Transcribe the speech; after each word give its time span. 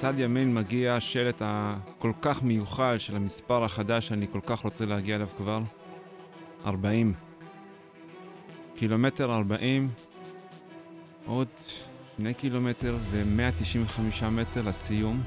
מצד 0.00 0.18
ימין 0.18 0.54
מגיע 0.54 0.94
השלט 0.94 1.42
הכל 1.44 2.12
כך 2.22 2.42
מיוחל 2.42 2.98
של 2.98 3.16
המספר 3.16 3.64
החדש 3.64 4.08
שאני 4.08 4.26
כל 4.32 4.40
כך 4.46 4.60
רוצה 4.60 4.86
להגיע 4.86 5.16
אליו 5.16 5.28
כבר. 5.36 5.60
40. 6.66 7.12
קילומטר 8.76 9.34
40, 9.34 9.90
עוד 11.26 11.48
שני 12.16 12.34
קילומטר 12.34 12.96
ו-195 13.10 14.24
מטר 14.24 14.62
לסיום. 14.62 15.22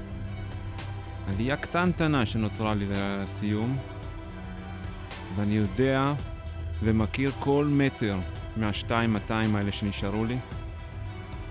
עלייה 1.28 1.58
קטנטנה 1.58 2.26
שנותרה 2.26 2.76
לי 2.76 2.86
לסיום, 2.90 3.78
ואני 5.36 5.54
יודע 5.56 6.14
ומכיר 6.84 7.32
כל 7.40 7.66
מטר 7.70 8.18
מה-2-200 8.58 9.32
האלה 9.32 9.72
שנשארו 9.72 10.26
לי. 10.26 10.38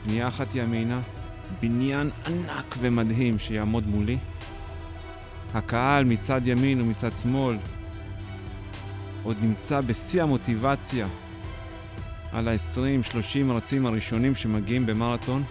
פנייה 0.05 0.29
אחת 0.29 0.55
ימינה, 0.55 1.01
בניין 1.61 2.11
ענק 2.27 2.77
ומדהים 2.81 3.39
שיעמוד 3.39 3.87
מולי. 3.87 4.19
הקהל 5.55 6.05
מצד 6.05 6.41
ימין 6.45 6.81
ומצד 6.81 7.17
שמאל 7.17 7.57
עוד 9.23 9.37
נמצא 9.43 9.81
בשיא 9.81 10.23
המוטיבציה 10.23 11.07
על 12.33 12.49
ה-20-30 12.49 13.53
רצים 13.53 13.87
הראשונים 13.87 14.35
שמגיעים 14.35 14.87
במרתון, 14.87 15.43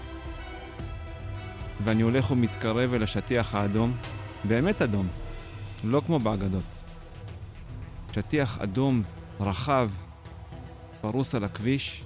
ואני 1.84 2.02
הולך 2.02 2.32
ומתקרב 2.32 2.94
אל 2.94 3.04
השטיח 3.04 3.56
האדום, 3.56 3.94
באמת 4.44 4.82
אדום, 4.82 5.08
לא 5.84 6.02
כמו 6.06 6.20
באגדות. 6.20 6.64
שטיח 8.12 8.60
אדום 8.60 9.04
רחב, 9.40 9.90
פרוס 11.02 11.36
על 11.36 11.44
הכביש, 11.44 12.04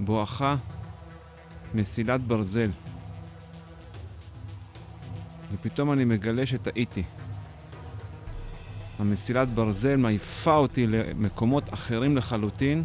בואכה 0.00 0.56
מסילת 1.76 2.20
ברזל. 2.20 2.70
ופתאום 5.52 5.92
אני 5.92 6.04
מגלה 6.04 6.46
שטעיתי. 6.46 7.02
המסילת 8.98 9.48
ברזל 9.48 9.96
מעיפה 9.96 10.54
אותי 10.54 10.86
למקומות 10.86 11.74
אחרים 11.74 12.16
לחלוטין, 12.16 12.84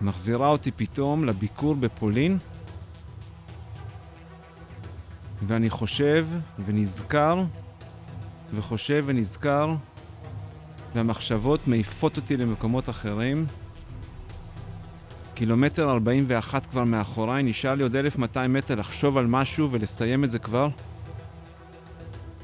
מחזירה 0.00 0.48
אותי 0.48 0.70
פתאום 0.70 1.24
לביקור 1.24 1.74
בפולין, 1.74 2.38
ואני 5.42 5.70
חושב 5.70 6.26
ונזכר, 6.64 7.44
וחושב 8.54 9.04
ונזכר, 9.06 9.74
והמחשבות 10.94 11.68
מעיפות 11.68 12.16
אותי 12.16 12.36
למקומות 12.36 12.88
אחרים. 12.88 13.46
קילומטר 15.42 15.90
41 15.90 16.66
כבר 16.66 16.84
מאחוריי, 16.84 17.42
נשאר 17.42 17.74
לי 17.74 17.82
עוד 17.82 17.96
1200 17.96 18.52
מטר 18.52 18.74
לחשוב 18.74 19.18
על 19.18 19.26
משהו 19.26 19.68
ולסיים 19.70 20.24
את 20.24 20.30
זה 20.30 20.38
כבר. 20.38 20.68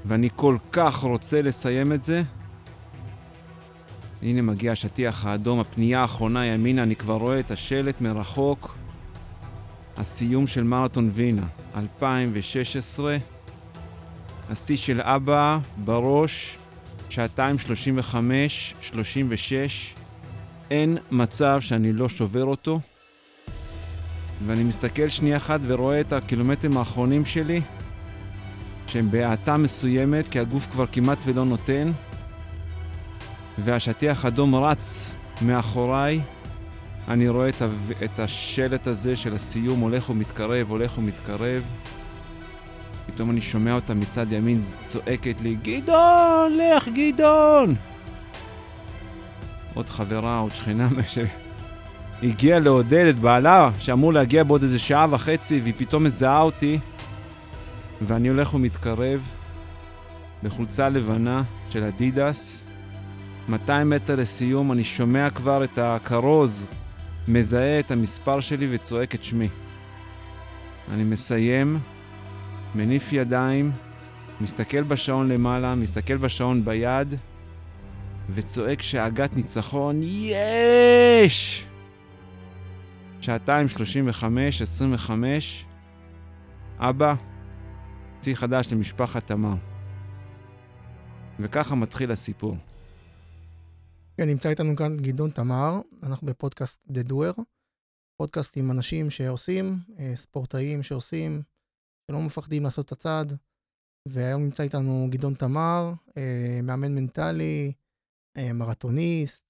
ואני 0.04 0.28
כל 0.36 0.56
כך 0.72 0.96
רוצה 0.96 1.42
לסיים 1.42 1.92
את 1.92 2.02
זה. 2.02 2.22
הנה 4.22 4.42
מגיע 4.42 4.72
השטיח 4.72 5.26
האדום, 5.26 5.60
הפנייה 5.60 6.00
האחרונה 6.00 6.46
ימינה, 6.46 6.82
אני 6.82 6.96
כבר 6.96 7.14
רואה 7.14 7.41
את 7.41 7.50
השלט 7.50 8.00
מרחוק. 8.00 8.78
הסיום 9.96 10.46
של 10.46 10.62
מרתון 10.62 11.10
וינה, 11.14 11.46
2016. 11.76 13.16
השיא 14.50 14.76
של 14.76 15.00
אבא 15.00 15.58
בראש, 15.84 16.58
שעתיים 17.08 17.58
35, 17.58 18.74
36. 18.80 19.94
אין 20.70 20.98
מצב 21.11 21.61
שאני 21.61 21.92
לא 21.92 22.08
שובר 22.08 22.44
אותו. 22.44 22.80
ואני 24.47 24.64
מסתכל 24.64 25.08
שנייה 25.08 25.36
אחת 25.36 25.60
ורואה 25.62 26.00
את 26.00 26.12
הקילומטרים 26.12 26.77
האחרונים 26.77 27.25
שלי. 27.25 27.60
שהם 28.86 29.10
בהאטה 29.10 29.56
מסוימת, 29.56 30.28
כי 30.28 30.41
הגוף 30.41 30.66
כבר 30.66 30.87
כמעט 30.87 31.19
ולא 31.25 31.44
נותן, 31.44 31.93
והשטיח 33.59 34.25
אדום 34.25 34.54
רץ 34.54 35.15
מאחוריי. 35.43 36.20
אני 37.09 37.28
רואה 37.28 37.48
את, 37.48 37.62
ה... 37.62 37.66
את 38.04 38.19
השלט 38.19 38.87
הזה 38.87 39.16
של 39.16 39.34
הסיום 39.34 39.81
הולך 39.81 40.10
ומתקרב, 40.10 40.70
הולך 40.70 40.98
ומתקרב. 40.98 41.62
פתאום 43.06 43.31
אני 43.31 43.41
שומע 43.41 43.75
אותה 43.75 43.94
מצד 43.94 44.32
ימין 44.32 44.62
צועקת 44.87 45.41
לי, 45.41 45.56
גדעון, 45.62 46.59
לך 46.59 46.88
גדעון! 46.88 47.75
עוד 49.78 49.89
חברה, 49.89 50.39
עוד 50.39 50.53
שכנה 50.53 50.89
שהגיעה 52.22 52.59
לעודד 52.59 53.06
את 53.09 53.19
בעלה, 53.19 53.71
שאמור 53.78 54.12
להגיע 54.12 54.44
בעוד 54.44 54.62
איזה 54.62 54.78
שעה 54.78 55.06
וחצי, 55.11 55.61
והיא 55.61 55.75
פתאום 55.77 56.05
מזהה 56.05 56.41
אותי. 56.41 56.78
ואני 58.03 58.28
הולך 58.28 58.55
ומתקרב 58.55 59.21
בחולצה 60.43 60.88
לבנה 60.88 61.43
של 61.71 61.84
אדידס. 61.84 62.65
200 63.49 63.91
מטר 63.91 64.17
לסיום, 64.17 64.72
אני 64.72 64.84
שומע 64.84 65.31
כבר 65.31 65.65
את 65.65 65.78
הכרוז 65.78 66.67
מזהה 67.28 67.81
את 67.81 67.91
המספר 67.91 68.41
שלי 68.41 68.67
וצועק 68.71 69.15
את 69.15 69.25
שמי. 69.25 69.49
אני 70.93 71.05
מסיים, 71.05 71.78
מניף 72.75 73.12
ידיים, 73.12 73.72
מסתכל 74.41 74.83
בשעון 74.83 75.28
למעלה, 75.28 75.75
מסתכל 75.75 76.17
בשעון 76.17 76.65
ביד, 76.65 77.15
וצועק 78.34 78.83
שאגת 78.83 79.37
ניצחון, 79.37 80.00
יש! 80.03 81.66
שעתיים 83.21 83.69
שלושים 83.69 84.09
וחמש, 84.09 84.62
עשרים 84.62 84.94
וחמש, 84.94 85.65
אבא, 86.78 87.15
צי 88.21 88.37
חדש 88.37 88.72
למשפחת 88.72 89.27
תמר. 89.27 89.55
וככה 91.41 91.75
מתחיל 91.75 92.11
הסיפור. 92.11 92.56
כן, 94.17 94.28
נמצא 94.28 94.49
איתנו 94.49 94.77
כאן 94.77 94.97
גדעון 94.97 95.31
תמר, 95.31 95.81
אנחנו 96.03 96.27
בפודקאסט 96.27 96.78
The 96.88 97.11
Doer, 97.11 97.43
פודקאסט 98.17 98.56
עם 98.56 98.71
אנשים 98.71 99.11
שעושים, 99.11 99.78
אה, 99.99 100.12
ספורטאים 100.17 100.83
שעושים, 100.83 101.43
שלא 102.11 102.21
מפחדים 102.21 102.65
לעשות 102.65 102.87
את 102.87 102.93
הצעד, 102.93 103.33
והיום 104.09 104.43
נמצא 104.43 104.62
איתנו 104.62 105.06
גדעון 105.11 105.34
תמר, 105.34 105.93
אה, 106.17 106.61
מאמן 106.62 106.94
מנטלי, 106.94 107.72
מרתוניסט. 108.54 109.49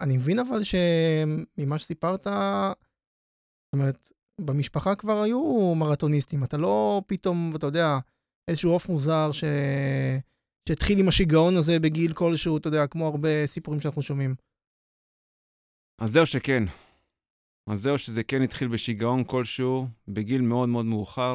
אני 0.00 0.16
מבין 0.16 0.38
אבל 0.38 0.60
שממה 0.64 1.78
שסיפרת, 1.78 2.24
זאת 2.24 3.72
אומרת, 3.72 4.12
במשפחה 4.40 4.94
כבר 4.94 5.22
היו 5.22 5.74
מרתוניסטים, 5.74 6.44
אתה 6.44 6.56
לא 6.56 7.02
פתאום, 7.06 7.52
אתה 7.56 7.66
יודע, 7.66 7.98
איזשהו 8.48 8.70
עוף 8.70 8.88
מוזר 8.88 9.32
ש... 9.32 9.44
שהתחיל 10.68 10.98
עם 10.98 11.08
השיגעון 11.08 11.56
הזה 11.56 11.78
בגיל 11.80 12.14
כלשהו, 12.14 12.56
אתה 12.56 12.68
יודע, 12.68 12.86
כמו 12.86 13.06
הרבה 13.06 13.46
סיפורים 13.46 13.80
שאנחנו 13.80 14.02
שומעים. 14.02 14.34
אז 16.00 16.12
זהו 16.12 16.26
שכן. 16.26 16.62
אז 17.70 17.82
זהו 17.82 17.98
שזה 17.98 18.22
כן 18.24 18.42
התחיל 18.42 18.68
בשיגעון 18.68 19.24
כלשהו, 19.24 19.86
בגיל 20.08 20.40
מאוד 20.42 20.68
מאוד 20.68 20.84
מאוחר, 20.86 21.34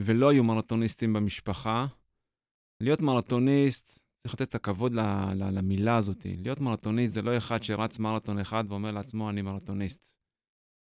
ולא 0.00 0.30
היו 0.30 0.44
מרתוניסטים 0.44 1.12
במשפחה. 1.12 1.86
להיות 2.82 3.00
מרתוניסט, 3.00 3.98
צריך 4.22 4.34
לתת 4.34 4.48
את 4.48 4.54
הכבוד 4.54 4.92
למילה 5.52 5.96
הזאת. 5.96 6.26
להיות 6.38 6.60
מרתוניסט 6.60 7.14
זה 7.14 7.22
לא 7.22 7.36
אחד 7.36 7.62
שרץ 7.62 7.98
מרתון 7.98 8.38
אחד 8.38 8.64
ואומר 8.68 8.90
לעצמו, 8.90 9.30
אני 9.30 9.42
מרתוניסט. 9.42 10.12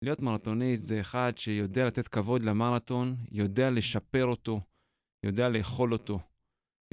להיות 0.01 0.19
מרתוניסט 0.19 0.83
זה 0.83 1.01
אחד 1.01 1.31
שיודע 1.35 1.87
לתת 1.87 2.07
כבוד 2.07 2.43
למרתון, 2.43 3.15
יודע 3.31 3.69
לשפר 3.69 4.25
אותו, 4.25 4.61
יודע 5.25 5.49
לאכול 5.49 5.93
אותו, 5.93 6.19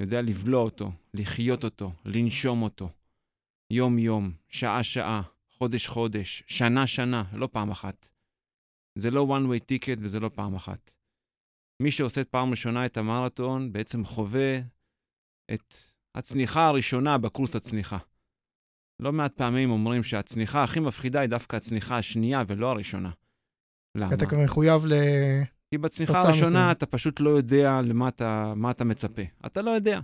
יודע 0.01 0.23
לבלוע 0.23 0.63
אותו, 0.63 0.91
לחיות 1.15 1.65
אותו, 1.65 1.93
לנשום 2.05 2.63
אותו. 2.63 2.89
יום-יום, 3.73 4.33
שעה-שעה, 4.49 5.23
חודש-חודש, 5.49 6.43
שנה-שנה, 6.47 7.25
לא 7.33 7.49
פעם 7.53 7.71
אחת. 7.71 8.09
זה 8.99 9.11
לא 9.11 9.39
one 9.39 9.51
way 9.51 9.61
ticket 9.61 9.99
וזה 10.01 10.21
לא 10.21 10.29
פעם 10.29 10.55
אחת. 10.55 10.91
מי 11.83 11.91
שעושה 11.91 12.25
פעם 12.25 12.51
ראשונה 12.51 12.87
את 12.87 12.97
המרתון 12.97 13.73
בעצם 13.73 14.05
חווה 14.05 14.59
את 15.55 15.75
הצניחה 16.15 16.67
הראשונה 16.67 17.19
בקורס 17.19 17.57
הצניחה. 17.57 17.99
לא 19.01 19.13
מעט 19.13 19.33
פעמים 19.33 19.71
אומרים 19.71 20.03
שהצניחה 20.03 20.65
הכי 20.65 20.81
מפחידה 20.81 21.21
היא 21.21 21.29
דווקא 21.31 21.57
הצניחה 21.57 21.99
השנייה 21.99 22.43
ולא 22.47 22.71
הראשונה. 22.71 23.11
למה? 23.97 24.15
אתה 24.15 24.27
כבר 24.27 24.45
מחויב 24.45 24.87
ל... 24.87 24.93
כי 25.71 25.79
בצניחה 25.79 26.21
הראשונה 26.21 26.73
אתה 26.73 26.87
פשוט 26.87 27.21
לא 27.21 27.31
יודע 27.31 27.81
למה 27.83 28.09
אתה, 28.09 28.55
אתה 28.71 28.85
מצפה. 28.85 29.23
אתה 29.47 29.63
לא 29.63 29.71
יודע. 29.71 30.01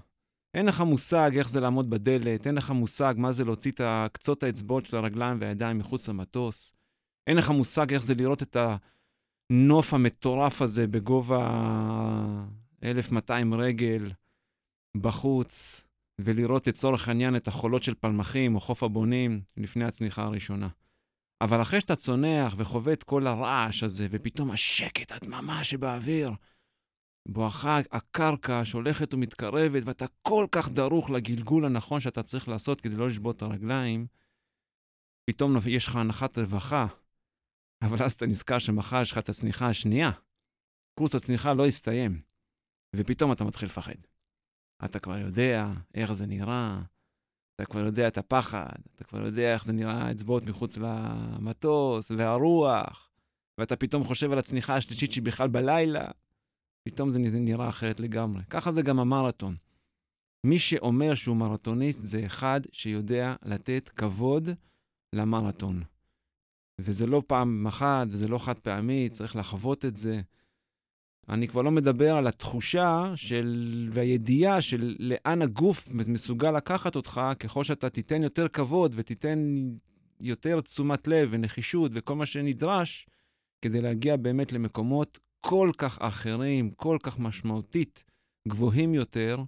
אין 0.54 0.66
לך 0.66 0.80
מושג 0.80 1.30
איך 1.38 1.48
זה 1.48 1.60
לעמוד 1.60 1.90
בדלת, 1.90 2.46
אין 2.46 2.54
לך 2.54 2.70
מושג 2.70 3.14
מה 3.16 3.32
זה 3.32 3.44
להוציא 3.44 3.72
את 3.72 3.80
קצות 4.12 4.42
האצבעות 4.42 4.86
של 4.86 4.96
הרגליים 4.96 5.38
והידיים 5.40 5.78
מחוץ 5.78 6.08
למטוס. 6.08 6.72
אין 7.26 7.36
לך 7.36 7.50
מושג 7.50 7.92
איך 7.92 8.02
זה 8.02 8.14
לראות 8.14 8.42
את 8.42 8.56
הנוף 9.50 9.94
המטורף 9.94 10.62
הזה 10.62 10.86
בגובה 10.86 11.48
1,200 12.82 13.54
רגל 13.54 14.12
בחוץ, 14.96 15.84
ולראות 16.20 16.66
לצורך 16.66 17.08
העניין 17.08 17.36
את 17.36 17.48
החולות 17.48 17.82
של 17.82 17.94
פלמחים 17.94 18.54
או 18.54 18.60
חוף 18.60 18.82
הבונים 18.82 19.42
לפני 19.56 19.84
הצניחה 19.84 20.22
הראשונה. 20.22 20.68
אבל 21.40 21.62
אחרי 21.62 21.80
שאתה 21.80 21.96
צונח 21.96 22.54
וחווה 22.56 22.92
את 22.92 23.02
כל 23.02 23.26
הרעש 23.26 23.82
הזה, 23.82 24.06
ופתאום 24.10 24.50
השקט, 24.50 25.12
הדממה 25.12 25.64
שבאוויר, 25.64 26.30
בואכה 27.28 27.78
הקרקע 27.92 28.64
שהולכת 28.64 29.14
ומתקרבת, 29.14 29.82
ואתה 29.86 30.04
כל 30.22 30.46
כך 30.52 30.68
דרוך 30.68 31.10
לגלגול 31.10 31.64
הנכון 31.64 32.00
שאתה 32.00 32.22
צריך 32.22 32.48
לעשות 32.48 32.80
כדי 32.80 32.96
לא 32.96 33.08
לשבור 33.08 33.30
את 33.30 33.42
הרגליים, 33.42 34.06
פתאום 35.30 35.56
יש 35.66 35.86
לך 35.86 35.96
הנחת 35.96 36.38
רווחה, 36.38 36.86
אבל 37.82 38.04
אז 38.04 38.12
אתה 38.12 38.26
נזכר 38.26 38.58
שמחר 38.58 39.02
יש 39.02 39.12
לך 39.12 39.18
את 39.18 39.28
הצניחה 39.28 39.68
השנייה. 39.68 40.10
קורס 40.98 41.14
הצניחה 41.14 41.54
לא 41.54 41.66
הסתיים, 41.66 42.22
ופתאום 42.96 43.32
אתה 43.32 43.44
מתחיל 43.44 43.68
לפחד. 43.68 44.15
אתה 44.84 44.98
כבר 44.98 45.18
יודע 45.18 45.72
איך 45.94 46.12
זה 46.12 46.26
נראה, 46.26 46.80
אתה 47.54 47.64
כבר 47.64 47.80
יודע 47.80 48.08
את 48.08 48.18
הפחד, 48.18 48.72
אתה 48.94 49.04
כבר 49.04 49.26
יודע 49.26 49.54
איך 49.54 49.64
זה 49.64 49.72
נראה 49.72 50.02
האצבעות 50.02 50.44
מחוץ 50.46 50.78
למטוס, 50.78 52.10
והרוח, 52.10 53.10
ואתה 53.58 53.76
פתאום 53.76 54.04
חושב 54.04 54.32
על 54.32 54.38
הצניחה 54.38 54.76
השלישית 54.76 55.12
שהיא 55.12 55.24
בכלל 55.24 55.48
בלילה, 55.48 56.10
פתאום 56.88 57.10
זה 57.10 57.18
נראה 57.18 57.68
אחרת 57.68 58.00
לגמרי. 58.00 58.42
ככה 58.50 58.72
זה 58.72 58.82
גם 58.82 58.98
המרתון. 59.00 59.56
מי 60.46 60.58
שאומר 60.58 61.14
שהוא 61.14 61.36
מרתוניסט 61.36 62.02
זה 62.02 62.26
אחד 62.26 62.60
שיודע 62.72 63.34
לתת 63.44 63.88
כבוד 63.88 64.48
למרתון. 65.12 65.82
וזה 66.80 67.06
לא 67.06 67.22
פעם 67.26 67.66
אחת, 67.66 68.06
וזה 68.10 68.28
לא 68.28 68.38
חד 68.38 68.58
פעמי, 68.58 69.08
צריך 69.08 69.36
לחוות 69.36 69.84
את 69.84 69.96
זה. 69.96 70.20
אני 71.28 71.48
כבר 71.48 71.62
לא 71.62 71.70
מדבר 71.70 72.16
על 72.16 72.26
התחושה 72.26 73.12
של, 73.16 73.88
והידיעה 73.92 74.60
של 74.60 74.96
לאן 74.98 75.42
הגוף 75.42 75.88
מסוגל 75.92 76.50
לקחת 76.50 76.96
אותך, 76.96 77.20
ככל 77.40 77.64
שאתה 77.64 77.90
תיתן 77.90 78.22
יותר 78.22 78.48
כבוד 78.48 78.92
ותיתן 78.96 79.38
יותר 80.20 80.60
תשומת 80.60 81.08
לב 81.08 81.28
ונחישות 81.32 81.92
וכל 81.94 82.14
מה 82.14 82.26
שנדרש, 82.26 83.06
כדי 83.62 83.80
להגיע 83.80 84.16
באמת 84.16 84.52
למקומות 84.52 85.18
כל 85.40 85.70
כך 85.78 85.98
אחרים, 86.02 86.70
כל 86.70 86.98
כך 87.02 87.18
משמעותית, 87.18 88.04
גבוהים 88.48 88.94
יותר, 88.94 89.42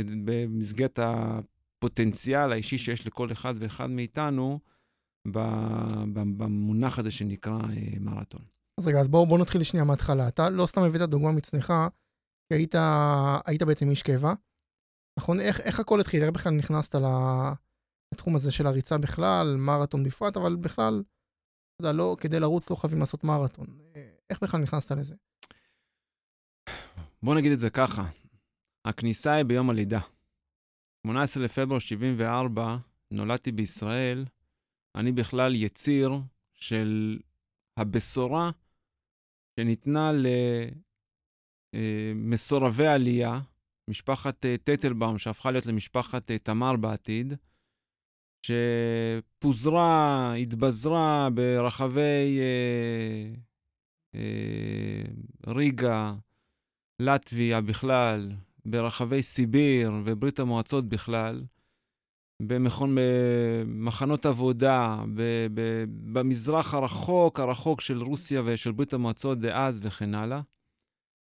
במסגרת 0.00 0.98
הפוטנציאל 1.02 2.52
האישי 2.52 2.78
שיש 2.78 3.06
לכל 3.06 3.32
אחד 3.32 3.54
ואחד 3.56 3.90
מאיתנו, 3.90 4.60
במונח 5.26 6.98
הזה 6.98 7.10
שנקרא 7.10 7.52
אה, 7.52 7.98
מרתון. 8.00 8.59
אז 8.80 8.88
רגע, 8.88 9.00
אז 9.00 9.08
בואו 9.08 9.26
בוא 9.26 9.38
נתחיל 9.38 9.62
שנייה 9.62 9.84
מההתחלה. 9.84 10.28
אתה 10.28 10.50
לא 10.50 10.66
סתם 10.66 10.82
הבאת 10.82 11.10
דוגמה 11.10 11.32
מצנחה, 11.32 11.88
כי 12.48 12.54
היית, 12.54 12.74
היית 13.46 13.62
בעצם 13.62 13.90
איש 13.90 14.02
קבע, 14.02 14.32
נכון? 15.18 15.40
איך, 15.40 15.60
איך 15.60 15.80
הכל 15.80 16.00
התחיל? 16.00 16.22
איך 16.22 16.30
בכלל 16.30 16.52
נכנסת 16.52 16.94
לתחום 18.12 18.36
הזה 18.36 18.52
של 18.52 18.66
הריצה 18.66 18.98
בכלל, 18.98 19.56
מרתון 19.58 20.04
בפרט, 20.04 20.36
אבל 20.36 20.56
בכלל, 20.56 21.02
אתה 21.02 21.88
יודע, 21.88 21.92
לא, 21.92 22.16
כדי 22.20 22.40
לרוץ 22.40 22.70
לא 22.70 22.76
חייבים 22.76 23.00
לעשות 23.00 23.24
מרתון. 23.24 23.66
איך 24.30 24.42
בכלל 24.42 24.60
נכנסת 24.60 24.92
לזה? 24.92 25.14
בוא 27.22 27.34
נגיד 27.34 27.52
את 27.52 27.60
זה 27.60 27.70
ככה, 27.70 28.04
הכניסה 28.84 29.32
היא 29.32 29.44
ביום 29.44 29.70
הלידה. 29.70 30.00
18 31.06 31.44
לפברואר 31.44 31.78
74, 31.78 32.76
נולדתי 33.10 33.52
בישראל, 33.52 34.24
אני 34.94 35.12
בכלל 35.12 35.54
יציר 35.54 36.10
של 36.54 37.18
הבשורה 37.76 38.50
שניתנה 39.60 40.12
למסורבי 41.74 42.86
עלייה, 42.86 43.40
משפחת 43.90 44.46
אה, 44.46 44.56
טטלבאום, 44.64 45.18
שהפכה 45.18 45.50
להיות 45.50 45.66
למשפחת 45.66 46.30
אה, 46.30 46.38
תמר 46.38 46.76
בעתיד, 46.76 47.34
שפוזרה, 48.46 50.34
התבזרה 50.34 51.28
ברחבי 51.34 52.38
אה, 52.40 53.34
אה, 54.14 55.02
ריגה, 55.46 56.14
לטביה 56.98 57.60
בכלל, 57.60 58.32
ברחבי 58.64 59.22
סיביר 59.22 59.92
וברית 60.04 60.38
המועצות 60.38 60.88
בכלל, 60.88 61.44
במכון, 62.40 62.96
במחנות 63.66 64.26
עבודה, 64.26 65.02
ב, 65.14 65.46
ב, 65.54 65.84
במזרח 66.12 66.74
הרחוק, 66.74 67.40
הרחוק 67.40 67.80
של 67.80 68.02
רוסיה 68.02 68.42
ושל 68.44 68.72
ברית 68.72 68.92
המועצות 68.92 69.38
דאז 69.38 69.80
וכן 69.82 70.14
הלאה. 70.14 70.40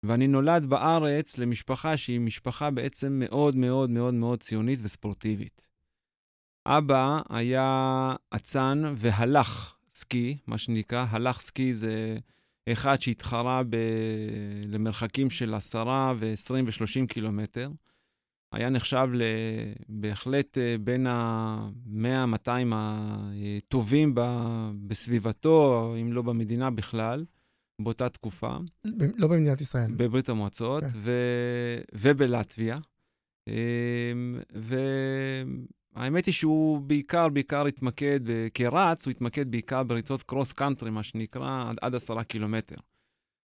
ואני 0.03 0.27
נולד 0.27 0.65
בארץ 0.65 1.37
למשפחה 1.37 1.97
שהיא 1.97 2.19
משפחה 2.19 2.71
בעצם 2.71 3.19
מאוד 3.25 3.55
מאוד 3.55 3.89
מאוד 3.89 4.13
מאוד 4.13 4.39
ציונית 4.39 4.79
וספורטיבית. 4.81 5.67
אבא 6.65 7.19
היה 7.29 8.15
אצן 8.35 8.83
והלך 8.97 9.75
סקי, 9.89 10.37
מה 10.47 10.57
שנקרא, 10.57 11.05
הלך 11.09 11.41
סקי 11.41 11.73
זה 11.73 12.17
אחד 12.71 13.01
שהתחרה 13.01 13.61
ב... 13.69 13.75
למרחקים 14.67 15.29
של 15.29 15.53
10 15.53 15.83
ו-20 16.19 16.51
ו-30 16.51 17.07
קילומטר. 17.07 17.69
היה 18.53 18.69
נחשב 18.69 19.07
בהחלט 19.89 20.57
אה, 20.57 20.75
בין 20.81 21.07
ה-100-200 21.07 22.49
הטובים 22.73 24.15
בסביבתו, 24.87 25.93
אם 26.01 26.13
לא 26.13 26.21
במדינה 26.21 26.69
בכלל, 26.69 27.25
באותה 27.81 28.09
תקופה. 28.09 28.57
לא 29.17 29.27
במדינת 29.27 29.61
ישראל. 29.61 29.91
בברית 29.97 30.29
המועצות, 30.29 30.83
okay. 30.83 30.89
כן. 30.89 30.97
ו... 31.01 31.11
ובלטביה. 31.93 32.79
אמ, 33.47 34.39
והאמת 35.95 36.25
היא 36.25 36.33
שהוא 36.33 36.81
בעיקר, 36.81 37.29
בעיקר 37.29 37.65
התמקד, 37.65 38.19
כרץ, 38.53 39.05
הוא 39.05 39.11
התמקד 39.11 39.51
בעיקר 39.51 39.83
בריצות 39.83 40.23
קרוס 40.23 40.51
קאנטרי, 40.51 40.89
מה 40.89 41.03
שנקרא, 41.03 41.69
עד, 41.69 41.77
עד 41.81 41.95
עשרה 41.95 42.23
קילומטר. 42.23 42.75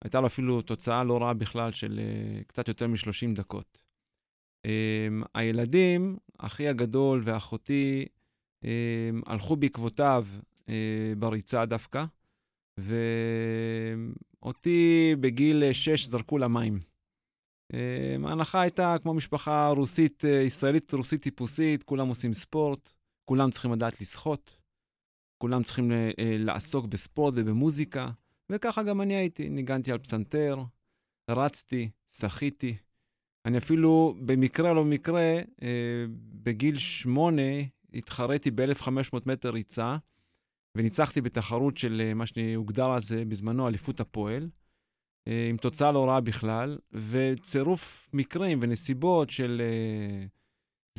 הייתה 0.03 0.21
לו 0.21 0.27
אפילו 0.27 0.61
תוצאה 0.61 1.03
לא 1.03 1.17
רעה 1.17 1.33
בכלל 1.33 1.71
של 1.71 1.99
אה, 1.99 2.43
קצת 2.47 2.67
יותר 2.67 2.87
מ-30 2.87 3.35
דקות. 3.35 3.81
Um, 4.65 4.67
הילדים, 5.33 6.17
אחי 6.37 6.67
הגדול 6.67 7.21
ואחותי, 7.23 8.05
um, 8.63 8.67
הלכו 9.25 9.55
בעקבותיו 9.55 10.25
uh, 10.61 10.69
בריצה 11.17 11.65
דווקא, 11.65 12.05
ואותי 14.43 15.15
בגיל 15.19 15.73
6 15.73 16.05
זרקו 16.05 16.37
למים. 16.37 16.79
Um, 17.73 17.75
ההנחה 18.27 18.61
הייתה 18.61 18.95
כמו 19.01 19.13
משפחה 19.13 19.67
רוסית, 19.67 20.23
uh, 20.23 20.27
ישראלית 20.27 20.93
רוסית 20.93 21.21
טיפוסית, 21.21 21.83
כולם 21.83 22.07
עושים 22.07 22.33
ספורט, 22.33 22.93
כולם 23.25 23.49
צריכים 23.49 23.71
לדעת 23.71 24.01
לשחות, 24.01 24.57
כולם 25.37 25.63
צריכים 25.63 25.91
uh, 25.91 25.93
לעסוק 26.19 26.85
בספורט 26.85 27.33
ובמוזיקה, 27.37 28.09
וככה 28.49 28.83
גם 28.83 29.01
אני 29.01 29.15
הייתי, 29.15 29.49
ניגנתי 29.49 29.91
על 29.91 29.97
פסנתר, 29.97 30.63
רצתי, 31.31 31.89
שחיתי. 32.07 32.75
אני 33.45 33.57
אפילו, 33.57 34.15
במקרה 34.19 34.73
לא 34.73 34.83
במקרה, 34.83 35.39
אה, 35.61 36.05
בגיל 36.43 36.77
שמונה 36.77 37.61
התחרתי 37.93 38.51
ב-1500 38.51 39.19
מטר 39.25 39.49
ריצה, 39.49 39.97
וניצחתי 40.77 41.21
בתחרות 41.21 41.77
של 41.77 42.01
אה, 42.05 42.13
מה 42.13 42.25
שהוגדר 42.25 42.93
אז 42.93 43.13
אה, 43.13 43.25
בזמנו 43.25 43.67
אליפות 43.67 43.99
הפועל, 43.99 44.49
עם 45.49 45.57
תוצאה 45.57 45.91
לא 45.91 46.05
רעה 46.05 46.21
בכלל, 46.21 46.77
וצירוף 46.91 48.09
מקרים 48.13 48.59
ונסיבות 48.61 49.29
של 49.29 49.61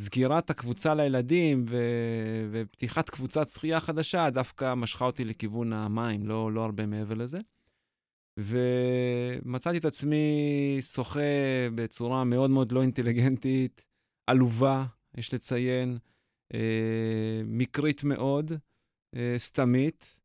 סגירת 0.00 0.50
הקבוצה 0.50 0.94
לילדים 0.94 1.64
ו- 1.68 2.48
ופתיחת 2.50 3.10
קבוצת 3.10 3.48
שחייה 3.48 3.80
חדשה, 3.80 4.30
דווקא 4.30 4.74
משכה 4.74 5.04
אותי 5.04 5.24
לכיוון 5.24 5.72
המים, 5.72 6.26
לא, 6.26 6.52
לא 6.52 6.64
הרבה 6.64 6.86
מעבר 6.86 7.14
לזה. 7.14 7.38
ומצאתי 8.38 9.78
את 9.78 9.84
עצמי 9.84 10.26
שוחה 10.80 11.20
בצורה 11.74 12.24
מאוד 12.24 12.50
מאוד 12.50 12.72
לא 12.72 12.82
אינטליגנטית, 12.82 13.86
עלובה, 14.30 14.84
יש 15.16 15.34
לציין, 15.34 15.98
אה, 16.54 17.42
מקרית 17.44 18.04
מאוד, 18.04 18.52
אה, 19.16 19.34
סתמית, 19.36 20.16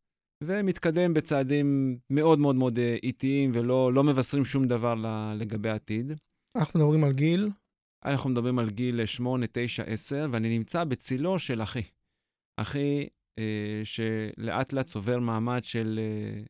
ומתקדם 0.44 1.14
בצעדים 1.14 1.98
מאוד 2.10 2.40
מאוד 2.40 2.56
מאוד 2.56 2.80
אה, 2.80 2.98
איטיים 3.04 3.52
ולא 3.54 3.94
לא 3.94 4.04
מבשרים 4.04 4.46
שום 4.46 4.68
דבר 4.68 4.96
לגבי 5.36 5.70
העתיד. 5.70 6.12
אנחנו 6.58 6.80
מדברים 6.80 7.04
על 7.04 7.12
גיל? 7.12 7.50
אנחנו 8.06 8.30
מדברים 8.30 8.60
על 8.60 8.70
גיל 8.70 9.06
8, 9.06 9.46
9, 9.52 9.84
10, 9.84 10.28
ואני 10.32 10.58
נמצא 10.58 10.84
בצילו 10.84 11.40
של 11.40 11.62
אחי. 11.62 11.84
אחי, 12.58 13.08
אה, 13.40 13.82
שלאט 13.84 14.74
לאט 14.74 14.86
צובר 14.86 15.20
מעמד 15.20 15.64
של 15.64 16.00
אה, 16.00 16.44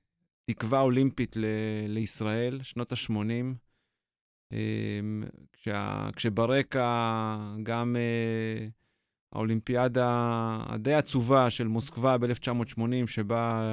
תקווה 0.45 0.81
אולימפית 0.81 1.35
ל- 1.35 1.45
לישראל, 1.87 2.63
שנות 2.63 2.91
ה-80, 2.91 3.55
אמ, 4.51 5.23
כשה, 5.53 6.09
כשברקע 6.15 7.37
גם 7.63 7.95
uh, 7.95 8.71
האולימפיאדה 9.35 10.07
הדי 10.65 10.93
עצובה 10.93 11.49
של 11.49 11.67
מוסקבה 11.67 12.17
ב-1980, 12.17 13.07
שבה 13.07 13.63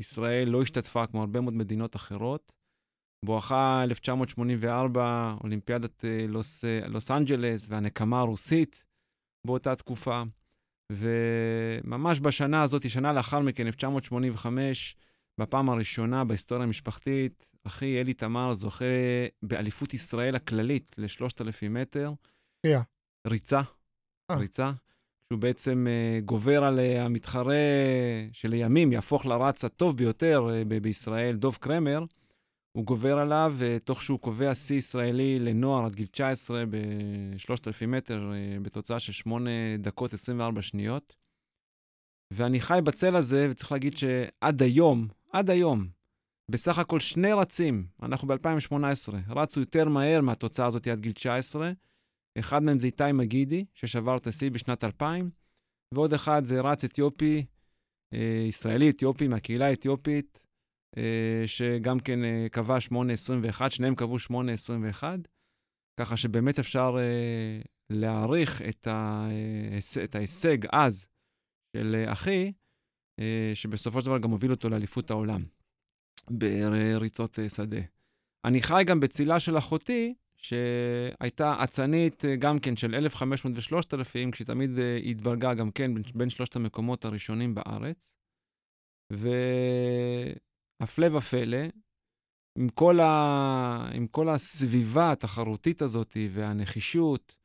ישראל 0.00 0.48
לא 0.48 0.62
השתתפה 0.62 1.06
כמו 1.06 1.20
הרבה 1.20 1.40
מאוד 1.40 1.54
מדינות 1.54 1.96
אחרות. 1.96 2.52
בואכה 3.24 3.82
1984, 3.84 5.34
אולימפיאדת 5.44 6.04
אה, 6.04 6.26
לוס, 6.28 6.64
לוס 6.86 7.10
אנג'לס 7.10 7.66
והנקמה 7.68 8.20
הרוסית 8.20 8.84
באותה 9.46 9.76
תקופה. 9.76 10.22
וממש 10.92 12.20
בשנה 12.20 12.62
הזאת, 12.62 12.90
שנה 12.90 13.12
לאחר 13.12 13.40
מכן, 13.40 13.66
1985, 13.66 14.96
בפעם 15.40 15.70
הראשונה 15.70 16.24
בהיסטוריה 16.24 16.64
המשפחתית, 16.64 17.50
אחי 17.64 18.00
אלי 18.00 18.14
תמר 18.14 18.52
זוכה 18.52 18.84
באליפות 19.42 19.94
ישראל 19.94 20.34
הכללית 20.34 20.94
ל-3,000 20.98 21.68
מטר. 21.70 22.12
שחייה. 22.66 22.82
ריצה. 23.26 23.60
אה. 24.30 24.36
ריצה. 24.36 24.72
שהוא 25.32 25.40
בעצם 25.40 25.86
uh, 25.86 26.24
גובר 26.24 26.64
על 26.64 26.78
uh, 26.78 27.00
המתחרה 27.00 27.54
שלימים 28.32 28.92
יהפוך 28.92 29.26
לרץ 29.26 29.64
הטוב 29.64 29.96
ביותר 29.96 30.48
בישראל, 30.82 31.36
דוב 31.36 31.56
קרמר. 31.60 32.04
הוא 32.72 32.84
גובר 32.84 33.18
עליו, 33.18 33.56
תוך 33.84 34.02
שהוא 34.02 34.20
קובע 34.20 34.54
שיא 34.54 34.76
ישראלי 34.76 35.38
לנוער 35.38 35.84
עד 35.84 35.94
גיל 35.94 36.06
19 36.06 36.64
ב-3,000 36.70 37.86
מטר, 37.86 38.30
בתוצאה 38.62 39.00
של 39.00 39.12
8 39.12 39.50
דקות 39.78 40.12
24 40.12 40.62
שניות. 40.62 41.12
ואני 42.30 42.60
חי 42.60 42.78
בצל 42.84 43.16
הזה, 43.16 43.46
וצריך 43.50 43.72
להגיד 43.72 43.96
שעד 43.96 44.62
היום, 44.62 45.08
עד 45.34 45.50
היום, 45.50 45.88
בסך 46.50 46.78
הכל 46.78 47.00
שני 47.00 47.32
רצים, 47.32 47.86
אנחנו 48.02 48.28
ב-2018, 48.28 49.14
רצו 49.28 49.60
יותר 49.60 49.88
מהר 49.88 50.20
מהתוצאה 50.20 50.66
הזאת 50.66 50.86
עד 50.86 51.00
גיל 51.00 51.12
19. 51.12 51.72
אחד 52.38 52.62
מהם 52.62 52.78
זה 52.78 52.86
איתי 52.86 53.12
מגידי, 53.14 53.64
ששבר 53.74 54.16
את 54.16 54.26
השיא 54.26 54.50
בשנת 54.50 54.84
2000, 54.84 55.30
ועוד 55.94 56.12
אחד 56.12 56.44
זה 56.44 56.60
רץ 56.60 56.84
אתיופי, 56.84 57.46
אה, 58.14 58.44
ישראלי 58.48 58.90
אתיופי 58.90 59.28
מהקהילה 59.28 59.66
האתיופית, 59.66 60.40
אה, 60.96 61.42
שגם 61.46 62.00
כן 62.00 62.24
אה, 62.24 62.46
קבע 62.50 62.76
8.21, 62.80 63.70
שניהם 63.70 63.94
קבעו 63.94 64.16
8.21, 64.18 65.04
ככה 66.00 66.16
שבאמת 66.16 66.58
אפשר 66.58 66.96
אה, 66.98 67.60
להעריך 67.90 68.62
את, 68.62 68.86
ה, 68.86 69.28
אה, 69.30 70.04
את 70.04 70.14
ההישג 70.14 70.58
אז 70.72 71.06
של 71.76 71.94
אה, 71.98 72.12
אחי, 72.12 72.44
אה, 72.44 72.63
שבסופו 73.54 74.02
של 74.02 74.06
דבר 74.06 74.18
גם 74.18 74.30
הוביל 74.30 74.50
אותו 74.50 74.68
לאליפות 74.68 75.10
העולם 75.10 75.44
בריצות 76.30 77.38
אה, 77.38 77.48
שדה. 77.48 77.80
אני 78.44 78.62
חי 78.62 78.82
גם 78.86 79.00
בצילה 79.00 79.40
של 79.40 79.58
אחותי, 79.58 80.14
שהייתה 80.36 81.64
אצנית 81.64 82.24
אה, 82.24 82.36
גם 82.36 82.58
כן 82.58 82.76
של 82.76 82.94
1,500 82.94 83.56
ו-3,000, 83.56 84.30
כשהיא 84.32 84.46
תמיד 84.46 84.78
אה, 84.78 84.96
התברגה 84.96 85.54
גם 85.54 85.70
כן 85.70 85.94
בין, 85.94 86.02
בין 86.14 86.30
שלושת 86.30 86.56
המקומות 86.56 87.04
הראשונים 87.04 87.54
בארץ. 87.54 88.12
והפלא 90.80 91.16
ופלא, 91.16 91.58
עם 92.58 92.68
כל, 92.68 93.00
ה... 93.00 93.88
עם 93.94 94.06
כל 94.06 94.28
הסביבה 94.28 95.12
התחרותית 95.12 95.82
הזאת 95.82 96.16
והנחישות 96.30 97.36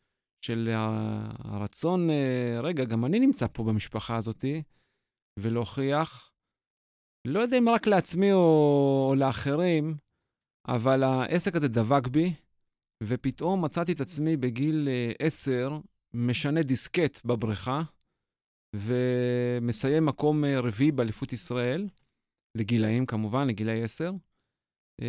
של 0.41 0.69
הרצון, 0.73 2.09
אה, 2.09 2.59
רגע, 2.63 2.83
גם 2.83 3.05
אני 3.05 3.19
נמצא 3.19 3.47
פה 3.53 3.63
במשפחה 3.63 4.15
הזאת, 4.15 4.45
ולהוכיח, 5.41 6.31
לא 7.27 7.39
יודע 7.39 7.57
אם 7.57 7.69
רק 7.69 7.87
לעצמי 7.87 8.33
או, 8.33 9.07
או 9.09 9.15
לאחרים, 9.15 9.97
אבל 10.67 11.03
העסק 11.03 11.55
הזה 11.55 11.67
דבק 11.67 12.07
בי, 12.07 12.33
ופתאום 13.03 13.65
מצאתי 13.65 13.91
את 13.91 14.01
עצמי 14.01 14.37
בגיל 14.37 14.87
uh, 14.87 15.15
עשר, 15.19 15.79
משנה 16.13 16.61
דיסקט 16.61 17.25
בבריכה, 17.25 17.81
ומסיים 18.75 20.05
מקום 20.05 20.43
uh, 20.43 20.47
רביעי 20.47 20.91
באליפות 20.91 21.33
ישראל, 21.33 21.87
לגילאים 22.57 23.05
כמובן, 23.05 23.47
לגילאי 23.47 23.83
עשר. 23.83 24.11
Uh, 25.01 25.03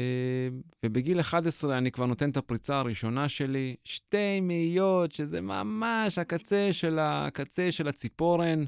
ובגיל 0.86 1.20
11 1.20 1.78
אני 1.78 1.90
כבר 1.90 2.06
נותן 2.06 2.30
את 2.30 2.36
הפריצה 2.36 2.78
הראשונה 2.78 3.28
שלי, 3.28 3.76
שתי 3.84 4.40
מאיות, 4.40 5.12
שזה 5.12 5.40
ממש 5.40 6.18
הקצה 6.18 6.68
של 6.72 6.98
הקצה 6.98 7.72
של 7.72 7.88
הציפורן, 7.88 8.64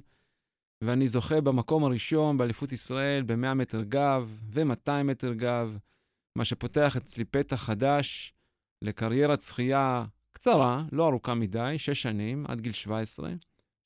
ואני 0.82 1.08
זוכה 1.08 1.40
במקום 1.40 1.84
הראשון 1.84 2.36
באליפות 2.36 2.72
ישראל 2.72 3.22
ב-100 3.22 3.54
מטר 3.54 3.82
גב 3.82 4.38
ו-200 4.50 5.02
מטר 5.04 5.32
גב, 5.32 5.78
מה 6.36 6.44
שפותח 6.44 6.96
אצלי 6.96 7.24
פתח 7.24 7.56
חדש. 7.56 8.34
לקריירת 8.82 9.40
שחייה 9.40 10.04
קצרה, 10.32 10.84
לא 10.92 11.08
ארוכה 11.08 11.34
מדי, 11.34 11.74
שש 11.78 12.02
שנים, 12.02 12.44
עד 12.48 12.60
גיל 12.60 12.72
17, 12.72 13.32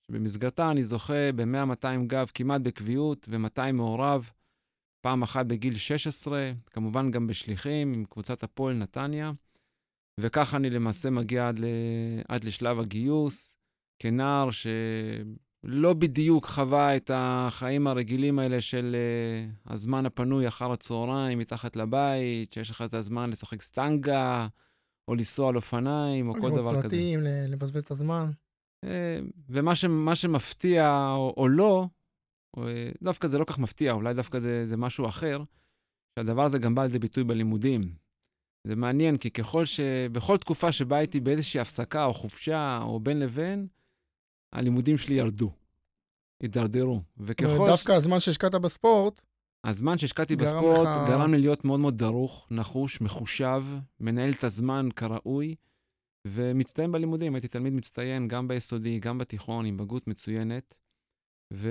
שבמסגרתה 0.07 0.71
אני 0.71 0.85
זוכה 0.85 1.33
ב-100-200 1.35 2.07
גב 2.07 2.31
כמעט 2.35 2.61
בקביעות 2.61 3.27
ו-200 3.31 3.73
מעורב, 3.73 4.31
פעם 5.01 5.23
אחת 5.23 5.47
בגיל 5.47 5.77
16, 5.77 6.53
כמובן 6.67 7.11
גם 7.11 7.27
בשליחים 7.27 7.93
עם 7.93 8.05
קבוצת 8.05 8.43
הפועל 8.43 8.77
נתניה, 8.77 9.33
וכך 10.21 10.55
אני 10.55 10.71
למעשה 10.71 11.11
מגיע 11.11 11.49
עד, 11.49 11.59
ל... 11.59 11.65
עד 12.29 12.45
לשלב 12.45 12.79
הגיוס, 12.81 13.57
כנער 13.99 14.49
שלא 15.67 15.95
בדיוק 15.95 16.47
חווה 16.47 16.97
את 16.97 17.11
החיים 17.15 17.87
הרגילים 17.87 18.39
האלה 18.39 18.61
של 18.61 18.97
uh, 18.97 19.73
הזמן 19.73 20.07
הפנוי 20.07 20.49
אחר 20.49 20.73
הצהריים 20.73 21.39
מתחת 21.39 21.77
לבית, 21.77 22.53
שיש 22.53 22.71
לך 22.71 22.83
את 22.83 22.95
הזמן 22.95 23.31
לשחק 23.31 23.63
סטנגה, 23.63 24.47
או 25.09 25.15
לנסוע 25.15 25.49
על 25.49 25.57
אופניים, 25.57 26.29
או 26.29 26.35
כל 26.41 26.51
דבר 26.51 26.71
כזה. 26.71 26.83
סרטים, 26.83 27.21
לבזבז 27.23 27.83
את 27.83 27.91
הזמן. 27.91 28.31
אה, 28.85 29.19
ומה 29.49 29.75
ש, 29.75 29.85
שמפתיע 30.15 31.11
או, 31.11 31.35
או 31.37 31.49
לא, 31.49 31.87
או, 32.57 32.69
אה, 32.69 32.91
דווקא 33.03 33.29
זה 33.29 33.39
לא 33.39 33.45
כך 33.45 33.59
מפתיע, 33.59 33.93
אולי 33.93 34.15
דווקא 34.15 34.39
זה, 34.39 34.67
זה 34.67 34.77
משהו 34.77 35.07
אחר, 35.07 35.43
שהדבר 36.19 36.45
הזה 36.45 36.59
גם 36.59 36.75
בא 36.75 36.83
לידי 36.83 36.99
ביטוי 36.99 37.25
בלימודים. 37.25 37.95
זה 38.67 38.77
מעניין, 38.77 39.17
כי 39.17 39.31
ככל 39.31 39.65
ש... 39.65 39.81
בכל 40.13 40.37
תקופה 40.37 40.73
שבה 40.73 40.97
הייתי 40.97 41.21
באיזושהי 41.21 41.61
הפסקה 41.61 42.05
או 42.05 42.15
חופשה 42.15 42.79
או 42.83 43.01
בין 43.01 43.19
לבין, 43.19 43.67
הלימודים 44.57 44.99
שלי 44.99 45.15
ירדו, 45.15 45.53
הידרדרו. 46.43 47.03
וככל... 47.17 47.67
דווקא 47.67 47.93
ש... 47.93 47.97
הזמן 47.97 48.21
שהשקעת 48.21 48.55
בספורט, 48.55 49.23
הזמן 49.65 49.99
שהשקעתי 49.99 50.37
בספורט 50.37 50.87
לך... 50.87 51.09
גרם 51.09 51.35
לי 51.35 51.41
להיות 51.41 51.65
מאוד 51.65 51.81
מאוד 51.81 51.99
דרוך, 51.99 52.49
נחוש, 52.51 53.01
מחושב, 53.01 53.65
מנהל 54.01 54.31
את 54.31 54.45
הזמן 54.45 54.89
כראוי, 54.97 55.55
ומצטיין 56.27 56.93
בלימודים. 56.93 57.35
הייתי 57.35 57.49
תלמיד 57.49 57.73
מצטיין 57.73 58.29
גם 58.29 58.49
ביסודי, 58.49 58.99
גם 58.99 59.19
בתיכון, 59.19 59.67
עם 59.67 59.77
בגרות 59.77 60.07
מצוינת. 60.07 60.75
ו... 61.53 61.69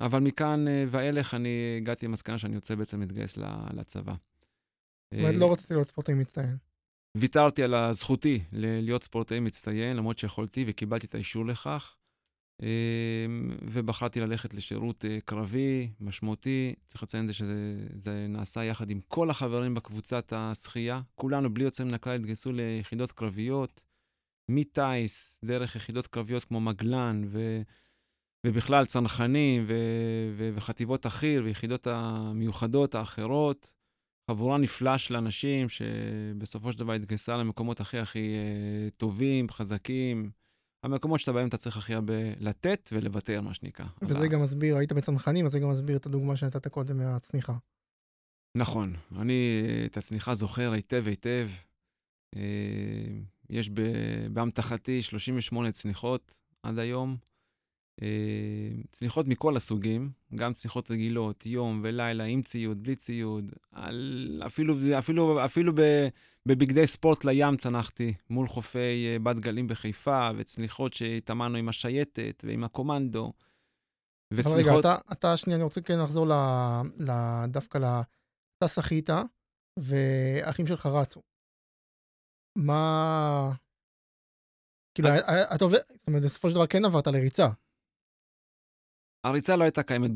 אבל 0.00 0.20
מכאן 0.20 0.68
אה, 0.68 0.84
ואילך 0.88 1.34
אני 1.34 1.76
הגעתי 1.76 2.06
למסקנה 2.06 2.38
שאני 2.38 2.56
רוצה 2.56 2.76
בעצם 2.76 3.00
להתגייס 3.00 3.36
לצבא. 3.74 4.14
זאת 5.14 5.20
אומרת, 5.20 5.36
לא 5.36 5.52
רציתי 5.52 5.74
להיות 5.74 5.86
ספורטאי 5.86 6.14
מצטיין. 6.14 6.56
ויתרתי 7.16 7.62
על 7.62 7.92
זכותי 7.92 8.42
להיות 8.52 9.02
ספורטאי 9.02 9.40
מצטיין, 9.40 9.96
למרות 9.96 10.18
שיכולתי 10.18 10.64
וקיבלתי 10.66 11.06
את 11.06 11.14
האישור 11.14 11.46
לכך. 11.46 11.96
אמ, 12.62 13.56
ובחרתי 13.62 14.20
ללכת 14.20 14.54
לשירות 14.54 15.04
אה, 15.04 15.18
קרבי, 15.24 15.90
משמעותי. 16.00 16.74
צריך 16.86 17.02
לציין 17.02 17.26
זה 17.26 17.32
שזה 17.32 18.26
נעשה 18.28 18.64
יחד 18.64 18.90
עם 18.90 19.00
כל 19.08 19.30
החברים 19.30 19.74
בקבוצת 19.74 20.32
השחייה. 20.36 21.00
כולנו, 21.14 21.54
בלי 21.54 21.64
יוצא 21.64 21.84
מן 21.84 21.94
הכלל, 21.94 22.14
התגייסו 22.14 22.52
ליחידות 22.52 23.12
קרביות, 23.12 23.80
מטיס, 24.50 25.40
דרך 25.44 25.76
יחידות 25.76 26.06
קרביות 26.06 26.44
כמו 26.44 26.60
מגלן, 26.60 27.22
ו... 27.26 27.62
ובכלל 28.46 28.86
צנחנים 28.86 29.64
ו... 29.68 29.74
ו... 30.36 30.50
וחטיבות 30.54 31.06
החי"ר 31.06 31.42
ויחידות 31.44 31.86
המיוחדות 31.86 32.94
האחרות. 32.94 33.72
חבורה 34.30 34.58
נפלאה 34.58 34.98
של 34.98 35.16
אנשים 35.16 35.68
שבסופו 35.68 36.72
של 36.72 36.78
דבר 36.78 36.92
התגייסה 36.92 37.36
למקומות 37.36 37.80
הכי 37.80 37.98
הכי 37.98 38.34
אה, 38.34 38.90
טובים, 38.96 39.48
חזקים. 39.48 40.30
המקומות 40.84 41.20
שאתה 41.20 41.32
בהם 41.32 41.48
אתה 41.48 41.56
צריך 41.56 41.76
הכי 41.76 41.94
הרבה 41.94 42.14
לתת 42.40 42.88
ולוותר, 42.92 43.40
מה 43.40 43.54
שנקרא. 43.54 43.86
וזה 44.02 44.18
אבל... 44.18 44.28
גם 44.28 44.42
מסביר, 44.42 44.76
היית 44.76 44.92
בצנחנים, 44.92 45.46
אז 45.46 45.52
זה 45.52 45.58
גם 45.58 45.68
מסביר 45.68 45.96
את 45.96 46.06
הדוגמה 46.06 46.36
שנתת 46.36 46.68
קודם 46.68 46.96
מהצניחה. 46.96 47.56
נכון, 48.56 48.94
אני 49.16 49.62
את 49.86 49.96
הצניחה 49.96 50.34
זוכר 50.34 50.72
היטב 50.72 51.04
היטב. 51.06 51.48
אה, 52.36 52.42
יש 53.50 53.70
באמתחתי 54.32 55.02
38 55.02 55.72
צניחות 55.72 56.38
עד 56.62 56.78
היום. 56.78 57.16
אה, 58.02 58.82
צניחות 58.90 59.26
מכל 59.26 59.56
הסוגים, 59.56 60.10
גם 60.34 60.52
צניחות 60.52 60.90
רגילות, 60.90 61.46
יום 61.46 61.80
ולילה, 61.84 62.24
עם 62.24 62.42
ציוד, 62.42 62.82
בלי 62.82 62.96
ציוד, 62.96 63.52
על, 63.72 64.42
אפילו, 64.46 64.74
אפילו, 64.98 65.44
אפילו 65.44 65.72
בבגדי 66.46 66.86
ספורט 66.86 67.24
לים 67.24 67.56
צנחתי, 67.56 68.14
מול 68.30 68.48
חופי 68.48 69.06
אה, 69.06 69.18
בת 69.22 69.36
גלים 69.36 69.66
בחיפה, 69.66 70.30
וצניחות 70.36 70.94
שהתאמנו 70.94 71.58
עם 71.58 71.68
השייטת 71.68 72.44
ועם 72.46 72.64
הקומנדו. 72.64 73.32
וצניחות... 74.34 74.56
רגע, 74.56 74.78
אתה, 74.80 74.98
אתה 75.12 75.36
שנייה, 75.36 75.56
אני 75.56 75.64
רוצה 75.64 75.80
כן 75.80 76.00
לחזור 76.00 76.26
ל, 76.26 76.32
ל, 76.98 77.12
דווקא 77.46 77.78
ל... 77.78 77.84
אתה 78.58 78.68
שחית, 78.68 79.10
ואחים 79.78 80.66
שלך 80.66 80.86
רצו. 80.86 81.22
מה... 82.56 83.52
כאילו, 84.94 85.08
אתה 85.54 85.64
עובד, 85.64 85.78
זאת 85.98 86.06
אומרת, 86.06 86.22
בסופו 86.22 86.48
של 86.48 86.54
דבר 86.54 86.66
כן 86.66 86.84
עברת 86.84 87.06
לריצה. 87.06 87.48
הריצה 89.24 89.56
לא 89.56 89.64
הייתה 89.64 89.82
קיימת 89.82 90.10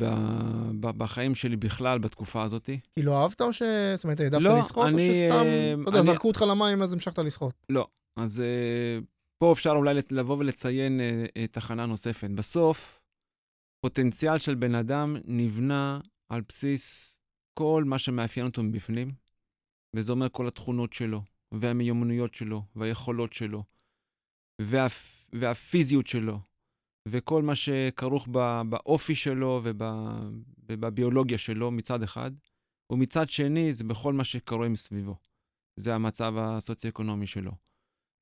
בחיים 0.80 1.34
שלי 1.34 1.56
בכלל 1.56 1.98
בתקופה 1.98 2.42
הזאת. 2.42 2.70
כי 2.94 3.02
לא 3.02 3.22
אהבת 3.22 3.40
או 3.40 3.52
ש... 3.52 3.62
זאת 3.94 4.04
אומרת, 4.04 4.20
העדפת 4.20 4.42
לא, 4.42 4.58
לשחות, 4.58 4.86
אני, 4.86 5.08
או 5.08 5.14
שסתם, 5.14 5.82
אתה 5.82 5.90
יודע, 5.90 6.02
זרקו 6.02 6.28
אותך 6.28 6.44
למים 6.48 6.82
אז 6.82 6.92
המשכת 6.92 7.18
לשחות? 7.18 7.54
לא. 7.68 7.86
אז 8.16 8.42
uh, 8.42 9.04
פה 9.38 9.52
אפשר 9.52 9.70
אולי 9.70 9.94
לבוא 10.10 10.36
ולציין 10.38 11.00
תחנה 11.50 11.86
נוספת. 11.86 12.30
בסוף, 12.30 13.00
פוטנציאל 13.80 14.38
של 14.38 14.54
בן 14.54 14.74
אדם 14.74 15.16
נבנה 15.24 16.00
על 16.28 16.42
בסיס 16.48 17.14
כל 17.58 17.84
מה 17.86 17.98
שמאפיין 17.98 18.46
אותו 18.46 18.62
מבפנים, 18.62 19.12
וזה 19.96 20.12
אומר 20.12 20.28
כל 20.28 20.48
התכונות 20.48 20.92
שלו, 20.92 21.22
והמיומנויות 21.52 22.34
שלו, 22.34 22.62
והיכולות 22.76 23.32
שלו, 23.32 23.62
וה, 24.60 24.86
והפיזיות 25.32 26.06
שלו, 26.06 26.40
וכל 27.08 27.42
מה 27.42 27.54
שכרוך 27.54 28.28
באופי 28.68 29.14
שלו 29.14 29.62
ובביולוגיה 30.68 31.38
שלו 31.38 31.70
מצד 31.70 32.02
אחד, 32.02 32.30
ומצד 32.92 33.30
שני 33.30 33.72
זה 33.72 33.84
בכל 33.84 34.12
מה 34.12 34.24
שקורה 34.24 34.68
מסביבו. 34.68 35.16
זה 35.76 35.94
המצב 35.94 36.34
הסוציו-אקונומי 36.38 37.26
שלו. 37.26 37.52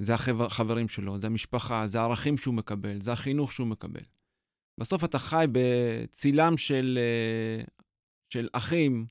זה 0.03 0.15
החברים 0.15 0.89
שלו, 0.89 1.21
זה 1.21 1.27
המשפחה, 1.27 1.87
זה 1.87 2.01
הערכים 2.01 2.37
שהוא 2.39 2.55
מקבל, 2.55 3.01
זה 3.01 3.13
החינוך 3.13 3.53
שהוא 3.53 3.67
מקבל. 3.67 4.03
בסוף 4.81 5.05
אתה 5.05 5.19
חי 5.19 5.45
בצילם 5.53 6.57
של, 6.57 6.99
אה, 7.03 7.65
של 8.33 8.49
אחים, 8.53 9.07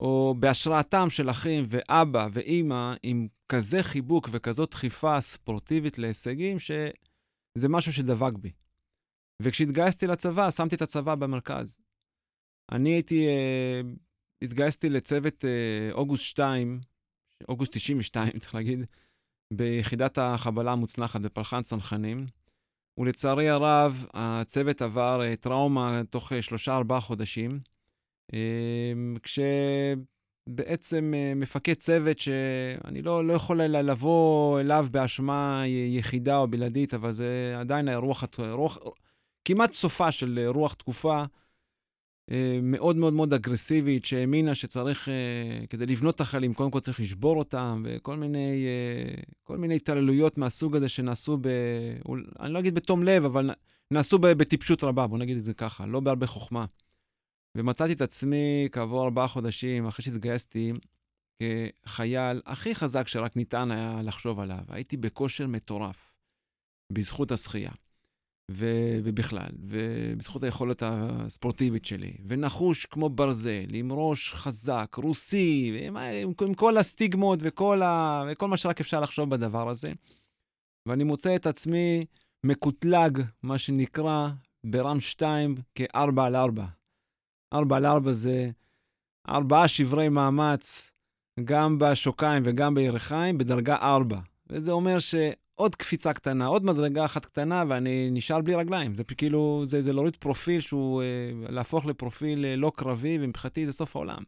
או 0.00 0.34
בהשראתם 0.38 1.10
של 1.10 1.30
אחים 1.30 1.64
ואבא 1.68 2.28
ואימא, 2.32 2.94
עם 3.02 3.28
כזה 3.48 3.82
חיבוק 3.82 4.28
וכזאת 4.32 4.70
דחיפה 4.70 5.20
ספורטיבית 5.20 5.98
להישגים, 5.98 6.58
שזה 6.58 7.68
משהו 7.68 7.92
שדבק 7.92 8.32
בי. 8.32 8.50
וכשהתגייסתי 9.40 10.06
לצבא, 10.06 10.50
שמתי 10.50 10.74
את 10.76 10.82
הצבא 10.82 11.14
במרכז. 11.14 11.80
אני 12.72 12.90
הייתי, 12.90 13.26
אה, 13.26 13.80
התגייסתי 14.42 14.88
לצוות 14.88 15.44
אה, 15.44 15.92
אוגוסט 15.92 16.24
2, 16.24 16.80
אוגוסט 17.48 17.72
92, 17.72 18.38
צריך 18.38 18.54
להגיד, 18.54 18.78
ביחידת 19.52 20.18
החבלה 20.18 20.72
המוצלחת 20.72 21.20
בפלחן 21.20 21.62
צנחנים. 21.62 22.26
ולצערי 23.00 23.48
הרב, 23.48 24.06
הצוות 24.14 24.82
עבר 24.82 25.22
אה, 25.22 25.36
טראומה 25.36 26.02
תוך 26.10 26.32
אה, 26.32 26.42
שלושה-ארבעה 26.42 27.00
חודשים, 27.00 27.60
אה, 28.34 28.92
כשבעצם 29.22 31.14
מפקד 31.36 31.74
צוות, 31.74 32.18
שאני 32.18 33.02
לא, 33.02 33.26
לא 33.26 33.32
יכול 33.32 33.62
לבוא 33.62 34.60
אליו 34.60 34.86
באשמה 34.90 35.62
יחידה 35.66 36.38
או 36.38 36.48
בלעדית, 36.48 36.94
אבל 36.94 37.12
זה 37.12 37.56
עדיין 37.58 37.88
רוח, 37.88 38.24
רוח, 38.38 38.78
כמעט 39.44 39.72
סופה 39.72 40.12
של 40.12 40.46
רוח 40.48 40.74
תקופה, 40.74 41.24
מאוד 42.62 42.96
מאוד 42.96 43.12
מאוד 43.12 43.32
אגרסיבית, 43.32 44.04
שהאמינה 44.04 44.54
שצריך, 44.54 45.08
כדי 45.70 45.86
לבנות 45.86 46.14
את 46.14 46.20
החיילים, 46.20 46.54
קודם 46.54 46.70
כל 46.70 46.80
צריך 46.80 47.00
לשבור 47.00 47.38
אותם, 47.38 47.82
וכל 47.86 48.16
מיני, 48.16 48.66
כל 49.42 49.58
מיני 49.58 49.76
התעללויות 49.76 50.38
מהסוג 50.38 50.76
הזה 50.76 50.88
שנעשו, 50.88 51.38
ב, 51.40 51.48
אני 52.40 52.52
לא 52.52 52.58
אגיד 52.58 52.74
בתום 52.74 53.02
לב, 53.02 53.24
אבל 53.24 53.50
נעשו 53.90 54.18
בטיפשות 54.18 54.84
רבה, 54.84 55.06
בוא 55.06 55.18
נגיד 55.18 55.36
את 55.36 55.44
זה 55.44 55.54
ככה, 55.54 55.86
לא 55.86 56.00
בהרבה 56.00 56.26
חוכמה. 56.26 56.64
ומצאתי 57.56 57.92
את 57.92 58.00
עצמי 58.00 58.68
כעבור 58.72 59.04
ארבעה 59.04 59.28
חודשים, 59.28 59.86
אחרי 59.86 60.04
שהתגייסתי, 60.04 60.72
כחייל 61.84 62.42
הכי 62.46 62.74
חזק 62.74 63.08
שרק 63.08 63.36
ניתן 63.36 63.70
היה 63.70 64.02
לחשוב 64.02 64.40
עליו. 64.40 64.64
הייתי 64.68 64.96
בכושר 64.96 65.46
מטורף, 65.46 66.12
בזכות 66.92 67.32
השחייה. 67.32 67.72
ו- 68.52 68.98
ובכלל, 69.04 69.48
ובזכות 69.60 70.42
היכולת 70.42 70.82
הספורטיבית 70.86 71.84
שלי, 71.84 72.12
ונחוש 72.26 72.86
כמו 72.86 73.08
ברזל, 73.08 73.66
עם 73.72 73.92
ראש 73.92 74.32
חזק, 74.32 74.96
רוסי, 75.02 75.72
עם, 75.86 75.96
עם, 75.96 76.32
עם 76.42 76.54
כל 76.54 76.76
הסטיגמות 76.76 77.38
וכל, 77.42 77.82
ה, 77.82 78.22
וכל 78.32 78.48
מה 78.48 78.56
שרק 78.56 78.80
אפשר 78.80 79.00
לחשוב 79.00 79.30
בדבר 79.30 79.68
הזה. 79.68 79.92
ואני 80.86 81.04
מוצא 81.04 81.36
את 81.36 81.46
עצמי 81.46 82.06
מקוטלג, 82.44 83.22
מה 83.42 83.58
שנקרא, 83.58 84.28
ברם 84.64 85.00
2 85.00 85.54
כ-4 85.74 86.20
על 86.22 86.36
4. 86.36 86.64
4 87.52 87.76
על 87.76 87.86
4 87.86 88.12
זה 88.12 88.50
ארבעה 89.28 89.68
שברי 89.68 90.08
מאמץ, 90.08 90.92
גם 91.44 91.78
בשוקיים 91.78 92.42
וגם 92.46 92.74
בירכיים, 92.74 93.38
בדרגה 93.38 93.76
4. 93.76 94.18
וזה 94.50 94.72
אומר 94.72 94.98
ש... 94.98 95.14
עוד 95.60 95.74
קפיצה 95.74 96.12
קטנה, 96.12 96.46
עוד 96.46 96.64
מדרגה 96.64 97.04
אחת 97.04 97.24
קטנה, 97.24 97.64
ואני 97.68 98.10
נשאר 98.10 98.40
בלי 98.40 98.54
רגליים. 98.54 98.94
זה 98.94 99.04
כאילו, 99.04 99.62
זה, 99.64 99.82
זה 99.82 99.92
להוריד 99.92 100.16
פרופיל 100.16 100.60
שהוא, 100.60 101.02
אה, 101.02 101.06
להפוך 101.48 101.86
לפרופיל 101.86 102.44
אה, 102.44 102.56
לא 102.56 102.72
קרבי, 102.76 103.18
ומבחינתי 103.20 103.66
זה 103.66 103.72
סוף 103.72 103.96
העולם. 103.96 104.22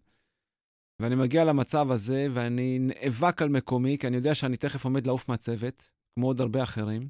ואני 1.02 1.14
מגיע 1.14 1.44
למצב 1.44 1.90
הזה, 1.90 2.26
ואני 2.34 2.78
נאבק 2.78 3.42
על 3.42 3.48
מקומי, 3.48 3.98
כי 3.98 4.06
אני 4.06 4.16
יודע 4.16 4.34
שאני 4.34 4.56
תכף 4.56 4.84
עומד 4.84 5.06
לעוף 5.06 5.28
מהצוות, 5.28 5.90
כמו 6.14 6.26
עוד 6.26 6.40
הרבה 6.40 6.62
אחרים, 6.62 7.08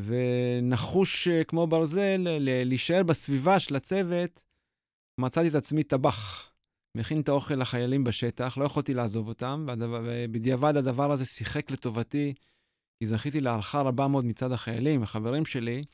ונחוש 0.00 1.28
אה, 1.28 1.44
כמו 1.44 1.66
ברזל, 1.66 2.26
להישאר 2.40 3.02
בסביבה 3.02 3.60
של 3.60 3.76
הצוות, 3.76 4.44
מצאתי 5.20 5.48
את 5.48 5.54
עצמי 5.54 5.82
טבח. 5.82 6.48
מכין 6.96 7.20
את 7.20 7.28
האוכל 7.28 7.54
לחיילים 7.54 8.04
בשטח, 8.04 8.58
לא 8.58 8.64
יכולתי 8.64 8.94
לעזוב 8.94 9.28
אותם, 9.28 9.66
ובדיעבד 9.78 10.76
הדבר 10.76 11.12
הזה 11.12 11.24
שיחק 11.24 11.70
לטובתי. 11.70 12.34
כי 13.02 13.06
זכיתי 13.06 13.40
להערכה 13.40 13.80
רבה 13.80 14.08
מאוד 14.08 14.24
מצד 14.24 14.52
החיילים, 14.52 15.02
החברים 15.02 15.46
שלי, 15.46 15.84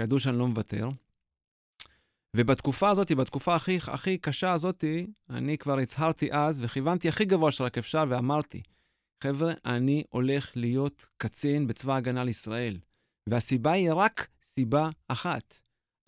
שידעו 0.00 0.18
שאני 0.18 0.38
לא 0.38 0.48
מוותר. 0.48 0.88
ובתקופה 2.36 2.90
הזאת, 2.90 3.12
בתקופה 3.12 3.54
הכי, 3.54 3.78
הכי 3.86 4.18
קשה 4.18 4.52
הזאת, 4.52 4.84
אני 5.30 5.58
כבר 5.58 5.78
הצהרתי 5.78 6.32
אז 6.32 6.60
וכיוונתי 6.64 7.08
הכי 7.08 7.24
גבוה 7.24 7.52
שרק 7.52 7.78
אפשר 7.78 8.04
ואמרתי, 8.08 8.62
חבר'ה, 9.24 9.52
אני 9.64 10.02
הולך 10.10 10.52
להיות 10.56 11.06
קצין 11.16 11.66
בצבא 11.66 11.94
ההגנה 11.94 12.24
לישראל. 12.24 12.78
והסיבה 13.28 13.72
היא 13.72 13.92
רק 13.92 14.28
סיבה 14.42 14.88
אחת. 15.08 15.58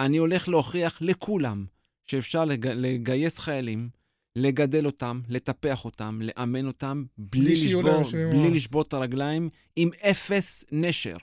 אני 0.00 0.16
הולך 0.16 0.48
להוכיח 0.48 0.98
לכולם 1.02 1.66
שאפשר 2.06 2.44
לג... 2.44 2.66
לגייס 2.66 3.38
חיילים 3.38 3.88
לגדל 4.36 4.86
אותם, 4.86 5.20
לטפח 5.28 5.84
אותם, 5.84 6.20
לאמן 6.22 6.66
אותם, 6.66 7.04
בלי, 7.18 7.52
לשבור, 7.52 8.02
בלי 8.30 8.50
לשבור 8.50 8.82
את 8.82 8.92
הרגליים, 8.92 9.48
עם 9.76 9.90
אפס 10.10 10.64
נשר. 10.72 11.16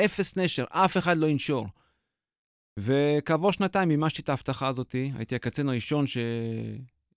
אפס 0.00 0.36
נשר, 0.36 0.64
אף 0.70 0.96
אחד 0.96 1.16
לא 1.16 1.26
ינשור. 1.26 1.66
וכעבור 2.78 3.52
שנתיים 3.52 3.88
מימשתי 3.88 4.22
את 4.22 4.28
ההבטחה 4.28 4.68
הזאת, 4.68 4.94
הייתי 5.14 5.34
הקצין 5.34 5.68
הראשון 5.68 6.04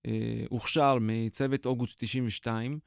שהוכשר 0.08 0.98
מצוות 1.02 1.66
אוגוסט 1.66 2.04
92, 2.04 2.80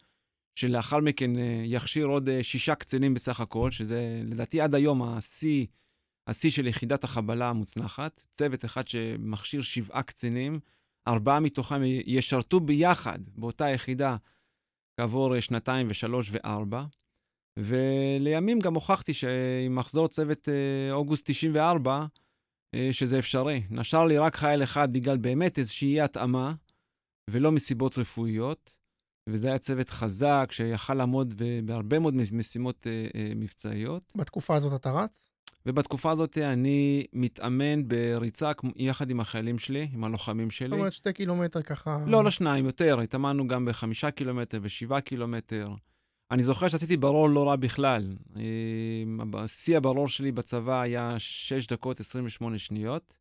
שלאחר 0.55 0.99
מכן 1.01 1.39
אה, 1.39 1.63
יכשיר 1.65 2.07
עוד 2.07 2.29
אה, 2.29 2.43
שישה 2.43 2.75
קצינים 2.75 3.15
בסך 3.15 3.41
הכל, 3.41 3.71
שזה 3.71 4.23
לדעתי 4.25 4.61
עד 4.61 4.75
היום 4.75 5.03
השיא, 5.03 5.67
השיא 6.27 6.51
של 6.51 6.67
יחידת 6.67 7.05
החבלה 7.05 7.51
המוצלחת. 7.51 8.23
צוות 8.33 8.65
אחד 8.65 8.89
שמכשיר 8.89 9.63
שבעה 9.63 10.03
קצינים. 10.03 10.61
ארבעה 11.09 11.41
מתוכם 11.41 11.81
ישרתו 12.07 12.61
ביחד 12.61 13.19
באותה 13.37 13.69
יחידה 13.69 14.17
כעבור 15.01 15.41
שנתיים 15.41 15.87
ושלוש 15.91 16.31
וארבע. 16.33 16.85
ולימים 17.59 18.59
גם 18.59 18.75
הוכחתי 18.75 19.15
שעם 19.15 19.75
מחזור 19.75 20.09
צוות 20.09 20.49
אה, 20.49 20.93
אוגוסט 20.93 21.31
94, 21.31 22.07
אה, 22.75 22.89
שזה 22.93 23.19
אפשרי. 23.19 23.63
נשר 23.71 24.05
לי 24.07 24.19
רק 24.19 24.37
חייל 24.37 24.63
אחד 24.63 24.93
בגלל 24.93 25.17
באמת 25.17 25.59
איזושהי 25.59 26.01
התאמה, 26.01 26.55
ולא 27.31 27.53
מסיבות 27.53 27.99
רפואיות, 27.99 28.75
וזה 29.29 29.49
היה 29.49 29.59
צוות 29.59 29.89
חזק 29.89 30.49
שיכל 30.51 30.95
לעמוד 30.95 31.43
בהרבה 31.65 31.99
מאוד 31.99 32.15
משימות 32.15 32.87
אה, 32.87 33.33
מבצעיות. 33.37 34.13
בתקופה 34.17 34.57
הזאת 34.57 34.81
אתה 34.81 34.91
רץ? 34.91 35.33
ובתקופה 35.69 36.11
הזאת 36.11 36.39
אני 36.39 37.07
מתאמן 37.13 37.89
בריצה 37.89 38.51
יחד 38.77 39.11
עם 39.11 39.21
החיילים 39.21 39.59
שלי, 39.59 39.89
עם 39.93 40.05
הלוחמים 40.05 40.51
שלי. 40.51 40.69
זאת 40.69 40.79
אומרת, 40.79 40.93
שתי 40.93 41.13
קילומטר 41.13 41.63
ככה... 41.63 42.05
לא, 42.07 42.25
לא 42.25 42.31
שניים, 42.31 42.67
יותר. 42.67 43.01
התאמנו 43.01 43.49
גם 43.49 43.65
בחמישה 43.65 44.11
קילומטר 44.11 44.59
ושבעה 44.63 45.01
קילומטר. 45.01 45.71
אני 46.31 46.43
זוכר 46.43 46.69
שעשיתי 46.69 46.97
ברור 46.97 47.31
לא 47.31 47.49
רע 47.49 47.57
בכלל. 47.57 48.17
שיא 49.47 49.77
הברור 49.77 50.09
שלי 50.09 50.33
בצבא 50.33 50.81
היה 50.81 51.19
6 51.19 51.67
דקות 51.67 52.01
28 52.01 52.59
שניות. 52.59 53.15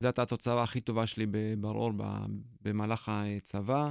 זו 0.00 0.08
הייתה 0.08 0.22
התוצאה 0.22 0.62
הכי 0.62 0.80
טובה 0.80 1.06
שלי 1.06 1.26
בברור 1.30 1.92
במהלך 2.62 3.12
הצבא. 3.14 3.90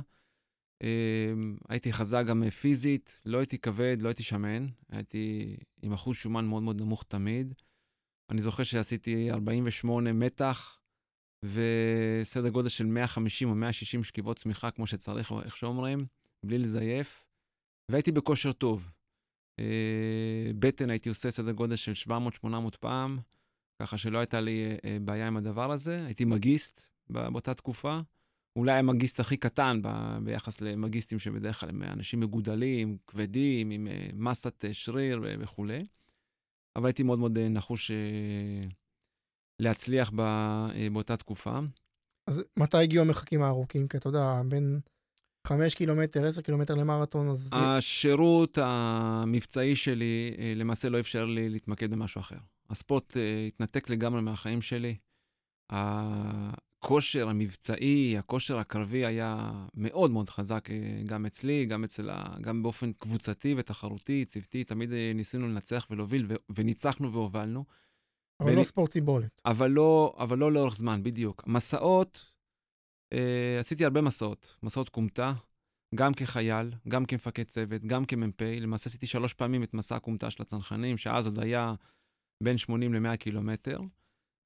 הייתי 1.70 1.94
חזק 1.94 2.24
גם 2.28 2.50
פיזית, 2.50 3.20
לא 3.26 3.38
הייתי 3.38 3.58
כבד, 3.58 3.98
לא 4.00 4.08
הייתי 4.08 4.24
שמן, 4.24 4.68
הייתי 4.90 5.56
עם 5.82 5.94
אחוז 5.94 6.16
שומן 6.16 6.46
מאוד 6.46 6.64
מאוד 6.64 6.82
נמוך 6.82 7.04
תמיד. 7.08 7.54
אני 8.32 8.42
זוכר 8.42 8.64
שעשיתי 8.64 9.32
48 9.32 10.14
מתח, 10.14 10.80
וסדר 11.46 12.50
גודל 12.50 12.70
של 12.70 12.86
150 12.86 13.50
או 13.50 13.56
160 13.56 14.04
שכיבות 14.04 14.38
צמיחה, 14.38 14.72
כמו 14.72 14.88
שצריך, 14.88 15.32
או 15.32 15.42
איך 15.42 15.58
שאומרים, 15.58 16.06
בלי 16.46 16.58
לזייף, 16.58 17.26
והייתי 17.92 18.12
בכושר 18.12 18.52
טוב. 18.52 18.92
אה, 19.60 20.52
בטן 20.60 20.90
הייתי 20.90 21.10
עושה 21.10 21.32
סדר 21.32 21.52
גודל 21.52 21.76
של 21.76 21.92
700-800 22.46 22.78
פעם, 22.80 23.20
ככה 23.82 23.98
שלא 23.98 24.18
הייתה 24.18 24.42
לי 24.42 24.78
אה, 24.86 24.98
בעיה 25.02 25.28
עם 25.28 25.38
הדבר 25.38 25.72
הזה. 25.72 26.06
הייתי 26.06 26.26
מגיסט 26.26 26.88
באותה 27.10 27.54
תקופה. 27.54 28.00
אולי 28.56 28.80
המגיסט 28.80 29.20
הכי 29.20 29.38
קטן 29.38 29.82
ביחס 30.24 30.62
למגיסטים 30.62 31.20
שבדרך 31.20 31.60
כלל 31.60 31.70
הם 31.70 31.84
אנשים 31.84 32.20
מגודלים, 32.20 32.98
כבדים, 33.08 33.72
עם 33.72 33.88
אה, 33.88 34.10
מסת 34.14 34.66
שריר 34.72 35.22
וכולי. 35.40 35.84
אבל 36.76 36.86
הייתי 36.86 37.04
מאוד 37.04 37.20
מאוד 37.20 37.38
נחוש 37.38 37.92
להצליח 39.62 40.12
באותה 40.92 41.18
תקופה. 41.18 41.60
אז 42.30 42.44
מתי 42.60 42.78
הגיעו 42.78 43.04
המרחקים 43.04 43.42
הארוכים? 43.42 43.88
כי 43.88 43.98
אתה 43.98 44.10
יודע, 44.10 44.42
בין 44.48 44.80
5 45.48 45.76
קילומטר, 45.76 46.28
10 46.28 46.42
קילומטר 46.42 46.76
למרתון, 46.76 47.30
אז... 47.30 47.52
השירות 47.54 48.58
המבצעי 48.62 49.76
שלי 49.76 50.36
למעשה 50.56 50.90
לא 50.90 51.00
אפשר 51.00 51.26
לי 51.26 51.50
להתמקד 51.50 51.92
במשהו 51.92 52.22
אחר. 52.22 52.38
הספורט 52.70 53.18
התנתק 53.48 53.90
לגמרי 53.90 54.22
מהחיים 54.22 54.62
שלי. 54.62 54.98
הכושר 56.84 57.30
המבצעי, 57.30 58.18
הכושר 58.18 58.58
הקרבי 58.58 59.06
היה 59.06 59.52
מאוד 59.74 60.12
מאוד 60.12 60.30
חזק 60.30 60.70
גם 61.06 61.26
אצלי, 61.26 61.66
גם, 61.66 61.84
אצל 61.84 62.10
ה... 62.10 62.36
גם 62.42 62.64
באופן 62.64 62.94
קבוצתי 62.94 63.56
ותחרותי, 63.58 64.26
צוותי, 64.26 64.64
תמיד 64.64 64.90
ניסינו 65.16 65.48
לנצח 65.48 65.88
ולהוביל, 65.90 66.26
ו... 66.30 66.34
וניצחנו 66.56 67.14
והובלנו. 67.14 67.66
אבל 68.40 68.50
בין... 68.50 68.60
לא 68.60 68.64
ספורט 68.64 68.90
סיבולת. 68.90 69.42
אבל 69.46 69.68
לא, 69.72 70.16
אבל 70.18 70.38
לא 70.38 70.52
לאורך 70.52 70.76
זמן, 70.76 71.04
בדיוק. 71.04 71.44
מסעות, 71.48 72.32
אה, 73.14 73.58
עשיתי 73.60 73.86
הרבה 73.86 74.02
מסעות, 74.02 74.56
מסעות 74.64 74.90
כומתה, 74.90 75.34
גם 75.96 76.14
כחייל, 76.14 76.74
גם 76.88 77.06
כמפקד 77.06 77.44
צוות, 77.44 77.86
גם 77.86 78.06
כמ"פ. 78.06 78.42
למעשה 78.42 78.90
עשיתי 78.90 79.08
שלוש 79.08 79.34
פעמים 79.34 79.64
את 79.64 79.74
מסע 79.74 79.96
הכומתה 79.96 80.30
של 80.30 80.42
הצנחנים, 80.42 80.98
שאז 80.98 81.26
עוד 81.26 81.40
היה 81.40 81.74
בין 82.44 82.58
80 82.58 82.94
ל-100 82.94 83.18
קילומטר. 83.18 83.80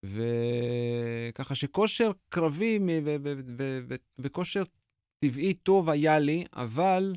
וככה 0.03 1.55
שכושר 1.55 2.11
קרבי 2.29 2.79
וכושר 4.19 4.63
טבעי 5.19 5.53
טוב 5.53 5.89
היה 5.89 6.19
לי, 6.19 6.45
אבל 6.53 7.15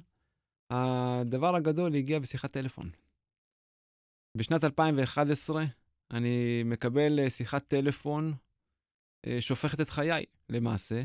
הדבר 0.70 1.57
הגדול 1.57 1.94
הגיע 1.94 2.18
בשיחת 2.18 2.53
טלפון. 2.53 2.90
בשנת 4.37 4.64
2011 4.64 5.64
אני 6.11 6.62
מקבל 6.64 7.20
אה, 7.20 7.31
שיחת 7.31 7.68
טלפון 7.68 8.35
אה, 9.27 9.40
שהופכת 9.40 9.81
את 9.81 9.88
חיי, 9.88 10.25
למעשה. 10.49 11.03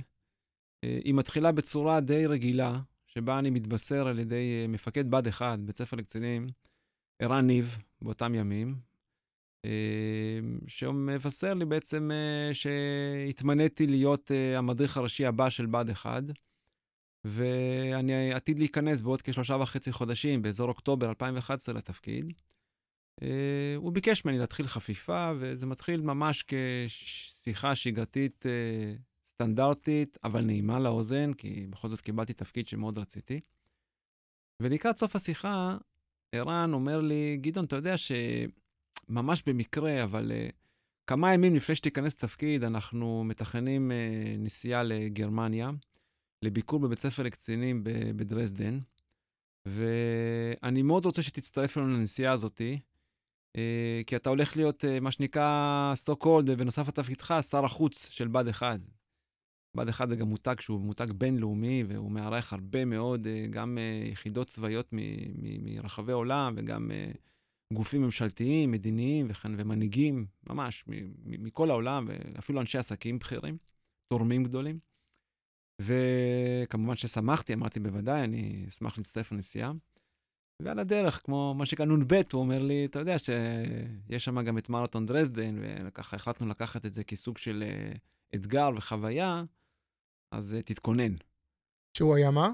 אה, 0.84 1.00
היא 1.04 1.14
מתחילה 1.14 1.52
בצורה 1.52 2.02
די 2.02 2.26
רגילה, 2.26 2.82
שבה 3.08 3.40
אני 3.40 3.50
מתבשר 3.50 4.08
על 4.08 4.20
ידי 4.20 4.66
מפקד 4.70 5.12
בה"ד 5.12 5.28
1, 5.28 5.60
בית 5.60 5.78
ספר 5.78 5.98
לקצינים, 5.98 6.48
ערן 7.20 7.48
ניב, 7.48 7.78
באותם 8.02 8.36
ימים, 8.36 8.76
שמבשר 10.68 11.54
לי 11.54 11.66
בעצם 11.66 12.12
שהתמניתי 12.54 13.88
להיות 13.88 14.32
המדריך 14.58 14.98
הראשי 14.98 15.26
הבא 15.26 15.50
של 15.50 15.66
בה"ד 15.66 15.90
1, 15.90 16.24
ואני 17.26 18.34
עתיד 18.34 18.60
להיכנס 18.60 19.02
בעוד 19.02 19.22
כשלושה 19.22 19.56
וחצי 19.56 19.92
חודשים, 19.92 20.42
באזור 20.42 20.70
אוקטובר 20.70 21.10
2011 21.10 21.76
לתפקיד. 21.76 22.34
אה, 23.22 23.74
הוא 23.76 23.94
ביקש 23.94 24.26
ממני 24.26 24.40
להתחיל 24.40 24.68
חפיפה, 24.68 25.32
וזה 25.40 25.66
מתחיל 25.66 26.02
ממש 26.02 26.44
כשיחה 26.48 27.76
שגרתית 27.76 28.46
אה, 28.46 28.96
סטנדרטית, 29.30 30.18
אבל 30.24 30.42
נעימה 30.42 30.80
לאוזן, 30.80 31.34
כי 31.34 31.68
בכל 31.70 31.88
זאת 31.88 32.02
קיבלתי 32.02 32.34
תפקיד 32.34 32.68
שמאוד 32.68 32.98
רציתי. 32.98 33.40
ולקראת 34.62 34.98
סוף 34.98 35.16
השיחה, 35.16 35.78
ערן 36.36 36.74
אומר 36.74 37.02
לי, 37.02 37.38
גדעון, 37.38 37.66
אתה 37.66 37.76
יודע 37.76 37.98
שממש 39.08 39.44
במקרה, 39.46 40.04
אבל 40.04 40.32
uh, 40.32 40.52
כמה 41.08 41.34
ימים 41.34 41.56
לפני 41.56 41.76
שתיכנס 41.76 42.16
לתפקיד, 42.16 42.64
אנחנו 42.64 43.24
מתכננים 43.24 43.92
uh, 43.92 44.38
נסיעה 44.40 44.84
לגרמניה, 44.84 45.72
לביקור 46.42 46.80
בבית 46.80 47.00
ספר 47.00 47.24
לקצינים 47.24 47.82
בדרזדן, 48.16 48.80
ואני 49.66 50.82
מאוד 50.82 51.06
רוצה 51.06 51.22
שתצטרף 51.22 51.78
אלינו 51.78 51.94
לנסיעה 51.94 52.34
הזאתי, 52.34 52.80
אה, 53.58 54.02
כי 54.08 54.16
אתה 54.16 54.30
הולך 54.30 54.58
להיות, 54.58 54.86
אה, 54.86 55.00
מה 55.00 55.12
שנקרא, 55.12 55.94
so 56.06 56.24
called, 56.24 56.56
בנוסף 56.58 56.88
לתפקידך, 56.88 57.40
שר 57.50 57.66
החוץ 57.66 58.10
של 58.10 58.28
בה"ד 58.28 58.48
1. 58.48 58.80
בה"ד 59.76 59.90
1 59.90 60.10
זה 60.10 60.16
גם 60.16 60.28
מותג 60.28 60.56
שהוא 60.60 60.82
מותג 60.82 61.12
בינלאומי, 61.12 61.84
והוא 61.88 62.12
מארח 62.12 62.54
הרבה 62.54 62.86
מאוד, 62.86 63.28
גם 63.50 63.78
יחידות 64.12 64.48
צבאיות 64.48 64.90
מרחבי 65.62 66.12
עולם, 66.12 66.54
וגם 66.58 66.92
גופים 67.74 68.02
ממשלתיים, 68.02 68.72
מדיניים 68.72 69.28
וכן, 69.30 69.52
ומנהיגים, 69.58 70.26
ממש, 70.50 70.84
מכל 71.26 71.70
העולם, 71.70 72.08
ואפילו 72.08 72.62
אנשי 72.62 72.78
עסקים 72.78 73.20
בכירים, 73.20 73.58
תורמים 74.08 74.44
גדולים. 74.44 74.80
וכמובן 75.82 76.96
ששמחתי, 76.96 77.54
אמרתי, 77.54 77.80
בוודאי, 77.80 78.24
אני 78.24 78.66
אשמח 78.68 78.98
להצטרף 78.98 79.32
לנסיעה. 79.32 79.72
ועל 80.62 80.80
הדרך, 80.80 81.22
כמו 81.24 81.54
מה 81.58 81.66
שנקרא 81.66 81.86
נ"ב, 81.86 82.14
הוא 82.34 82.42
אומר 82.42 82.60
לי, 82.60 82.86
אתה 82.86 83.00
יודע 83.00 83.16
שיש 83.20 84.26
שם 84.26 84.42
גם 84.42 84.58
את 84.58 84.70
מרתון 84.70 85.06
דרזדן, 85.06 85.56
וככה 85.86 86.16
החלטנו 86.16 86.48
לקחת 86.48 86.86
את 86.86 86.94
זה 86.94 87.04
כסוג 87.04 87.38
של 87.38 87.64
uh, 87.64 87.98
אתגר 88.36 88.70
וחוויה, 88.76 89.44
אז 90.32 90.58
uh, 90.60 90.64
תתכונן. 90.66 91.14
שהוא 91.98 92.16
היה 92.16 92.32
מה? 92.32 92.50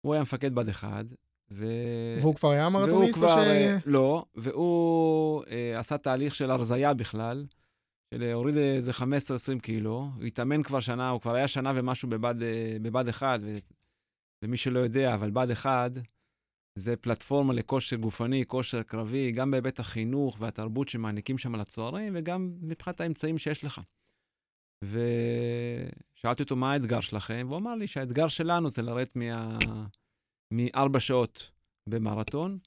הוא 0.00 0.14
היה 0.14 0.22
מפקד 0.22 0.54
בד 0.54 0.68
אחד, 0.68 1.04
ו... 1.50 1.66
והוא 2.20 2.34
כבר 2.34 2.50
היה 2.50 2.68
מרתוניסט? 2.68 3.14
כבר, 3.14 3.28
ש... 3.28 3.46
אה, 3.46 3.76
לא, 3.86 4.24
והוא 4.34 5.44
uh, 5.44 5.48
עשה 5.78 5.98
תהליך 5.98 6.34
של 6.34 6.50
הרזייה 6.50 6.94
בכלל, 6.94 7.46
של 8.14 8.32
הוריד 8.32 8.56
איזה 8.56 8.90
15-20 8.90 9.60
קילו, 9.62 10.10
הוא 10.16 10.24
התאמן 10.24 10.62
כבר 10.62 10.80
שנה, 10.80 11.10
הוא 11.10 11.20
כבר 11.20 11.34
היה 11.34 11.48
שנה 11.48 11.72
ומשהו 11.74 12.08
בבד, 12.08 12.34
בבד 12.82 13.08
אחד, 13.08 13.38
ו... 13.42 13.58
ומי 14.44 14.56
שלא 14.56 14.78
יודע, 14.78 15.14
אבל 15.14 15.30
בד 15.30 15.50
אחד, 15.50 15.90
זה 16.78 16.96
פלטפורמה 16.96 17.54
לכושר 17.54 17.96
גופני, 17.96 18.44
כושר 18.46 18.82
קרבי, 18.82 19.32
גם 19.32 19.50
בהיבט 19.50 19.80
החינוך 19.80 20.36
והתרבות 20.40 20.88
שמעניקים 20.88 21.38
שם 21.38 21.54
לצוערים, 21.54 22.12
וגם 22.16 22.52
מבחינת 22.62 23.00
האמצעים 23.00 23.38
שיש 23.38 23.64
לך. 23.64 23.80
ושאלתי 24.84 26.42
אותו, 26.42 26.56
מה 26.56 26.72
האתגר 26.72 27.00
שלכם? 27.00 27.46
והוא 27.48 27.58
אמר 27.58 27.74
לי 27.74 27.86
שהאתגר 27.86 28.28
שלנו 28.28 28.70
זה 28.70 28.82
לרדת 28.82 29.16
מה... 29.16 29.58
מארבע 30.50 31.00
שעות 31.00 31.50
במרתון, 31.88 32.58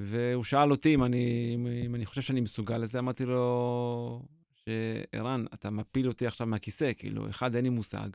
והוא 0.00 0.44
שאל 0.44 0.70
אותי 0.70 0.94
אם 0.94 1.04
אני, 1.04 1.54
אם 1.86 1.94
אני 1.94 2.06
חושב 2.06 2.22
שאני 2.22 2.40
מסוגל 2.40 2.78
לזה, 2.78 2.98
אמרתי 2.98 3.24
לו, 3.24 4.22
שערן, 4.54 5.44
אתה 5.54 5.70
מפיל 5.70 6.08
אותי 6.08 6.26
עכשיו 6.26 6.46
מהכיסא, 6.46 6.92
כאילו, 6.96 7.30
אחד, 7.30 7.54
אין 7.54 7.64
לי 7.64 7.70
מושג. 7.70 8.08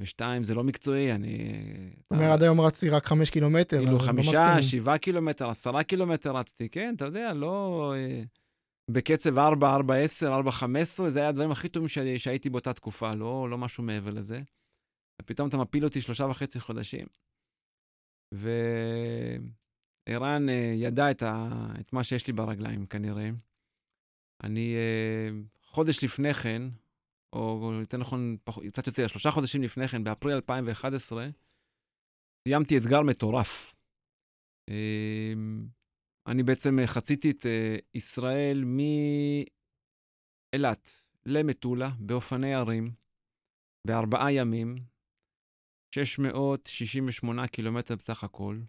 ושתיים, 0.00 0.44
זה 0.44 0.54
לא 0.54 0.64
מקצועי, 0.64 1.12
אני... 1.12 1.54
זאת 2.00 2.10
אומרת, 2.10 2.32
עד 2.32 2.42
היום 2.42 2.60
רצתי 2.60 2.88
רק 2.88 3.06
חמש 3.06 3.30
קילומטר. 3.30 3.78
כאילו 3.78 3.98
חמישה, 3.98 4.62
שבעה 4.62 4.98
קילומטר, 4.98 5.48
עשרה 5.48 5.82
קילומטר 5.82 6.36
רצתי, 6.36 6.68
כן, 6.68 6.94
אתה 6.96 7.04
יודע, 7.04 7.32
לא... 7.32 7.94
אה, 7.96 8.22
בקצב 8.90 9.38
4, 9.38 9.74
4, 9.74 9.94
10, 9.94 10.34
4, 10.34 10.50
15, 10.50 11.10
זה 11.10 11.20
היה 11.20 11.28
הדברים 11.28 11.50
הכי 11.50 11.68
טובים 11.68 11.88
שהייתי 12.18 12.50
באותה 12.50 12.72
תקופה, 12.72 13.14
לא, 13.14 13.50
לא 13.50 13.58
משהו 13.58 13.84
מעבר 13.84 14.10
לזה. 14.10 14.40
ופתאום 15.22 15.48
אתה 15.48 15.56
מפיל 15.56 15.84
אותי 15.84 16.00
שלושה 16.00 16.24
וחצי 16.24 16.60
חודשים. 16.60 17.06
וערן 18.32 19.42
אה, 20.48 20.72
ידע 20.76 21.10
את, 21.10 21.22
ה... 21.22 21.48
את 21.80 21.92
מה 21.92 22.04
שיש 22.04 22.26
לי 22.26 22.32
ברגליים, 22.32 22.86
כנראה. 22.86 23.30
אני 24.42 24.74
אה, 24.74 25.28
חודש 25.62 26.04
לפני 26.04 26.34
כן, 26.34 26.62
או 27.32 27.72
יותר 27.80 27.98
נכון, 27.98 28.36
קצת 28.68 28.86
יותר, 28.86 29.06
שלושה 29.06 29.30
חודשים 29.30 29.62
לפני 29.62 29.88
כן, 29.88 30.04
באפריל 30.04 30.34
2011, 30.34 31.28
סיימתי 32.48 32.78
אתגר 32.78 33.02
מטורף. 33.02 33.74
אמ, 34.70 35.66
אני 36.26 36.42
בעצם 36.42 36.78
חציתי 36.86 37.30
את 37.30 37.46
אה, 37.46 37.76
ישראל 37.94 38.64
מאילת 40.54 40.90
למטולה 41.26 41.90
באופני 41.98 42.54
ערים 42.54 42.90
בארבעה 43.86 44.32
ימים, 44.32 44.76
668 45.94 47.46
קילומטר 47.46 47.96
בסך 47.96 48.24
הכל, 48.24 48.60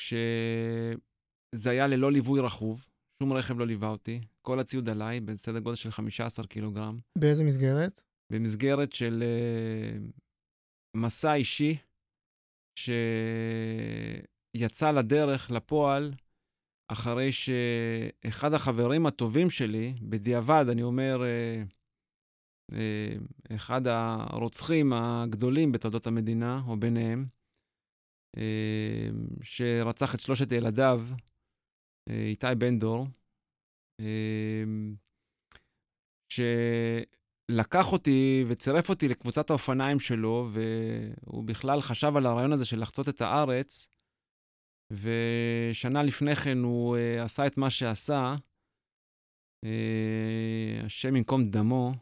כשזה 0.00 1.70
היה 1.70 1.86
ללא 1.86 2.12
ליווי 2.12 2.40
רכוב, 2.40 2.86
שום 3.22 3.32
רכב 3.32 3.58
לא 3.58 3.66
ליווה 3.66 3.88
אותי, 3.88 4.20
כל 4.42 4.60
הציוד 4.60 4.88
עליי, 4.88 5.20
בסדר 5.20 5.58
גודל 5.58 5.76
של 5.76 5.90
15 5.90 6.46
קילוגרם. 6.46 6.98
באיזה 7.18 7.44
מסגרת? 7.44 8.00
במסגרת 8.32 8.92
של 8.92 9.22
uh, 9.22 10.20
מסע 10.96 11.34
אישי 11.34 11.76
שיצא 14.56 14.90
לדרך, 14.90 15.50
לפועל, 15.50 16.12
אחרי 16.92 17.30
שאחד 17.32 18.54
החברים 18.54 19.06
הטובים 19.06 19.50
שלי, 19.50 19.94
בדיעבד, 20.02 20.64
אני 20.70 20.82
אומר, 20.82 21.22
uh, 21.22 21.74
אחד 23.54 23.86
הרוצחים 23.86 24.92
הגדולים 24.92 25.72
בתולדות 25.72 26.06
המדינה, 26.06 26.62
או 26.68 26.76
ביניהם, 26.76 27.26
uh, 28.36 28.40
שרצח 29.42 30.14
את 30.14 30.20
שלושת 30.20 30.52
ילדיו, 30.52 31.06
אה, 32.08 32.24
איתי 32.26 32.46
בן 32.58 32.78
דור, 32.78 33.06
שלקח 36.28 37.92
אותי 37.92 38.44
וצירף 38.48 38.88
אותי 38.88 39.08
לקבוצת 39.08 39.50
האופניים 39.50 40.00
שלו, 40.00 40.48
והוא 40.50 41.44
בכלל 41.44 41.80
חשב 41.80 42.16
על 42.16 42.26
הרעיון 42.26 42.52
הזה 42.52 42.64
של 42.64 42.80
לחצות 42.80 43.08
את 43.08 43.20
הארץ, 43.20 43.88
ושנה 44.90 46.02
לפני 46.02 46.36
כן 46.36 46.58
הוא 46.58 46.96
עשה 47.20 47.46
את 47.46 47.56
מה 47.58 47.70
שעשה, 47.70 48.34
אה, 49.64 50.80
השם 50.84 51.16
ייקום 51.16 51.50
דמו, 51.50 51.92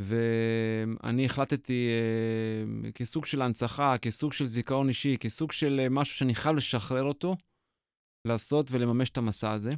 ואני 0.00 1.24
החלטתי 1.24 1.88
אה, 1.88 2.92
כסוג 2.92 3.24
של 3.24 3.42
הנצחה, 3.42 3.98
כסוג 3.98 4.32
של 4.32 4.46
זיכרון 4.46 4.88
אישי, 4.88 5.16
כסוג 5.20 5.52
של 5.52 5.80
אה, 5.80 5.88
משהו 5.90 6.16
שאני 6.16 6.34
חייב 6.34 6.56
לשחרר 6.56 7.02
אותו, 7.02 7.36
לעשות 8.24 8.66
ולממש 8.70 9.10
את 9.10 9.18
המסע 9.18 9.52
הזה. 9.52 9.70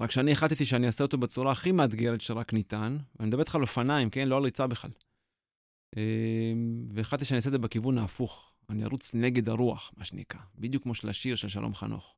רק 0.00 0.10
שאני 0.10 0.32
החלטתי 0.32 0.64
שאני 0.64 0.86
אעשה 0.86 1.04
אותו 1.04 1.18
בצורה 1.18 1.52
הכי 1.52 1.72
מאתגרת 1.72 2.20
שרק 2.20 2.52
ניתן, 2.52 2.96
ואני 3.16 3.28
מדבר 3.28 3.40
איתך 3.40 3.54
על 3.54 3.62
אופניים, 3.62 4.10
כן? 4.10 4.28
לא 4.28 4.36
על 4.36 4.42
ריצה 4.42 4.66
בכלל. 4.66 4.90
והחלטתי 6.94 7.24
שאני 7.24 7.36
אעשה 7.36 7.48
את 7.48 7.52
זה 7.52 7.58
בכיוון 7.58 7.98
ההפוך. 7.98 8.52
אני 8.70 8.84
ארוץ 8.84 9.14
נגד 9.14 9.48
הרוח, 9.48 9.92
מה 9.96 10.04
שנקרא, 10.04 10.40
בדיוק 10.58 10.82
כמו 10.82 10.94
של 10.94 11.08
השיר 11.08 11.36
של 11.36 11.48
שלום 11.48 11.74
חנוך. 11.74 12.14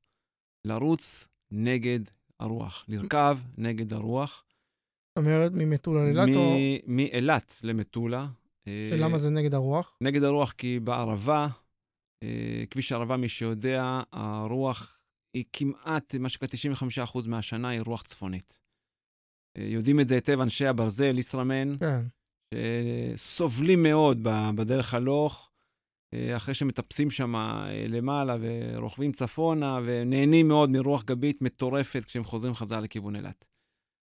לרוץ 0.65 1.29
נגד 1.51 2.01
הרוח, 2.41 2.85
לרכב 2.89 3.39
נגד 3.59 3.93
הרוח. 3.93 4.45
זאת 5.13 5.25
אומרת, 5.25 5.53
ממטולה 5.55 6.05
לאילת 6.05 6.29
או... 6.37 6.57
מאילת 6.87 7.57
למטולה. 7.63 8.27
ולמה 8.67 9.19
זה 9.19 9.31
נגד 9.31 9.55
הרוח? 9.55 9.99
נגד 10.01 10.23
הרוח 10.23 10.53
כי 10.53 10.81
בערבה, 10.81 11.49
אה, 12.23 12.65
כביש 12.71 12.93
הערבה, 12.93 13.17
מי 13.17 13.29
שיודע, 13.29 14.01
הרוח 14.13 15.03
היא 15.37 15.45
כמעט, 15.53 16.15
מה 16.15 16.29
שנקרא 16.29 16.49
95% 17.15 17.29
מהשנה 17.29 17.69
היא 17.69 17.81
רוח 17.81 18.03
צפונית. 18.03 18.59
אה, 19.59 19.65
יודעים 19.65 20.01
את 20.01 20.09
זה 20.09 20.15
היטב 20.15 20.41
אנשי 20.41 20.67
הברזל, 20.67 21.19
ישראמן, 21.19 21.77
כן. 21.79 22.03
שסובלים 23.17 23.83
מאוד 23.83 24.19
בדרך 24.55 24.95
הלוך, 24.95 25.51
אה, 26.15 26.37
אחרי 26.37 26.55
שמטפסים 26.55 27.11
שם 27.11 27.35
למעלה 27.89 28.37
ורוכבים 28.41 29.13
צפונה, 29.13 29.79
ונהנים 29.87 30.49
מאוד 30.49 30.71
מרוח 30.71 31.05
גבית 31.05 31.43
מטורפת 31.43 32.05
כשהם 32.05 32.25
חוזרים 32.25 32.55
חזרה 32.55 32.81
לכיוון 32.81 33.17
אילת. 33.17 33.52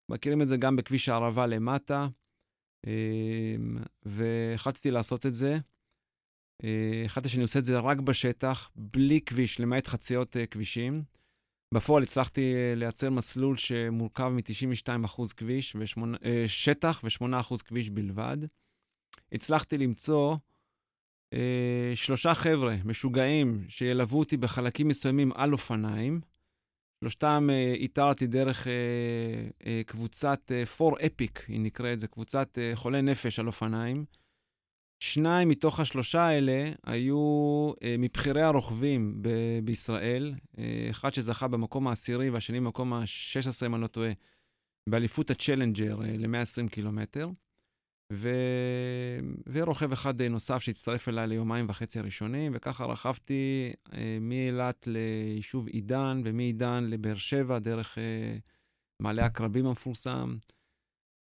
מכירים 0.09 0.43
את 0.43 0.49
זה 0.49 0.57
גם 0.57 0.77
בכביש 0.77 1.09
הערבה 1.09 1.47
למטה, 1.47 2.09
אמ, 2.87 3.79
והחלטתי 4.03 4.91
לעשות 4.91 5.27
את 5.27 5.35
זה. 5.35 5.59
אה, 6.65 7.03
החלטתי 7.05 7.29
שאני 7.29 7.43
עושה 7.43 7.59
את 7.59 7.65
זה 7.65 7.79
רק 7.79 8.01
בשטח, 8.01 8.71
בלי 8.77 9.21
כביש, 9.21 9.61
למעט 9.61 9.87
חציות 9.87 10.37
אה, 10.37 10.47
כבישים. 10.47 11.03
בפועל 11.75 12.03
הצלחתי 12.03 12.55
אה, 12.55 12.75
לייצר 12.77 13.11
מסלול 13.11 13.57
שמורכב 13.57 14.29
מ-92% 14.29 15.23
כביש, 15.37 15.77
ושמונה, 15.79 16.17
שטח 16.47 17.01
ו-8% 17.05 17.63
כביש 17.65 17.91
בלבד. 17.91 18.37
הצלחתי 19.33 19.79
למצוא 19.79 20.37
שלושה 21.95 22.35
חבר'ה 22.35 22.77
משוגעים 22.85 23.65
שילוו 23.69 24.19
אותי 24.19 24.37
בחלקים 24.37 24.89
מסוימים 24.89 25.33
על 25.33 25.53
אופניים. 25.53 26.21
שלושתם 27.05 27.49
אה, 27.53 27.73
איתרתי 27.75 28.27
דרך 28.27 28.67
אה, 28.67 28.73
אה, 29.67 29.83
קבוצת 29.87 30.53
פור 30.77 30.99
אה, 30.99 31.07
אפיק, 31.07 31.45
היא 31.49 31.61
נקראת, 31.61 31.99
זה 31.99 32.09
קבוצת 32.09 32.59
אה, 32.59 32.71
חולי 32.75 33.03
נפש 33.03 33.39
על 33.39 33.47
אופניים. 33.47 34.05
שניים 35.01 35.49
מתוך 35.49 35.81
השלושה 35.81 36.21
האלה 36.21 36.73
היו 36.85 37.73
אה, 37.83 37.97
מבכירי 37.99 38.43
הרוכבים 38.43 39.23
ב- 39.23 39.59
בישראל, 39.65 40.35
אה, 40.59 40.87
אחד 40.91 41.15
שזכה 41.15 41.49
במקום 41.49 41.89
העשירי 41.89 42.31
והשני 42.31 42.61
במקום 42.61 42.93
ה-16, 42.93 43.67
אם 43.67 43.75
אני 43.75 43.83
לא 43.83 43.87
טועה, 43.87 44.13
באליפות 44.89 45.31
הצ'לנג'ר 45.31 46.03
אה, 46.03 46.17
ל-120 46.19 46.69
קילומטר. 46.71 47.29
ו... 48.13 48.29
ורוכב 49.47 49.93
אחד 49.93 50.23
נוסף 50.23 50.59
שהצטרף 50.59 51.09
אליי 51.09 51.27
ליומיים 51.27 51.67
וחצי 51.69 51.99
הראשונים, 51.99 52.53
וככה 52.55 52.85
רכבתי 52.85 53.73
אה, 53.93 54.19
מאילת 54.21 54.87
ליישוב 54.87 55.67
עידן, 55.67 56.21
ומעידן 56.25 56.85
לבאר 56.85 57.17
שבע, 57.17 57.59
דרך 57.59 57.99
אה, 57.99 58.37
מעלה 59.01 59.25
הקרבים 59.25 59.67
המפורסם. 59.67 60.37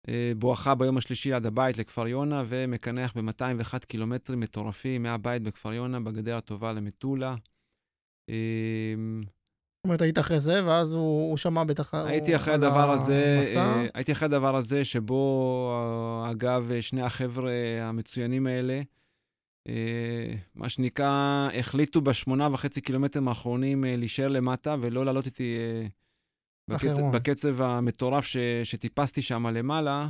אה, 0.10 0.32
בואכה 0.38 0.76
ביום 0.76 0.98
השלישי 0.98 1.34
עד 1.34 1.46
הבית 1.46 1.78
לכפר 1.78 2.08
יונה, 2.08 2.44
ומקנח 2.48 3.13
ב-201 3.18 3.86
קילומטרים 3.88 4.39
מטורפים 4.39 5.04
מהבית 5.04 5.44
בכפר 5.44 5.74
יונה, 5.74 6.00
בגדר 6.00 6.38
הטובה 6.38 6.74
למטולה. 6.74 7.36
אה, 8.30 8.94
זאת 9.80 9.86
אומרת, 9.86 10.02
היית 10.02 10.20
אחרי 10.20 10.39
זה, 10.39 10.65
ואז 10.65 10.94
הוא, 10.94 11.30
הוא 11.30 11.38
שמע 11.38 11.63
בטח... 11.63 11.94
הייתי 11.94 12.36
אחרי 12.36 12.54
הדבר 12.54 12.92
הזה, 12.92 13.42
אה, 13.56 13.86
הייתי 13.94 14.12
אחרי 14.12 14.26
הדבר 14.26 14.56
הזה, 14.56 14.86
שבו, 14.86 15.72
אה, 15.74 16.32
אגב, 16.32 16.72
שני 16.82 17.02
החבר'ה 17.02 17.52
המצוינים 17.82 18.48
האלה, 18.48 18.82
אה, 19.68 20.34
מה 20.56 20.70
שנקרא, 20.70 21.50
החליטו 21.60 22.02
בשמונה 22.02 22.50
וחצי 22.52 22.82
קילומטרים 22.82 23.28
האחרונים 23.28 23.84
להישאר 23.88 24.28
למטה 24.28 24.76
ולא 24.82 25.06
לעלות 25.06 25.26
איתי 25.26 25.58
בקצב, 26.68 27.02
בקצב 27.13 27.62
המטורף 27.62 28.26
ש, 28.26 28.38
שטיפסתי 28.63 29.22
שם 29.22 29.48
למעלה. 29.48 30.08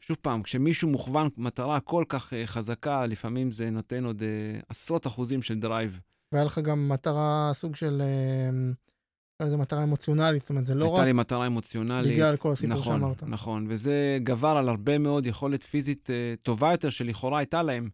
שוב 0.00 0.16
פעם, 0.22 0.42
כשמישהו 0.42 0.88
מוכוון 0.88 1.28
מטרה 1.36 1.80
כל 1.80 2.04
כך 2.08 2.32
חזקה, 2.46 3.06
לפעמים 3.06 3.50
זה 3.50 3.70
נותן 3.70 4.04
עוד 4.04 4.22
עשרות 4.68 5.06
אחוזים 5.06 5.42
של 5.42 5.58
drive. 5.58 6.00
והיה 6.32 6.44
לך 6.44 6.58
גם 6.58 6.88
מטרה, 6.88 7.50
סוג 7.52 7.76
של... 7.76 8.02
נקרא 9.34 9.46
לזה 9.46 9.56
מטרה 9.56 9.82
אמוציונלית, 9.82 10.42
זאת 10.42 10.50
אומרת, 10.50 10.64
זה 10.64 10.74
לא 10.74 10.84
רק... 10.84 10.90
הייתה 10.90 11.04
לי 11.04 11.12
מטרה 11.12 11.46
אמוציונלית. 11.46 12.12
בגלל 12.12 12.36
כל 12.36 12.52
הסיפור 12.52 12.76
נכון, 12.76 13.00
שאמרת. 13.00 13.22
נכון, 13.22 13.66
וזה 13.68 14.18
גבר 14.22 14.48
על 14.48 14.68
הרבה 14.68 14.98
מאוד 14.98 15.26
יכולת 15.26 15.62
פיזית 15.62 16.10
אה, 16.10 16.42
טובה 16.42 16.70
יותר 16.70 16.90
שלכאורה 16.90 17.38
הייתה 17.38 17.62
להם. 17.62 17.88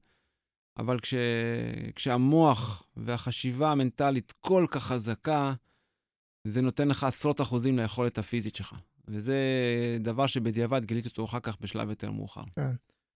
אבל 0.79 1.01
כש, 1.01 1.15
כשהמוח 1.95 2.83
והחשיבה 2.97 3.71
המנטלית 3.71 4.33
כל 4.41 4.67
כך 4.71 4.83
חזקה, 4.83 5.53
זה 6.45 6.61
נותן 6.61 6.89
לך 6.89 7.05
עשרות 7.05 7.41
אחוזים 7.41 7.79
ליכולת 7.79 8.19
הפיזית 8.19 8.57
שלך. 8.57 8.75
וזה 9.09 9.37
דבר 10.01 10.27
שבדיעבד 10.27 10.85
גיליתי 10.85 11.09
אותו 11.09 11.25
אחר 11.25 11.41
כך 11.41 11.57
בשלב 11.61 11.91
יותר 11.91 12.11
מאוחר. 12.11 12.45
כן. 12.57 12.71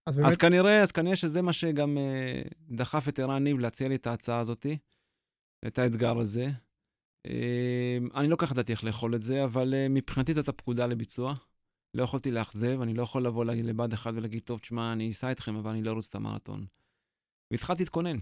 אז, 0.05 0.15
באמת... 0.15 0.29
אז 0.29 0.37
כנראה, 0.37 0.81
אז 0.81 0.91
כנראה 0.91 1.15
שזה 1.15 1.41
מה 1.41 1.53
שגם 1.53 1.97
uh, 1.97 2.75
דחף 2.75 3.09
את 3.09 3.19
ערן 3.19 3.43
ניב 3.43 3.59
להציע 3.59 3.87
לי 3.87 3.95
את 3.95 4.07
ההצעה 4.07 4.39
הזאתי. 4.39 4.77
את 5.67 5.79
האתגר 5.79 6.19
הזה. 6.19 6.47
אמ, 7.25 8.09
אני 8.15 8.27
לא 8.27 8.35
כך 8.35 8.51
ידעתי 8.51 8.71
איך 8.71 8.83
לאכול 8.83 9.15
את 9.15 9.23
זה, 9.23 9.43
אבל 9.43 9.73
אה, 9.73 9.87
מבחינתי 9.89 10.33
זאת 10.33 10.47
הפקודה 10.47 10.87
לביצוע. 10.87 11.35
לא 11.93 12.03
יכולתי 12.03 12.31
לאכזב, 12.31 12.81
אני 12.81 12.93
לא 12.93 13.03
יכול 13.03 13.25
לבוא 13.25 13.45
לבד 13.45 13.93
אחד 13.93 14.11
ולהגיד, 14.15 14.41
טוב, 14.43 14.59
תשמע, 14.59 14.93
אני 14.93 15.11
אסע 15.11 15.29
איתכם, 15.29 15.55
אבל 15.55 15.71
אני 15.71 15.81
לא 15.81 15.91
ארוץ 15.91 16.07
את 16.09 16.15
המרתון. 16.15 16.65
והתחלתי 17.51 17.83
להתכונן. 17.83 18.17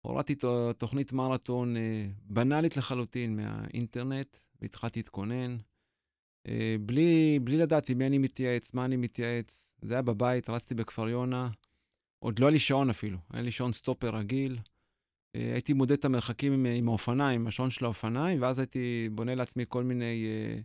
הורדתי 0.00 0.34
תוכנית 0.78 1.12
מרתון 1.12 1.76
אה, 1.76 2.06
בנאלית 2.22 2.76
לחלוטין 2.76 3.36
מהאינטרנט, 3.36 4.36
והתחלתי 4.60 4.98
להתכונן. 4.98 5.56
אה, 6.48 6.76
בלי, 6.80 7.38
בלי 7.42 7.56
לדעת 7.56 7.88
עם 7.88 7.98
מי 7.98 8.06
אני 8.06 8.18
מתייעץ, 8.18 8.74
מה 8.74 8.84
אני 8.84 8.96
מתייעץ. 8.96 9.74
זה 9.82 9.94
היה 9.94 10.02
בבית, 10.02 10.50
רצתי 10.50 10.74
בכפר 10.74 11.08
יונה. 11.08 11.50
עוד 12.18 12.38
לא 12.38 12.46
היה 12.46 12.52
לי 12.52 12.58
שעון 12.58 12.90
אפילו, 12.90 13.18
היה 13.30 13.42
לי 13.42 13.50
שעון 13.50 13.72
סטופר 13.72 14.16
רגיל. 14.16 14.58
אה, 15.34 15.52
הייתי 15.52 15.72
מודד 15.72 15.92
את 15.92 16.04
המרחקים 16.04 16.52
עם, 16.52 16.66
עם 16.66 16.88
האופניים, 16.88 17.46
השעון 17.46 17.70
של 17.70 17.84
האופניים, 17.84 18.42
ואז 18.42 18.58
הייתי 18.58 19.08
בונה 19.12 19.34
לעצמי 19.34 19.64
כל 19.68 19.84
מיני, 19.84 20.26
אה, 20.26 20.60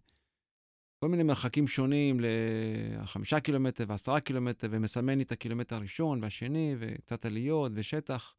כל 1.04 1.10
מיני 1.10 1.24
מרחקים 1.24 1.68
שונים 1.68 2.20
לחמישה 2.20 3.40
קילומטר 3.40 3.86
ועשרה 3.88 4.20
קילומטר, 4.20 4.68
ומסמן 4.72 5.18
לי 5.18 5.24
את 5.24 5.32
הקילומטר 5.32 5.76
הראשון 5.76 6.24
והשני, 6.24 6.76
וקצת 6.80 7.26
עליות 7.26 7.72
ושטח. 7.76 8.36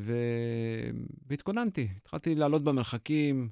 ו... 0.00 0.14
והתכוננתי, 1.26 1.88
התחלתי 1.96 2.34
לעלות 2.34 2.64
במרחקים. 2.64 3.50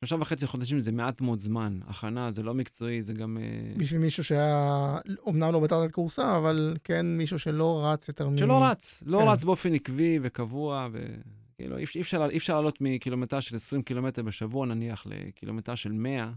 שלושה 0.00 0.16
וחצי 0.20 0.46
חודשים 0.46 0.80
זה 0.80 0.92
מעט 0.92 1.20
מאוד 1.20 1.38
זמן. 1.38 1.80
הכנה 1.86 2.30
זה 2.30 2.42
לא 2.42 2.54
מקצועי, 2.54 3.02
זה 3.02 3.12
גם... 3.12 3.38
אה, 3.38 3.74
בשביל 3.76 4.00
מישהו 4.00 4.24
שהיה, 4.24 4.98
אומנם 5.18 5.52
לא 5.52 5.60
בתחת 5.60 5.92
כורסה, 5.92 6.36
אבל 6.38 6.76
כן 6.84 7.06
מישהו 7.06 7.38
שלא 7.38 7.82
רץ 7.84 8.08
יותר 8.08 8.28
מ... 8.28 8.36
שלא 8.36 8.64
רץ, 8.64 9.02
לא 9.06 9.18
כן. 9.18 9.28
רץ 9.28 9.44
באופן 9.44 9.74
עקבי 9.74 10.18
וקבוע, 10.22 10.88
וכאילו, 10.92 11.78
אי 11.78 11.84
אפשר, 12.00 12.28
אי 12.30 12.36
אפשר 12.36 12.54
לעלות 12.54 12.80
מקילומטר 12.80 13.40
של 13.40 13.56
20 13.56 13.82
קילומטר 13.82 14.22
בשבוע, 14.22 14.66
נניח, 14.66 15.06
לקילומטר 15.06 15.74
של 15.74 15.92
100 15.92 16.32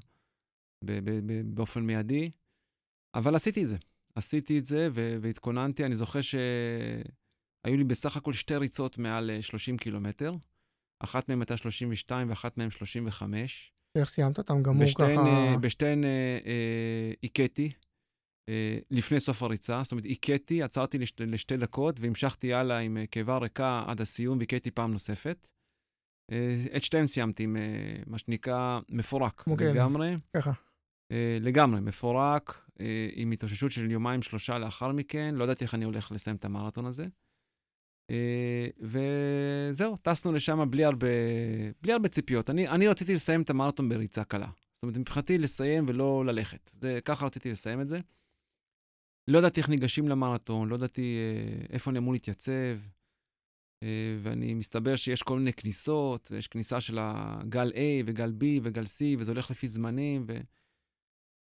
באופן 1.46 1.82
מיידי, 1.82 2.32
אבל 3.16 3.36
עשיתי 3.36 3.64
את 3.64 3.68
זה. 3.68 3.78
עשיתי 4.16 4.60
את 4.60 4.66
זה 4.66 4.90
והתכוננתי. 4.94 5.86
אני 5.86 5.96
זוכר 5.96 6.22
שהיו 6.22 7.78
לי 7.78 7.84
בסך 7.84 8.18
הכל 8.18 8.34
שתי 8.34 8.56
ריצות 8.56 8.98
מעל 8.98 9.32
30 9.42 9.76
אה, 9.76 9.80
קילומטר. 9.80 10.34
אחת 11.04 11.30
מהן 11.30 11.40
הייתה 11.42 11.58
32 11.58 12.30
ואחת 12.30 12.58
מהן 12.58 12.72
35. 12.72 13.74
איך 13.98 14.10
סיימת? 14.10 14.40
אתה 14.40 14.54
גמור 14.62 14.84
בשתיין, 14.84 15.20
ככה... 15.20 15.58
בשתיהן 15.62 16.04
הכיתי 17.24 17.64
אה, 17.64 17.70
אה, 17.70 17.82
אה, 18.50 18.80
לפני 18.92 19.20
סוף 19.20 19.44
הריצה. 19.44 19.82
זאת 19.84 19.92
אומרת, 19.92 20.06
הכיתי, 20.12 20.64
עצרתי 20.64 20.98
לשתי, 20.98 21.26
לשתי 21.26 21.58
דקות 21.58 22.00
והמשכתי 22.00 22.54
הלאה 22.54 22.78
עם 22.78 22.98
אה, 22.98 23.08
קיבה 23.08 23.38
ריקה 23.38 23.84
עד 23.88 24.02
הסיום 24.02 24.38
והכיתי 24.40 24.72
פעם 24.72 24.92
נוספת. 24.92 25.48
אה, 26.32 26.66
את 26.76 26.84
שתיהן 26.84 27.08
סיימתי 27.08 27.44
עם 27.44 27.58
אה, 27.58 27.62
מה 28.08 28.18
שנקרא 28.18 28.80
מפורק 28.90 29.44
לגמרי. 29.48 30.16
ככה. 30.36 30.52
אה, 31.12 31.38
לגמרי, 31.42 31.82
מפורק, 31.82 32.70
אה, 32.82 33.10
עם 33.14 33.32
התאוששות 33.32 33.72
של 33.72 33.92
יומיים-שלושה 33.92 34.58
לאחר 34.58 34.92
מכן. 34.92 35.36
לא 35.36 35.44
ידעתי 35.44 35.64
איך 35.64 35.76
אני 35.76 35.86
הולך 35.86 36.12
לסיים 36.12 36.36
את 36.36 36.46
המרתון 36.46 36.86
הזה. 36.86 37.06
אה, 38.12 38.68
וזהו, 38.80 39.98
טסנו 39.98 40.32
לשם 40.32 40.72
בלי 40.72 40.86
הרבה, 40.86 41.08
בלי 41.82 41.94
הרבה 41.94 42.10
ציפיות. 42.10 42.50
אני, 42.50 42.68
אני 42.68 42.88
רציתי 42.88 43.14
לסיים 43.14 43.42
את 43.42 43.50
המרתון 43.50 43.90
בריצה 43.90 44.24
קלה. 44.24 44.50
זאת 44.74 44.84
אומרת, 44.84 44.98
מבחינתי 44.98 45.38
לסיים 45.38 45.86
ולא 45.88 46.26
ללכת. 46.26 46.72
זה, 46.82 47.00
ככה 47.06 47.26
רציתי 47.26 47.52
לסיים 47.52 47.82
את 47.82 47.90
זה. 47.90 48.00
לא 49.28 49.38
ידעתי 49.38 49.60
איך 49.60 49.70
ניגשים 49.70 50.08
למרתון, 50.08 50.70
לא 50.70 50.76
ידעתי 50.76 51.18
אה, 51.18 51.66
איפה 51.70 51.92
אני 51.92 52.00
אמור 52.00 52.14
להתייצב, 52.14 52.78
אה, 53.84 54.18
ואני 54.22 54.54
מסתבר 54.54 54.96
שיש 54.96 55.24
כל 55.24 55.38
מיני 55.38 55.54
כניסות, 55.54 56.32
יש 56.38 56.48
כניסה 56.48 56.82
של 56.82 56.98
הגל 57.02 57.72
A 57.72 58.04
וגל 58.06 58.34
B 58.40 58.44
וגל 58.64 58.84
C, 58.84 59.20
וזה 59.20 59.32
הולך 59.32 59.52
לפי 59.52 59.68
זמנים, 59.68 60.24
ו... 60.28 60.38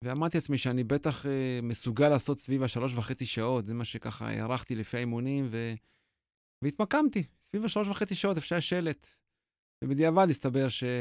ואמרתי 0.04 0.38
לעצמי 0.38 0.58
שאני 0.58 0.84
בטח 0.84 1.26
מסוגל 1.64 2.10
לעשות 2.10 2.40
סביב 2.40 2.64
השלוש 2.64 2.94
וחצי 2.94 3.26
שעות, 3.26 3.66
זה 3.66 3.74
מה 3.74 3.86
שככה 3.86 4.28
הערכתי 4.30 4.76
לפי 4.76 4.98
האימונים, 4.98 5.48
ו... 5.52 5.74
והתמקמתי, 6.62 7.24
סביב 7.42 7.66
השלוש 7.66 7.88
וחצי 7.88 8.16
שעות, 8.16 8.38
איפה 8.38 8.48
שהיה 8.48 8.62
שלט. 8.62 9.08
ובדיעבד 9.84 10.28
הסתבר 10.30 10.68
שהייתי 10.70 10.96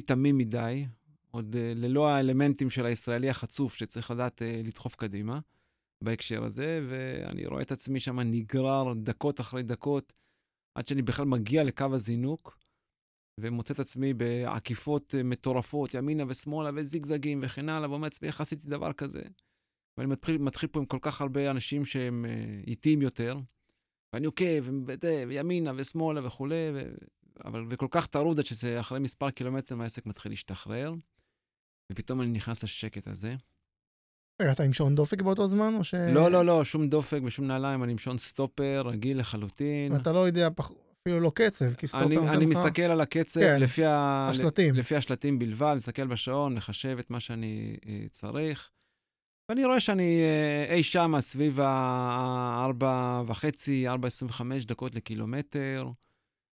אה, 0.00 0.04
תמים 0.06 0.38
מדי, 0.38 0.86
עוד 1.30 1.56
אה, 1.56 1.72
ללא 1.74 2.08
האלמנטים 2.08 2.70
של 2.70 2.86
הישראלי 2.86 3.30
החצוף 3.30 3.74
שצריך 3.74 4.10
לדעת 4.10 4.42
אה, 4.42 4.60
לדחוף 4.64 4.96
קדימה 4.96 5.40
בהקשר 6.04 6.44
הזה, 6.44 6.80
ואני 6.88 7.46
רואה 7.46 7.62
את 7.62 7.72
עצמי 7.72 8.00
שם 8.00 8.20
נגרר 8.20 8.92
דקות 9.02 9.40
אחרי 9.40 9.62
דקות, 9.62 10.12
עד 10.74 10.86
שאני 10.88 11.02
בכלל 11.02 11.26
מגיע 11.26 11.64
לקו 11.64 11.86
הזינוק, 11.92 12.58
ומוצא 13.40 13.74
את 13.74 13.78
עצמי 13.78 14.14
בעקיפות 14.14 15.14
מטורפות, 15.24 15.94
ימינה 15.94 16.24
ושמאלה 16.28 16.70
וזיגזגים 16.74 17.40
וכן 17.42 17.68
הלאה, 17.68 17.90
ואומר 17.90 18.04
לעצמי, 18.04 18.28
איך 18.28 18.40
עשיתי 18.40 18.68
דבר 18.68 18.92
כזה? 18.92 19.22
ואני 19.98 20.08
מתחיל, 20.08 20.38
מתחיל 20.38 20.68
פה 20.68 20.80
עם 20.80 20.86
כל 20.86 20.98
כך 21.02 21.20
הרבה 21.20 21.50
אנשים 21.50 21.84
שהם 21.84 22.26
איטיים 22.66 23.02
יותר, 23.02 23.38
ואני 24.12 24.26
עוקב, 24.26 24.64
וימינה 25.28 25.72
ושמאלה 25.76 26.26
וכולי, 26.26 26.70
ו... 26.74 26.94
אבל 27.44 27.66
וכל 27.70 27.86
כך 27.90 28.06
טרוד 28.06 28.38
עד 28.38 28.46
שזה 28.46 28.80
אחרי 28.80 29.00
מספר 29.00 29.30
קילומטרים 29.30 29.80
העסק 29.80 30.06
מתחיל 30.06 30.32
להשתחרר, 30.32 30.94
ופתאום 31.92 32.20
אני 32.20 32.30
נכנס 32.30 32.62
לשקט 32.62 33.08
הזה. 33.08 33.34
אתה 34.52 34.62
עם 34.62 34.72
שעון 34.72 34.94
דופק 34.94 35.22
באותו 35.22 35.46
זמן, 35.46 35.74
או 35.74 35.84
ש... 35.84 35.94
לא, 35.94 36.30
לא, 36.30 36.46
לא, 36.46 36.64
שום 36.64 36.88
דופק 36.88 37.20
ושום 37.24 37.46
נעליים, 37.46 37.84
אני 37.84 37.92
עם 37.92 37.98
שעון 37.98 38.18
סטופר, 38.18 38.82
רגיל 38.86 39.18
לחלוטין. 39.18 39.92
ואתה 39.92 40.12
לא 40.12 40.26
יודע. 40.26 40.48
אפילו 41.02 41.20
לא 41.20 41.32
קצב, 41.34 41.74
כי 41.74 41.86
סטופר 41.86 42.08
נותן 42.08 42.26
לך... 42.26 42.34
אני 42.34 42.46
מסתכל 42.46 42.82
על 42.82 43.00
הקצב 43.00 43.40
כן, 43.40 43.60
לפי, 43.60 43.84
ה... 43.84 44.26
השלטים. 44.30 44.74
לפי 44.74 44.96
השלטים 44.96 45.38
בלבד, 45.38 45.74
מסתכל 45.76 46.06
בשעון, 46.06 46.54
מחשב 46.54 46.96
את 47.00 47.10
מה 47.10 47.20
שאני 47.20 47.76
אה, 47.86 48.04
צריך. 48.10 48.70
ואני 49.48 49.64
רואה 49.64 49.80
שאני 49.80 50.22
אה, 50.22 50.74
אי 50.74 50.82
שם 50.82 51.12
סביב 51.20 51.60
ה-4.5, 51.60 53.34
4.25 54.32 54.42
דקות 54.66 54.94
לקילומטר. 54.94 55.88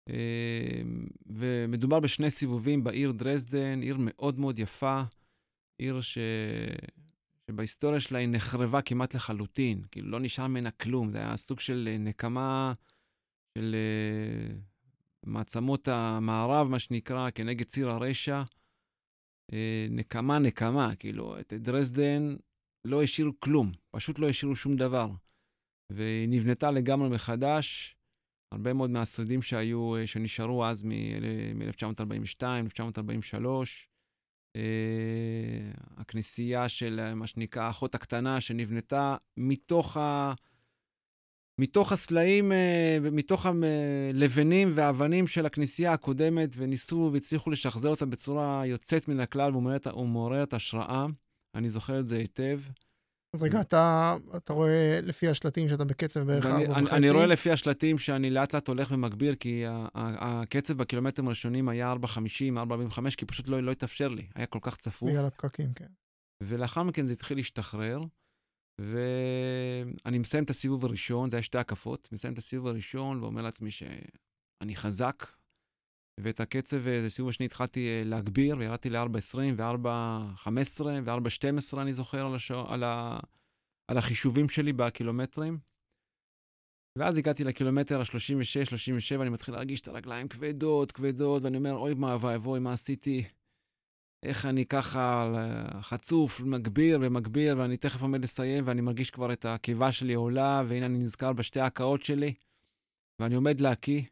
אה, 0.09 0.83
ומדובר 1.27 2.01
בשני 2.01 2.31
סיבובים 2.31 2.85
בעיר 2.85 3.13
דרזדן, 3.13 3.83
עיר 3.83 3.97
מאוד 3.99 4.39
מאוד 4.39 4.59
יפה, 4.59 5.03
עיר 5.79 6.01
ש... 6.01 6.19
שבהיסטוריה 7.51 8.01
שלה 8.01 8.19
היא 8.19 8.29
נחרבה 8.29 8.83
כמעט 8.83 9.15
לחלוטין, 9.15 9.83
כאילו 9.91 10.11
לא 10.11 10.21
נשאר 10.21 10.47
ממנה 10.47 10.71
כלום, 10.71 11.11
זה 11.11 11.19
היה 11.19 11.37
סוג 11.37 11.61
של 11.61 11.89
אה, 11.93 11.99
נקמה 11.99 12.73
של 13.59 13.77
מעצמות 15.27 15.89
המערב, 15.89 16.69
מה 16.69 16.79
שנקרא, 16.79 17.31
כנגד 17.31 17.67
ציר 17.67 17.91
הרשע. 17.91 18.43
נקמה, 19.91 20.39
נקמה, 20.39 20.95
כאילו, 20.97 21.41
את 21.41 21.53
דרזדן 21.53 22.37
לא 22.85 23.03
השאירו 23.03 23.41
כלום, 23.41 23.73
פשוט 23.91 24.19
לא 24.19 24.29
השאירו 24.29 24.57
שום 24.57 24.77
דבר. 24.77 25.11
והיא 25.91 26.29
נבנתה 26.29 26.71
לגמרי 26.71 27.09
מחדש. 27.09 27.97
הרבה 28.53 28.73
מאוד 28.73 28.91
מהשרידים 28.91 29.43
שהיו, 29.43 29.97
אה, 29.97 30.07
שנשארו 30.07 30.67
אז 30.67 30.83
מ-1942, 30.83 32.43
1943. 32.43 33.89
Uh, 34.57 34.61
הכנסייה 35.97 36.69
של 36.69 37.01
אה, 37.03 37.15
מה 37.15 37.27
שנקרא 37.27 37.63
האחות 37.63 37.95
הקטנה, 37.95 38.41
שנבנתה 38.41 39.17
מתוך, 39.37 39.97
ה... 39.97 40.35
מתוך 41.61 41.93
הסלעים, 41.93 42.53
uh, 42.53 43.11
מתוך 43.11 43.47
הלבנים 43.47 44.73
והאבנים 44.75 45.27
של 45.27 45.47
הכנסייה 45.47 45.93
הקודמת, 45.93 46.51
וניסו 46.57 47.11
והצליחו 47.13 47.51
לשחזר 47.51 47.89
אותה 47.89 48.07
בצורה 48.07 48.67
יוצאת 48.67 49.09
מן 49.09 49.21
הכלל 49.21 49.57
ומעוררת 49.97 50.55
השראה. 50.55 51.07
אני 51.55 51.69
זוכר 51.69 52.01
את 52.01 52.09
זה 52.09 52.17
היטב. 52.17 52.61
אז 53.35 53.43
רגע, 53.43 53.61
אתה, 53.61 54.17
אתה 54.37 54.53
רואה 54.53 55.01
לפי 55.03 55.29
השלטים 55.29 55.69
שאתה 55.69 55.85
בקצב 55.85 56.21
בערך 56.21 56.47
ארבע 56.47 56.83
וחצי? 56.83 56.95
אני 56.97 57.11
רואה 57.11 57.27
לפי 57.27 57.51
השלטים 57.51 57.99
שאני 57.99 58.31
לאט 58.31 58.55
לאט 58.55 58.69
הולך 58.69 58.91
ומגביר, 58.91 59.35
כי 59.35 59.63
הקצב 59.95 60.77
בקילומטרים 60.77 61.27
הראשונים 61.27 61.69
היה 61.69 61.95
4.50, 62.03 62.07
4.45, 62.93 63.17
כי 63.17 63.27
פשוט 63.27 63.49
לא, 63.49 63.63
לא 63.63 63.73
התאפשר 63.73 64.09
לי, 64.09 64.27
היה 64.35 64.47
כל 64.47 64.59
כך 64.63 64.77
צפוף. 64.77 65.11
בגלל 65.11 65.25
הפקקים, 65.25 65.73
כן. 65.75 65.89
ולאחר 66.43 66.83
מכן 66.83 67.07
זה 67.07 67.13
התחיל 67.13 67.37
להשתחרר, 67.37 68.01
ואני 68.81 70.19
מסיים 70.19 70.45
את 70.45 70.51
הסיבוב 70.51 70.85
הראשון, 70.85 71.31
זה 71.31 71.37
היה 71.37 71.43
שתי 71.43 71.59
הקפות, 71.59 72.09
מסיים 72.13 72.33
את 72.33 72.39
הסיבוב 72.39 72.67
הראשון 72.67 73.23
ואומר 73.23 73.43
לעצמי 73.43 73.71
שאני 73.71 74.77
חזק, 74.77 75.27
ואת 76.21 76.41
הקצב, 76.41 76.83
זה 76.83 77.09
סיבוב 77.09 77.29
השני 77.29 77.47
התחלתי 77.47 77.89
אה, 77.89 78.03
להגביר, 78.05 78.57
וירדתי 78.59 78.91
ל-4.20 78.91 79.39
ו-4.15 79.57 80.85
ו-4.12, 81.05 81.81
אני 81.81 81.93
זוכר, 81.93 82.27
על, 82.27 82.35
השוע, 82.35 82.73
על, 82.73 82.85
ה, 82.85 83.19
על 83.89 83.99
החישובים 83.99 84.49
שלי 84.49 84.73
בקילומטרים. 84.73 85.59
ואז 86.99 87.19
הגעתי 87.19 87.45
לקילומטר 87.45 88.01
ה-36, 88.01 88.65
37, 88.65 89.23
אני 89.23 89.31
מתחיל 89.31 89.55
להרגיש 89.55 89.81
את 89.81 89.89
הרגליים 89.89 90.29
כבדות, 90.29 90.93
כבדות, 90.93 91.43
ואני 91.43 91.57
אומר, 91.57 91.73
אוי 91.73 91.95
מה 91.95 92.17
ואבוי, 92.21 92.61
מה 92.61 92.73
עשיתי? 92.73 93.25
איך 94.23 94.47
אני 94.47 94.67
ככה 94.67 95.33
חצוף, 95.81 96.41
מגביר 96.41 96.99
ומגביר, 97.03 97.59
ואני 97.59 97.77
תכף 97.77 98.03
עומד 98.03 98.23
לסיים, 98.23 98.65
ואני 98.67 98.81
מרגיש 98.81 99.11
כבר 99.11 99.33
את 99.33 99.45
הקיבה 99.45 99.93
שלי 99.93 100.15
עולה, 100.15 100.63
והנה 100.69 100.87
אני 100.87 100.99
נזכר 100.99 101.33
בשתי 101.33 101.61
ההקאות 101.61 102.05
שלי, 102.05 102.35
ואני 103.21 103.35
עומד 103.35 103.61
להקיא. 103.61 104.03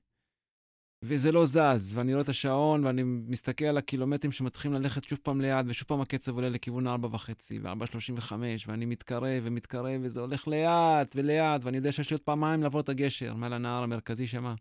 וזה 1.04 1.32
לא 1.32 1.44
זז, 1.44 1.92
ואני 1.94 2.12
רואה 2.12 2.22
את 2.22 2.28
השעון, 2.28 2.84
ואני 2.84 3.02
מסתכל 3.04 3.64
על 3.64 3.78
הקילומטרים 3.78 4.32
שמתחילים 4.32 4.82
ללכת 4.82 5.04
שוב 5.04 5.18
פעם 5.22 5.40
ליד, 5.40 5.66
ושוב 5.68 5.88
פעם 5.88 6.00
הקצב 6.00 6.34
עולה 6.34 6.48
לכיוון 6.48 6.86
4.5 6.86 6.90
ו-4.35, 7.62 8.32
ואני 8.66 8.86
מתקרב 8.86 9.42
ומתקרב, 9.42 10.00
וזה 10.02 10.20
הולך 10.20 10.48
לאט 10.48 11.12
ולאט, 11.16 11.64
ואני 11.64 11.76
יודע 11.76 11.92
שיש 11.92 12.10
לי 12.10 12.14
עוד 12.14 12.20
פעמיים 12.20 12.62
לעבור 12.62 12.80
את 12.80 12.88
הגשר 12.88 13.34
מעל 13.34 13.52
הנהר 13.52 13.82
המרכזי 13.82 14.26
שמה. 14.26 14.54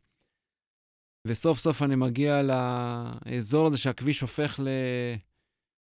וסוף 1.27 1.57
סוף 1.57 1.81
אני 1.81 1.95
מגיע 1.95 2.41
לאזור 2.41 3.67
הזה 3.67 3.77
שהכביש 3.77 4.21
הופך 4.21 4.59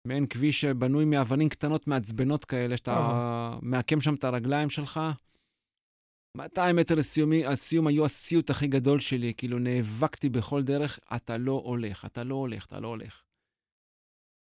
למעין 0.07 0.27
כביש 0.27 0.61
שבנוי 0.61 1.05
מאבנים 1.05 1.49
קטנות 1.49 1.87
מעצבנות 1.87 2.45
כאלה, 2.45 2.77
שאתה 2.77 3.59
מעקם 3.63 4.01
שם 4.01 4.15
את 4.15 4.25
הרגליים 4.25 4.71
שלך. 4.71 5.01
200 6.37 6.77
מטר 6.77 6.95
לסיומי, 6.95 7.47
הסיום 7.47 7.87
היו 7.87 8.05
הסיוט 8.05 8.51
הכי 8.51 8.67
גדול 8.67 9.01
שלי, 9.01 9.35
כאילו 9.37 9.59
נאבקתי 9.59 10.29
בכל 10.29 10.63
דרך, 10.63 10.99
אתה 11.17 11.37
לא 11.37 11.53
הולך, 11.53 12.05
אתה 12.05 12.25
לא 12.25 12.35
הולך, 12.35 12.67
אתה 12.67 12.81
לא 12.81 12.89
הולך. 12.89 13.23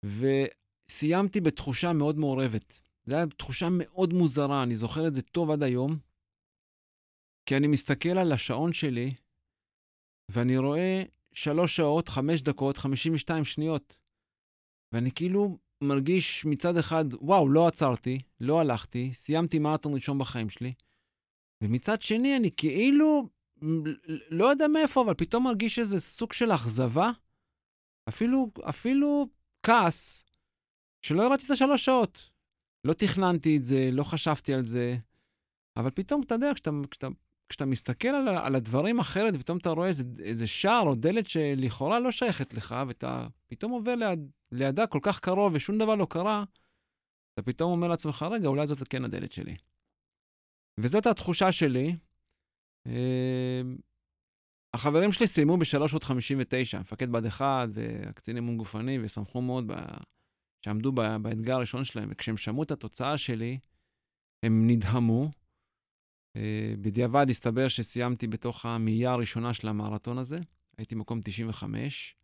וסיימתי 0.05 1.41
בתחושה 1.41 1.93
מאוד 1.93 2.19
מעורבת. 2.19 2.81
זו 3.05 3.17
הייתה 3.17 3.37
תחושה 3.37 3.67
מאוד 3.71 4.13
מוזרה, 4.13 4.63
אני 4.63 4.77
זוכר 4.77 5.07
את 5.07 5.15
זה 5.15 5.23
טוב 5.23 5.51
עד 5.51 5.63
היום, 5.63 5.99
כי 7.47 7.57
אני 7.57 7.67
מסתכל 7.67 8.19
על 8.19 8.33
השעון 8.33 8.73
שלי, 8.73 9.15
ואני 10.29 10.59
רואה 10.59 11.03
שלוש 11.33 11.77
שעות, 11.77 12.09
חמש 12.09 12.43
דקות, 12.43 12.77
חמישים 12.77 13.15
ושתיים 13.15 13.45
שניות. 13.45 13.97
ואני 14.93 15.11
כאילו 15.11 15.59
מרגיש 15.81 16.45
מצד 16.45 16.77
אחד, 16.77 17.05
וואו, 17.21 17.49
לא 17.49 17.67
עצרתי, 17.69 18.19
לא 18.41 18.61
הלכתי, 18.61 19.15
סיימתי 19.15 19.59
מרתון 19.59 19.95
ראשון 19.95 20.19
בחיים 20.19 20.51
שלי. 20.51 20.73
ומצד 21.61 22.03
שני, 22.03 22.37
אני 22.37 22.51
כאילו, 22.57 23.29
לא 24.31 24.45
יודע 24.51 24.69
מאיפה, 24.69 25.03
אבל 25.03 25.15
פתאום 25.15 25.45
מרגיש 25.45 25.79
איזה 25.79 26.01
סוג 26.01 26.33
של 26.33 26.53
אכזבה, 26.53 27.11
אפילו, 28.09 28.51
אפילו 28.69 29.29
כעס, 29.63 30.25
שלא 31.03 31.23
ירדתי 31.23 31.47
את 31.47 31.51
השלוש 31.51 31.85
שעות. 31.85 32.31
לא 32.85 32.93
תכננתי 32.93 33.57
את 33.57 33.65
זה, 33.65 33.89
לא 33.93 34.03
חשבתי 34.03 34.55
על 34.55 34.63
זה, 34.63 34.97
אבל 35.77 35.91
פתאום, 35.91 36.23
אתה 36.23 36.35
יודע, 36.35 36.55
כשאתה, 36.55 36.71
כשאתה, 36.91 37.07
כשאתה 37.49 37.65
מסתכל 37.65 38.09
על, 38.09 38.29
על 38.29 38.55
הדברים 38.55 38.99
אחרת, 38.99 39.35
ופתאום 39.37 39.59
אתה 39.59 39.71
רואה 39.71 39.89
איזה, 39.89 40.05
איזה 40.23 40.47
שער 40.47 40.83
או 40.83 40.95
דלת 40.95 41.27
שלכאורה 41.27 42.01
לא 42.01 42.11
שייכת 42.11 42.55
לך, 42.55 42.75
ואתה 42.89 43.27
פתאום 43.47 43.73
עובר 43.73 43.95
ליד, 43.95 44.31
לידה 44.53 44.87
כל 44.87 44.99
כך 45.03 45.21
קרוב 45.21 45.53
ושום 45.55 45.79
דבר 45.79 45.95
לא 45.95 46.07
קרה, 46.11 46.45
אתה 47.35 47.43
פתאום 47.43 47.73
אומר 47.73 47.89
לעצמך, 47.89 48.27
רגע, 48.31 48.49
אולי 48.49 48.67
זאת 48.67 48.89
כן 48.89 49.05
הדלת 49.05 49.33
שלי. 49.33 49.57
וזאת 50.81 51.07
התחושה 51.07 51.53
שלי. 51.53 51.97
אמ, 52.87 53.77
החברים 54.75 55.13
שלי 55.13 55.27
סיימו 55.27 55.57
ב-359, 55.57 56.81
מפקד 56.81 57.11
בה"ד 57.11 57.27
1 57.27 57.69
והקצין 57.73 58.37
אמון 58.37 58.57
גופני, 58.57 58.99
ושמחו 59.03 59.43
מאוד 59.43 59.65
ב... 59.67 59.75
שעמדו 60.65 60.93
באתגר 60.93 61.55
הראשון 61.55 61.85
שלהם, 61.85 62.09
וכשהם 62.13 62.37
שמעו 62.37 62.63
את 62.63 62.71
התוצאה 62.71 63.19
שלי, 63.19 63.59
הם 64.43 64.67
נדהמו. 64.67 65.31
אה, 66.37 66.75
בדיעבד 66.81 67.27
הסתבר 67.31 67.69
שסיימתי 67.69 68.27
בתוך 68.27 68.67
המאייה 68.67 69.13
הראשונה 69.13 69.55
של 69.55 69.69
המרתון 69.69 70.19
הזה, 70.19 70.39
הייתי 70.79 70.95
מקום 70.95 71.21
95, 71.25 72.17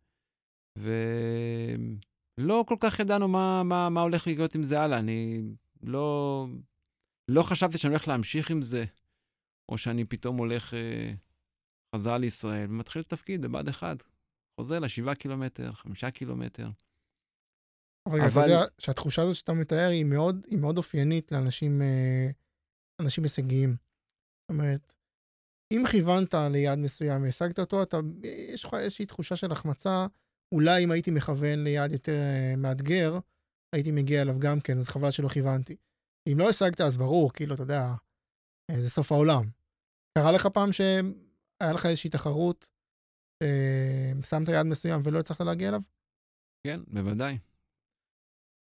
לא 2.37 2.65
כל 2.67 2.75
כך 2.79 2.99
ידענו 2.99 3.27
מה, 3.27 3.63
מה, 3.63 3.89
מה 3.89 4.01
הולך 4.01 4.27
להיות 4.27 4.55
עם 4.55 4.63
זה 4.63 4.81
הלאה. 4.81 4.99
אני 4.99 5.41
לא, 5.83 6.47
לא 7.27 7.43
חשבתי 7.43 7.77
שאני 7.77 7.93
הולך 7.93 8.07
להמשיך 8.07 8.51
עם 8.51 8.61
זה, 8.61 8.85
או 9.71 9.77
שאני 9.77 10.05
פתאום 10.05 10.37
הולך 10.37 10.73
אה, 10.73 11.13
חזרה 11.95 12.17
לישראל 12.17 12.65
ומתחיל 12.69 13.03
תפקיד 13.03 13.41
בבה"ד 13.41 13.69
1. 13.69 14.03
חוזר 14.59 14.79
לשבעה 14.79 15.15
קילומטר, 15.15 15.71
חמישה 15.71 16.11
קילומטר. 16.11 16.69
אבל, 18.09 18.21
אבל... 18.21 18.29
אתה 18.29 18.39
יודע 18.39 18.65
שהתחושה 18.79 19.21
הזאת 19.21 19.35
שאתה 19.35 19.53
מתאר 19.53 19.89
היא 19.91 20.05
מאוד, 20.05 20.45
היא 20.49 20.59
מאוד 20.59 20.77
אופיינית 20.77 21.31
לאנשים 21.31 21.81
אה, 21.81 22.29
אנשים 23.01 23.23
הישגיים. 23.23 23.69
זאת 23.69 24.49
אומרת, 24.49 24.93
אם 25.71 25.83
כיוונת 25.91 26.33
ליעד 26.51 26.79
מסוים 26.79 27.23
והשגת 27.23 27.59
אותו, 27.59 27.83
אתה, 27.83 27.97
יש 28.23 28.65
לך 28.65 28.73
איזושהי 28.73 29.05
תחושה 29.05 29.35
של 29.35 29.51
החמצה. 29.51 30.07
אולי 30.51 30.83
אם 30.83 30.91
הייתי 30.91 31.11
מכוון 31.11 31.63
ליעד 31.63 31.91
יותר 31.91 32.11
אה, 32.11 32.55
מאתגר, 32.57 33.19
הייתי 33.75 33.91
מגיע 33.91 34.21
אליו 34.21 34.39
גם 34.39 34.59
כן, 34.59 34.77
אז 34.77 34.89
חבל 34.89 35.11
שלא 35.11 35.27
כיוונתי. 35.27 35.75
אם 36.31 36.37
לא 36.39 36.49
השגת, 36.49 36.81
אז 36.81 36.97
ברור, 36.97 37.33
כאילו, 37.33 37.55
אתה 37.55 37.63
יודע, 37.63 37.81
אה, 38.71 38.81
זה 38.81 38.89
סוף 38.89 39.11
העולם. 39.11 39.43
קרה 40.17 40.31
לך 40.31 40.45
פעם 40.45 40.71
שהיה 40.71 41.73
לך 41.73 41.85
איזושהי 41.85 42.09
תחרות, 42.09 42.69
שמת 44.23 44.47
יעד 44.47 44.65
מסוים 44.65 45.01
ולא 45.03 45.19
הצלחת 45.19 45.45
להגיע 45.45 45.69
אליו? 45.69 45.81
כן, 46.67 46.79
בוודאי. 46.93 47.37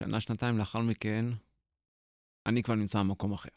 שנה, 0.04 0.22
שנתיים 0.22 0.58
לאחר 0.58 0.80
מכן, 0.80 1.26
אני 2.48 2.64
כבר 2.64 2.76
נמצא 2.76 3.00
במקום 3.00 3.34
אחר. 3.34 3.50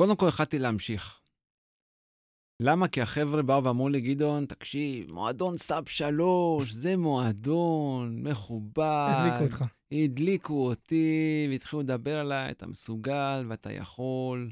קודם 0.00 0.16
כל 0.16 0.28
החלטתי 0.28 0.58
להמשיך. 0.58 1.23
למה? 2.60 2.88
כי 2.88 3.00
החבר'ה 3.00 3.42
באו 3.42 3.64
ואמרו 3.64 3.88
לי, 3.88 4.00
גדעון, 4.00 4.46
תקשיב, 4.46 5.12
מועדון 5.12 5.56
סאב 5.58 5.88
שלוש, 5.88 6.72
זה 6.72 6.96
מועדון 6.96 8.22
מכובד. 8.22 9.14
הדליקו 9.16 9.44
אותך. 9.44 9.64
הדליקו 9.92 10.66
אותי, 10.68 11.46
והתחילו 11.50 11.82
לדבר 11.82 12.18
עליי, 12.18 12.50
אתה 12.50 12.66
מסוגל 12.66 13.46
ואתה 13.48 13.72
יכול. 13.72 14.50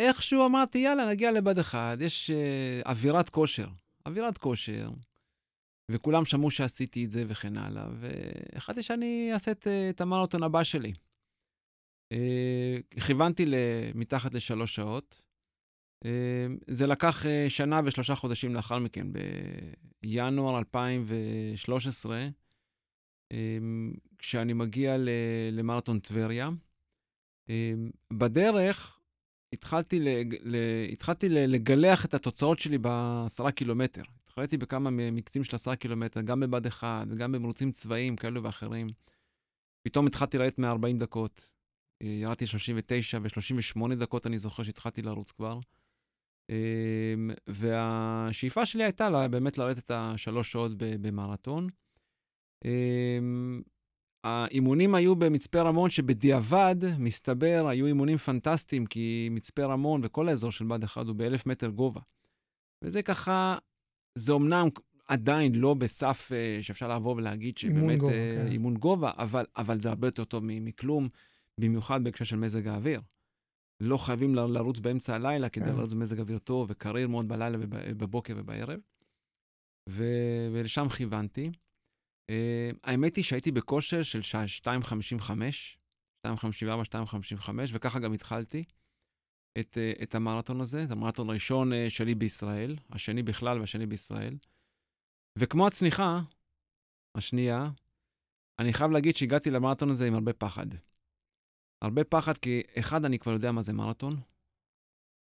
ואיכשהו 0.00 0.46
אמרתי, 0.46 0.78
יאללה, 0.78 1.10
נגיע 1.10 1.32
לבד 1.32 1.58
אחד, 1.58 1.96
יש 2.00 2.30
uh, 2.30 2.88
אווירת 2.88 3.28
כושר. 3.28 3.68
אווירת 4.06 4.38
כושר. 4.38 4.90
וכולם 5.90 6.24
שמעו 6.24 6.50
שעשיתי 6.50 7.04
את 7.04 7.10
זה 7.10 7.24
וכן 7.28 7.56
הלאה, 7.56 7.86
והחלטתי 7.92 8.82
שאני 8.82 9.30
אעשה 9.32 9.50
את, 9.50 9.66
את 9.90 10.00
המרתון 10.00 10.42
הבא 10.42 10.62
שלי. 10.62 10.92
Uh, 12.14 13.00
כיוונתי 13.06 13.44
מתחת 13.94 14.34
לשלוש 14.34 14.74
שעות. 14.74 15.25
Uh, 16.04 16.08
זה 16.66 16.86
לקח 16.86 17.22
uh, 17.22 17.28
שנה 17.48 17.80
ושלושה 17.84 18.14
חודשים 18.14 18.54
לאחר 18.54 18.78
מכן, 18.78 19.06
בינואר 20.02 20.58
2013, 20.58 22.28
uh, 23.32 23.36
כשאני 24.18 24.52
מגיע 24.52 24.96
למרתון 25.52 25.98
טבריה. 25.98 26.48
Uh, 27.48 27.50
בדרך 28.12 29.00
התחלתי, 29.52 30.00
לג, 30.00 30.34
התחלתי 30.92 31.28
לגלח 31.28 32.04
את 32.04 32.14
התוצאות 32.14 32.58
שלי 32.58 32.78
בעשרה 32.78 33.52
קילומטר. 33.52 34.02
התחלתי 34.24 34.56
בכמה 34.56 34.90
מקצים 34.90 35.44
של 35.44 35.56
עשרה 35.56 35.76
קילומטר, 35.76 36.20
גם 36.20 36.40
בבה"ד 36.40 36.66
1 36.66 37.06
וגם 37.10 37.32
במרוצים 37.32 37.72
צבאיים 37.72 38.16
כאלו 38.16 38.42
ואחרים. 38.42 38.86
פתאום 39.82 40.06
התחלתי 40.06 40.38
לרדת 40.38 40.58
מ-40 40.58 40.98
דקות. 40.98 41.50
אה, 42.02 42.08
ירדתי 42.08 42.44
ל-39 42.44 43.18
ו-38 43.22 43.94
דקות, 43.94 44.26
אני 44.26 44.38
זוכר 44.38 44.62
שהתחלתי 44.62 45.02
לרוץ 45.02 45.30
כבר. 45.30 45.58
אמ, 46.50 47.30
והשאיפה 47.46 48.66
שלי 48.66 48.84
הייתה 48.84 49.10
לה, 49.10 49.28
באמת 49.28 49.58
לרדת 49.58 49.78
את 49.78 49.90
השלוש 49.94 50.52
שעות 50.52 50.72
במרתון. 50.76 51.68
אמ, 52.64 53.62
האימונים 54.24 54.94
היו 54.94 55.16
במצפה 55.16 55.62
רמון, 55.62 55.90
שבדיעבד, 55.90 56.76
מסתבר, 56.98 57.66
היו 57.68 57.86
אימונים 57.86 58.18
פנטסטיים, 58.18 58.86
כי 58.86 59.28
מצפה 59.30 59.64
רמון 59.64 60.00
וכל 60.04 60.28
האזור 60.28 60.50
של 60.50 60.64
בה"ד 60.64 60.84
1 60.84 61.06
הוא 61.06 61.16
באלף 61.16 61.46
מטר 61.46 61.68
גובה. 61.68 62.00
וזה 62.84 63.02
ככה 63.02 63.56
זה 64.14 64.32
אומנם 64.32 64.66
עדיין 65.08 65.54
לא 65.54 65.74
בסף 65.74 66.32
uh, 66.32 66.62
שאפשר 66.62 66.96
לבוא 66.96 67.14
ולהגיד 67.16 67.58
שבאמת 67.58 67.76
אימון 67.78 67.96
גובה, 67.96 68.12
uh, 68.12 68.44
כן. 68.44 68.52
אימון 68.52 68.74
גובה 68.74 69.10
אבל, 69.18 69.44
אבל 69.56 69.80
זה 69.80 69.88
הרבה 69.88 70.08
יותר 70.08 70.24
טוב 70.24 70.42
מכלום, 70.44 71.08
במיוחד 71.60 72.04
בהקשר 72.04 72.24
של 72.24 72.36
מזג 72.36 72.68
האוויר. 72.68 73.00
לא 73.80 73.96
חייבים 73.96 74.34
לרוץ 74.34 74.78
באמצע 74.78 75.14
הלילה 75.14 75.48
כדי 75.48 75.64
כן. 75.64 75.76
לרוץ 75.76 75.92
במזג 75.92 76.20
אוויר 76.20 76.38
טוב 76.38 76.66
וקריר 76.70 77.08
מאוד 77.08 77.28
בלילה 77.28 77.58
ובבוקר 77.60 78.34
ובערב. 78.36 78.80
ו... 79.88 80.04
ולשם 80.52 80.88
כיוונתי. 80.88 81.50
Uh, 82.30 82.76
האמת 82.84 83.16
היא 83.16 83.24
שהייתי 83.24 83.52
בכושר 83.52 84.02
של 84.02 84.22
שעה 84.22 84.44
2.55, 84.64 85.22
2.54, 86.26 86.30
2.55, 86.92 87.50
וככה 87.72 87.98
גם 87.98 88.12
התחלתי. 88.12 88.64
את, 89.60 89.78
אה, 89.78 89.92
את 90.02 90.14
המרתון 90.14 90.60
הזה, 90.60 90.84
את 90.84 90.90
המרתון 90.90 91.30
הראשון 91.30 91.72
אה, 91.72 91.90
שלי 91.90 92.14
בישראל, 92.14 92.76
השני 92.90 93.22
בכלל 93.22 93.60
והשני 93.60 93.86
בישראל. 93.86 94.36
וכמו 95.38 95.66
הצניחה, 95.66 96.20
השנייה, 97.14 97.70
אני 98.58 98.72
חייב 98.72 98.90
להגיד 98.90 99.16
שהגעתי 99.16 99.50
למרתון 99.50 99.90
הזה 99.90 100.06
עם 100.06 100.14
הרבה 100.14 100.32
פחד. 100.32 100.66
הרבה 101.82 102.04
פחד 102.04 102.36
כי, 102.36 102.62
אחד, 102.78 103.04
אני 103.04 103.18
כבר 103.18 103.32
יודע 103.32 103.52
מה 103.52 103.62
זה 103.62 103.72
מרתון. 103.72 104.16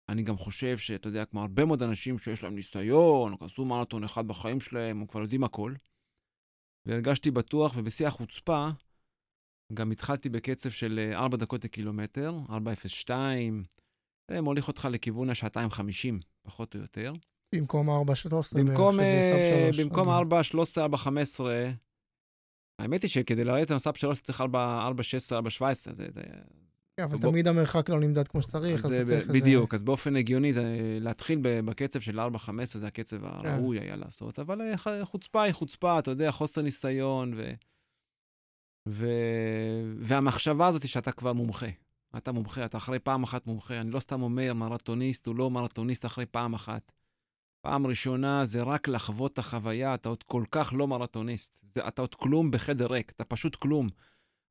אני 0.10 0.24
גם 0.24 0.38
חושב 0.38 0.78
שאתה 0.78 1.08
יודע, 1.08 1.26
כמו 1.26 1.42
הרבה 1.42 1.66
מאוד 1.66 1.84
אנשים 1.84 2.18
שיש 2.18 2.44
להם 2.44 2.56
ניסיון, 2.56 3.34
או 3.34 3.46
עשו 3.46 3.66
מרתון 3.66 4.04
אחד 4.04 4.28
בחיים 4.28 4.60
שלהם, 4.60 5.02
הם 5.02 5.08
כבר 5.08 5.22
יודעים 5.22 5.44
הכל. 5.44 5.74
והרגשתי 6.86 7.32
בטוח, 7.32 7.74
ובשיא 7.78 8.08
החוצפה, 8.08 8.70
גם 9.74 9.92
התחלתי 9.92 10.30
בקצב 10.30 10.70
של 10.70 11.12
4 11.14 11.36
אה, 11.36 11.40
דקות 11.40 11.64
לקילומטר, 11.64 12.34
4.02, 12.50 13.12
זה 14.32 14.42
מוליך 14.42 14.68
אותך 14.68 14.88
לכיוון 14.92 15.30
השעתיים 15.30 15.70
חמישים, 15.70 16.20
פחות 16.42 16.76
או 16.76 16.80
יותר. 16.80 17.14
במקום 17.56 17.90
4.13, 17.90 18.58
במקום, 18.58 19.00
אה, 19.00 19.70
במקום 19.80 20.10
4.13, 20.10 20.86
4.15, 20.86 21.44
האמת 22.80 23.02
היא 23.02 23.10
שכדי 23.10 23.44
לרדת 23.44 23.72
עם 23.72 23.80
סאב 23.80 23.96
3 23.96 24.22
צריך 24.22 24.42
4.16, 24.42 24.46
4.17, 24.46 25.94
זה... 25.94 26.08
כן, 26.98 27.04
אבל. 27.04 27.18
תמיד 27.18 27.48
המרחק 27.48 27.90
לא 27.90 28.00
נמדד 28.00 28.28
כמו 28.28 28.42
שצריך, 28.42 28.86
אז 28.86 28.94
צריך... 29.08 29.28
בדיוק, 29.28 29.74
אז 29.74 29.84
באופן 29.84 30.16
הגיוני, 30.16 30.52
להתחיל 31.00 31.40
בקצב 31.42 32.00
של 32.00 32.20
4.15 32.20 32.50
זה 32.66 32.88
הקצב 32.88 33.18
כן. 33.20 33.26
הראוי 33.26 33.80
היה 33.80 33.96
לעשות, 33.96 34.40
אבל 34.40 34.62
אה, 34.62 35.06
חוצפה 35.06 35.44
היא 35.44 35.54
חוצפה, 35.54 36.00
אתה 36.00 36.12
יודע, 36.12 36.32
חוסר 36.32 36.62
ניסיון, 36.62 37.34
ו... 37.38 37.52
ו... 38.90 39.08
והמחשבה 39.98 40.68
הזאת 40.68 40.84
היא 40.84 40.90
שאתה 40.90 41.12
כבר 41.12 41.34
מומחה. 41.34 41.68
אתה 42.18 42.32
מומחה, 42.32 42.66
אתה 42.66 42.78
אחרי 42.78 43.00
פעם 43.00 43.24
אחת 43.24 43.48
מומחה. 43.48 43.82
אני 43.82 43.92
לא 43.92 44.00
סתם 44.00 44.22
אומר, 44.22 44.54
מרתוניסט 44.54 45.28
הוא 45.28 45.36
לא 45.36 45.52
מרתוניסט 45.52 46.06
אחרי 46.06 46.26
פעם 46.26 46.54
אחת. 46.54 46.92
פעם 47.68 47.88
ראשונה 47.88 48.46
זה 48.46 48.62
רק 48.62 48.88
לחוות 48.88 49.34
את 49.34 49.38
החוויה, 49.38 49.94
אתה 49.94 50.10
עוד 50.10 50.24
כל 50.24 50.44
כך 50.52 50.74
לא 50.76 50.88
מרתוניסט. 50.88 51.58
זה, 51.62 51.88
אתה 51.88 52.02
עוד 52.02 52.16
כלום 52.16 52.52
בחדר 52.52 52.88
ריק, 52.92 53.12
אתה 53.12 53.24
פשוט 53.24 53.56
כלום. 53.56 53.88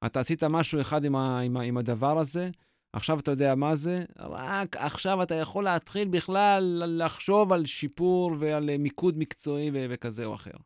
אתה 0.07 0.21
עשית 0.21 0.43
משהו 0.45 0.81
אחד 0.81 1.05
עם, 1.05 1.17
ה, 1.17 1.41
עם, 1.41 1.57
ה, 1.57 1.63
עם 1.63 1.77
הדבר 1.77 2.19
הזה, 2.19 2.51
עכשיו 2.93 3.21
אתה 3.21 3.31
יודע 3.31 3.55
מה 3.55 3.77
זה, 3.77 4.05
רק 4.19 4.77
עכשיו 4.77 5.23
אתה 5.23 5.35
יכול 5.35 5.65
להתחיל 5.65 6.09
בכלל 6.09 6.83
לחשוב 6.87 7.53
על 7.53 7.67
שיפור 7.67 8.37
ועל 8.39 8.77
מיקוד 8.79 9.19
מקצועי 9.19 9.71
ו- 9.71 9.87
וכזה 9.91 10.25
או 10.25 10.35
אחר. 10.35 10.57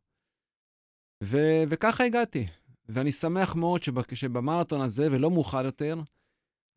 ו- 1.25 1.63
וככה 1.69 2.05
הגעתי. 2.05 2.47
ואני 2.89 3.13
שמח 3.13 3.57
מאוד 3.57 3.81
שבמרתון 4.15 4.81
הזה, 4.81 5.09
ולא 5.11 5.31
מאוחר 5.31 5.65
יותר, 5.65 6.01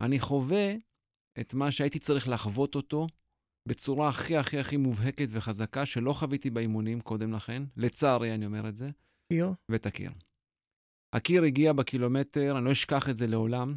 אני 0.00 0.20
חווה 0.20 0.74
את 1.40 1.54
מה 1.54 1.72
שהייתי 1.72 1.98
צריך 1.98 2.28
לחוות 2.28 2.74
אותו 2.74 3.06
בצורה 3.68 4.08
הכי 4.08 4.36
הכי 4.36 4.58
הכי 4.58 4.76
מובהקת 4.76 5.26
וחזקה, 5.30 5.86
שלא 5.86 6.12
חוויתי 6.12 6.50
באימונים 6.50 7.00
קודם 7.00 7.32
לכן. 7.32 7.62
לצערי, 7.76 8.34
אני 8.34 8.46
אומר 8.46 8.68
את 8.68 8.76
זה. 8.76 8.90
קיר? 9.32 9.52
ואת 9.68 9.86
הקיר. 9.86 10.10
הקיר 11.12 11.42
הגיע 11.42 11.72
בקילומטר, 11.72 12.58
אני 12.58 12.64
לא 12.64 12.72
אשכח 12.72 13.08
את 13.08 13.16
זה 13.16 13.26
לעולם. 13.26 13.76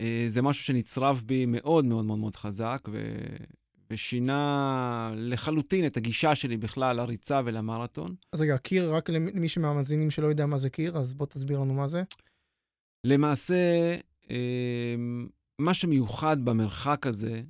אה, 0.00 0.24
זה 0.28 0.42
משהו 0.42 0.64
שנצרב 0.64 1.22
בי 1.26 1.46
מאוד 1.46 1.84
מאוד 1.84 2.04
מאוד 2.04 2.18
מאוד 2.18 2.36
חזק, 2.36 2.88
ו... 2.92 3.16
ושינה 3.90 5.12
לחלוטין 5.16 5.86
את 5.86 5.96
הגישה 5.96 6.34
שלי 6.34 6.56
בכלל 6.56 6.96
לריצה 6.96 7.40
ולמרתון. 7.44 8.14
אז 8.32 8.40
רגע, 8.40 8.58
קיר, 8.58 8.94
רק 8.94 9.10
למי 9.10 9.48
שמהמאזינים 9.48 10.10
שלא 10.10 10.26
יודע 10.26 10.46
מה 10.46 10.58
זה 10.58 10.70
קיר, 10.70 10.96
אז 10.96 11.14
בוא 11.14 11.26
תסביר 11.26 11.60
לנו 11.60 11.74
מה 11.74 11.86
זה. 11.86 12.02
למעשה, 13.04 13.94
אמ, 14.30 15.28
מה 15.58 15.74
שמיוחד 15.74 16.44
במרחק 16.44 17.06
הזה, 17.06 17.32
אה, 17.32 17.42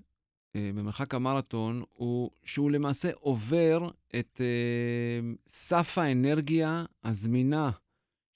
במרחק 0.74 1.14
המרתון, 1.14 1.82
הוא 1.92 2.30
שהוא 2.44 2.70
למעשה 2.70 3.10
עובר 3.14 3.90
את 4.18 4.40
אמ, 4.40 5.36
סף 5.48 5.98
האנרגיה 5.98 6.84
הזמינה 7.04 7.70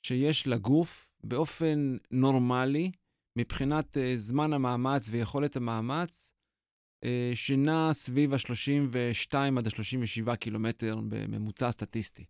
שיש 0.02 0.46
לגוף 0.46 1.10
באופן 1.24 1.96
נורמלי, 2.10 2.90
מבחינת 3.36 3.96
אה, 3.96 4.12
זמן 4.16 4.52
המאמץ 4.52 5.08
ויכולת 5.10 5.56
המאמץ, 5.56 6.32
אה, 7.04 7.32
שנע 7.34 7.92
סביב 7.92 8.34
ה-32 8.34 9.34
עד 9.58 9.66
ה-37 9.66 10.36
קילומטר 10.36 11.00
בממוצע 11.08 11.72
סטטיסטי. 11.72 12.24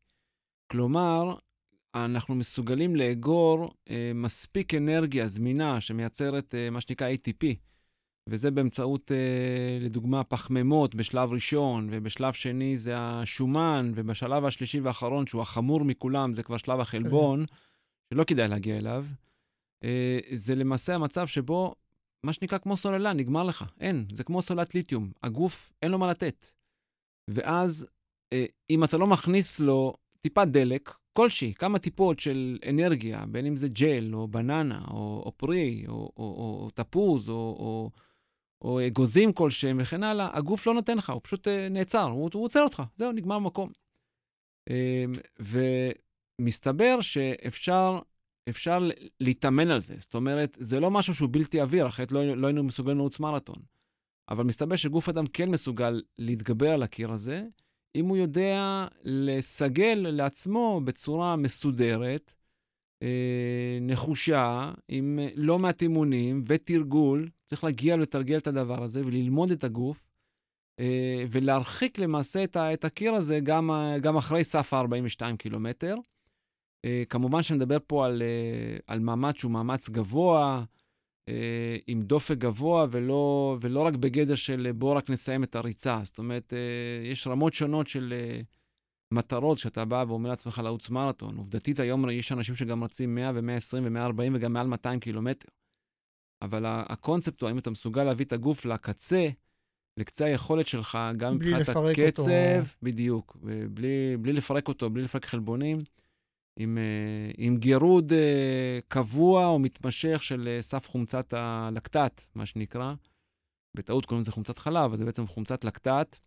כלומר, 0.70 1.34
אנחנו 1.94 2.34
מסוגלים 2.34 2.96
לאגור 2.96 3.70
אה, 3.90 4.12
מספיק 4.14 4.74
אנרגיה 4.74 5.26
זמינה 5.26 5.80
שמייצרת 5.80 6.54
אה, 6.54 6.70
מה 6.70 6.80
שנקרא 6.80 7.08
ATP, 7.12 7.46
וזה 8.28 8.50
באמצעות, 8.50 9.12
אה, 9.12 9.78
לדוגמה, 9.80 10.24
פחמימות 10.24 10.94
בשלב 10.94 11.32
ראשון, 11.32 11.88
ובשלב 11.90 12.32
שני 12.32 12.78
זה 12.78 12.94
השומן, 12.98 13.92
ובשלב 13.94 14.44
השלישי 14.44 14.80
והאחרון, 14.80 15.26
שהוא 15.26 15.42
החמור 15.42 15.84
מכולם, 15.84 16.32
זה 16.32 16.42
כבר 16.42 16.56
שלב 16.56 16.80
החלבון, 16.80 17.44
שלא 18.14 18.24
כדאי 18.24 18.48
להגיע 18.48 18.78
אליו. 18.78 19.06
אה, 19.84 20.18
זה 20.32 20.54
למעשה 20.54 20.94
המצב 20.94 21.26
שבו, 21.26 21.74
מה 22.26 22.32
שנקרא 22.32 22.58
כמו 22.58 22.76
סוללה, 22.76 23.12
נגמר 23.12 23.42
לך. 23.42 23.64
אין, 23.80 24.06
זה 24.12 24.24
כמו 24.24 24.42
סוללת 24.42 24.74
ליתיום. 24.74 25.10
הגוף, 25.22 25.72
אין 25.82 25.90
לו 25.90 25.98
מה 25.98 26.10
לתת. 26.10 26.50
ואז, 27.30 27.86
אה, 28.32 28.46
אם 28.70 28.84
אתה 28.84 28.96
לא 28.96 29.06
מכניס 29.06 29.60
לו 29.60 29.94
טיפת 30.20 30.46
דלק, 30.46 30.94
כלשהי, 31.12 31.54
כמה 31.54 31.78
טיפות 31.78 32.18
של 32.18 32.58
אנרגיה, 32.68 33.26
בין 33.26 33.46
אם 33.46 33.56
זה 33.56 33.68
ג'ל, 33.68 34.14
או 34.14 34.28
בננה, 34.28 34.84
או, 34.90 35.22
או 35.26 35.32
פרי, 35.36 35.84
או, 35.88 35.94
או, 35.94 36.12
או, 36.16 36.60
או 36.64 36.70
תפוז, 36.74 37.28
או, 37.28 37.34
או, 37.34 37.90
או 38.62 38.86
אגוזים 38.86 39.32
כלשהם 39.32 39.78
וכן 39.80 40.02
הלאה, 40.02 40.36
הגוף 40.36 40.66
לא 40.66 40.74
נותן 40.74 40.98
לך, 40.98 41.10
הוא 41.10 41.20
פשוט 41.24 41.48
uh, 41.48 41.50
נעצר, 41.70 42.02
הוא, 42.02 42.30
עוצר 42.34 42.62
אותך, 42.62 42.82
זהו, 42.96 43.12
נגמר 43.12 43.34
המקום. 43.34 43.70
Um, 44.70 44.72
ומסתבר 46.40 47.00
שאפשר 47.00 47.98
אפשר 48.48 48.88
להתאמן 49.20 49.70
על 49.70 49.80
זה. 49.80 49.94
זאת 49.98 50.14
אומרת, 50.14 50.56
זה 50.60 50.80
לא 50.80 50.90
משהו 50.90 51.14
שהוא 51.14 51.28
בלתי 51.32 51.60
עביר, 51.60 51.86
אחרת 51.86 52.12
לא, 52.12 52.36
לא 52.36 52.46
היינו 52.46 52.64
מסוגלים 52.64 52.98
לרוץ 52.98 53.20
מרתון. 53.20 53.62
אבל 54.28 54.44
מסתבר 54.44 54.76
שגוף 54.76 55.08
אדם 55.08 55.26
כן 55.26 55.50
מסוגל 55.50 56.02
להתגבר 56.18 56.70
על 56.70 56.82
הקיר 56.82 57.12
הזה, 57.12 57.42
אם 57.94 58.06
הוא 58.06 58.16
יודע 58.16 58.86
לסגל 59.02 60.06
לעצמו 60.10 60.80
בצורה 60.84 61.36
מסודרת, 61.36 62.34
אה, 62.34 62.39
נחושה, 63.80 64.72
עם 64.88 65.18
לא 65.34 65.58
מעט 65.58 65.82
אימונים 65.82 66.42
ותרגול, 66.46 67.28
צריך 67.46 67.64
להגיע 67.64 67.96
לתרגל 67.96 68.36
את 68.36 68.46
הדבר 68.46 68.82
הזה 68.82 69.00
וללמוד 69.06 69.50
את 69.50 69.64
הגוף, 69.64 70.08
אה, 70.80 71.24
ולהרחיק 71.30 71.98
למעשה 71.98 72.44
את, 72.44 72.84
הקיר 72.84 73.14
הזה 73.14 73.40
גם, 73.40 73.70
גם 74.00 74.16
אחרי 74.16 74.44
סף 74.44 74.74
ה-42 74.74 75.36
קילומטר. 75.36 75.96
אה, 76.84 77.02
כמובן 77.08 77.42
שאני 77.42 77.56
מדבר 77.56 77.76
פה 77.86 78.06
על, 78.06 78.22
אה, 78.22 78.76
על 78.86 79.00
מאמץ 79.00 79.38
שהוא 79.38 79.52
מאמץ 79.52 79.88
גבוה, 79.88 80.64
אה, 81.28 81.76
עם 81.86 82.02
דופק 82.02 82.36
גבוה, 82.36 82.86
ולא, 82.90 83.56
ולא 83.60 83.80
רק 83.80 83.94
בגדר 83.94 84.34
של 84.34 84.70
בואו 84.74 84.96
רק 84.96 85.10
נסיים 85.10 85.44
את 85.44 85.56
הריצה. 85.56 86.00
זאת 86.04 86.18
אומרת, 86.18 86.52
יש 87.04 87.26
רמות 87.26 87.54
שונות 87.54 87.88
של 87.88 88.14
מטרות 89.12 89.58
שאתה 89.58 89.84
בא 89.84 90.04
ואומר 90.08 90.30
לעצמך 90.30 90.58
לעוץ 90.58 90.90
מרתון. 90.90 91.36
עובדתית, 91.36 91.80
היום 91.80 92.10
יש 92.10 92.32
אנשים 92.32 92.54
שגם 92.54 92.84
רצים 92.84 93.14
100 93.14 93.32
ו-120 93.34 93.78
ו-140 93.82 94.30
וגם 94.34 94.52
מעל 94.52 94.66
200 94.66 95.00
קילומטר. 95.00 95.48
אבל 96.42 96.64
הקונספט 96.66 97.40
הוא 97.40 97.48
האם 97.48 97.58
אתה 97.58 97.70
מסוגל 97.70 98.04
להביא 98.04 98.26
את 98.26 98.32
הגוף 98.32 98.64
לקצה, 98.64 99.28
לקצה 99.96 100.24
היכולת 100.24 100.66
שלך, 100.66 100.98
גם 101.16 101.34
מבחינת 101.34 101.68
הקצב, 101.68 102.20
אותו. 102.20 102.76
בדיוק, 102.82 103.36
בלי, 103.70 104.16
בלי 104.20 104.32
לפרק 104.32 104.68
אותו, 104.68 104.90
בלי 104.90 105.02
לפרק 105.02 105.24
חלבונים. 105.24 105.78
עם, 106.58 106.78
אה, 106.78 107.30
עם 107.38 107.56
גירוד 107.56 108.12
אה, 108.12 108.78
קבוע 108.88 109.46
או 109.46 109.58
מתמשך 109.58 110.22
של 110.22 110.48
אה, 110.48 110.62
סף 110.62 110.88
חומצת 110.88 111.34
הלקטט, 111.36 112.24
מה 112.34 112.46
שנקרא. 112.46 112.94
בטעות 113.76 114.06
קוראים 114.06 114.20
לזה 114.20 114.32
חומצת 114.32 114.58
חלב, 114.58 114.84
אבל 114.84 114.96
זה 114.96 115.04
בעצם 115.04 115.26
חומצת 115.26 115.64
לקטט 115.64 116.18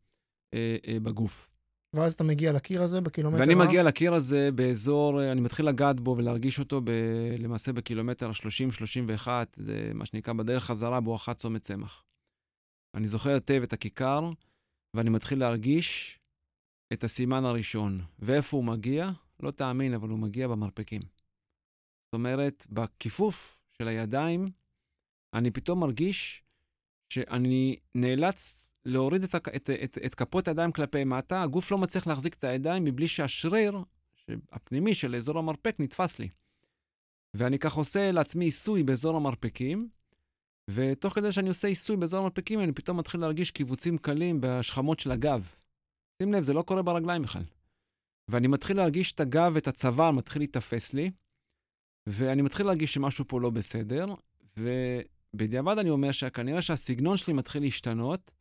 בגוף. 1.03 1.53
ואז 1.94 2.14
אתה 2.14 2.24
מגיע 2.24 2.54
לקיר 2.54 2.84
הזה 2.84 3.02
בקילומטר? 3.02 3.39
ואני 3.39 3.56
מגיע 3.56 3.84
לקיר 3.84 4.14
הזה 4.14 4.50
באזור, 4.56 5.32
אני 5.32 5.41
מתחיל 5.41 5.68
לגעת 5.68 6.00
בו 6.00 6.16
ולהרגיש 6.18 6.60
אותו 6.60 6.82
ב, 6.82 6.89
למעשה 7.39 7.74
בקילומטר 7.74 8.28
ה-30-31, 8.28 9.28
זה 9.56 9.91
מה 9.94 10.06
שנקרא 10.06 10.34
בדרך 10.34 10.64
חזרה 10.64 11.02
בואכה 11.02 11.34
צומת 11.34 11.62
צמח. 11.62 12.04
אני 12.96 13.08
זוכר 13.08 13.30
היטב 13.30 13.62
את 13.64 13.74
הכיכר, 13.74 14.30
ואני 14.96 15.10
מתחיל 15.10 15.39
להרגיש 15.39 16.20
את 16.94 17.04
הסימן 17.04 17.46
הראשון. 17.46 18.02
ואיפה 18.20 18.58
הוא 18.58 18.66
מגיע? 18.66 19.10
לא 19.39 19.52
תאמין, 19.52 19.94
אבל 19.94 20.10
הוא 20.10 20.20
מגיע 20.20 20.48
במרפקים. 20.48 21.02
זאת 21.02 22.14
אומרת, 22.14 22.68
בכיפוף 22.70 23.60
של 23.78 23.88
הידיים, 23.88 24.52
אני 25.34 25.52
פתאום 25.52 25.80
מרגיש 25.80 26.44
שאני 27.14 27.76
נאלץ 27.96 28.72
להוריד 28.86 29.23
את, 29.23 29.36
את, 29.36 29.69
את, 29.84 29.97
את 30.05 30.15
כפות 30.15 30.47
הידיים 30.47 30.71
כלפי 30.71 31.03
מטה, 31.03 31.41
הגוף 31.41 31.71
לא 31.71 31.77
מצליח 31.77 32.07
להחזיק 32.07 32.34
את 32.34 32.43
הידיים 32.43 32.84
מבלי 32.84 33.07
שהשריר 33.07 33.77
הפנימי 34.51 34.93
של 34.93 35.15
אזור 35.15 35.39
המרפק 35.39 35.75
נתפס 35.79 36.19
לי. 36.19 36.29
ואני 37.34 37.59
כך 37.59 37.73
עושה 37.73 38.11
לעצמי 38.11 38.45
עיסוי 38.45 38.84
באזור 38.84 39.15
המרפקים, 39.15 39.89
ותוך 40.67 41.13
כדי 41.13 41.31
שאני 41.31 41.49
עושה 41.49 41.67
עיסוי 41.67 41.97
באזור 41.97 42.19
המרפקים, 42.19 42.59
אני 42.59 42.71
פתאום 42.71 42.97
מתחיל 42.97 43.21
להרגיש 43.21 43.51
קיבוצים 43.51 43.97
קלים 43.97 44.38
בשכמות 44.41 44.99
של 44.99 45.11
הגב. 45.11 45.53
שים 46.21 46.34
לב, 46.34 46.43
זה 46.43 46.53
לא 46.53 46.61
קורה 46.61 46.81
ברגליים 46.81 47.21
בכלל. 47.21 47.43
ואני 48.27 48.47
מתחיל 48.47 48.77
להרגיש 48.77 49.11
את 49.11 49.19
הגב 49.19 49.51
ואת 49.55 49.67
הצוואר 49.67 50.11
מתחיל 50.11 50.41
להיתפס 50.41 50.93
לי, 50.93 51.11
ואני 52.07 52.41
מתחיל 52.41 52.65
להרגיש 52.65 52.93
שמשהו 52.93 53.25
פה 53.27 53.41
לא 53.41 53.49
בסדר, 53.49 54.05
ובדיעבד 54.57 55.77
אני 55.77 55.89
אומר 55.89 56.11
שכנראה 56.11 56.61
שהסגנון 56.61 57.17
שלי 57.17 57.34
מתחיל 57.34 57.63
להשתנות, 57.63 58.31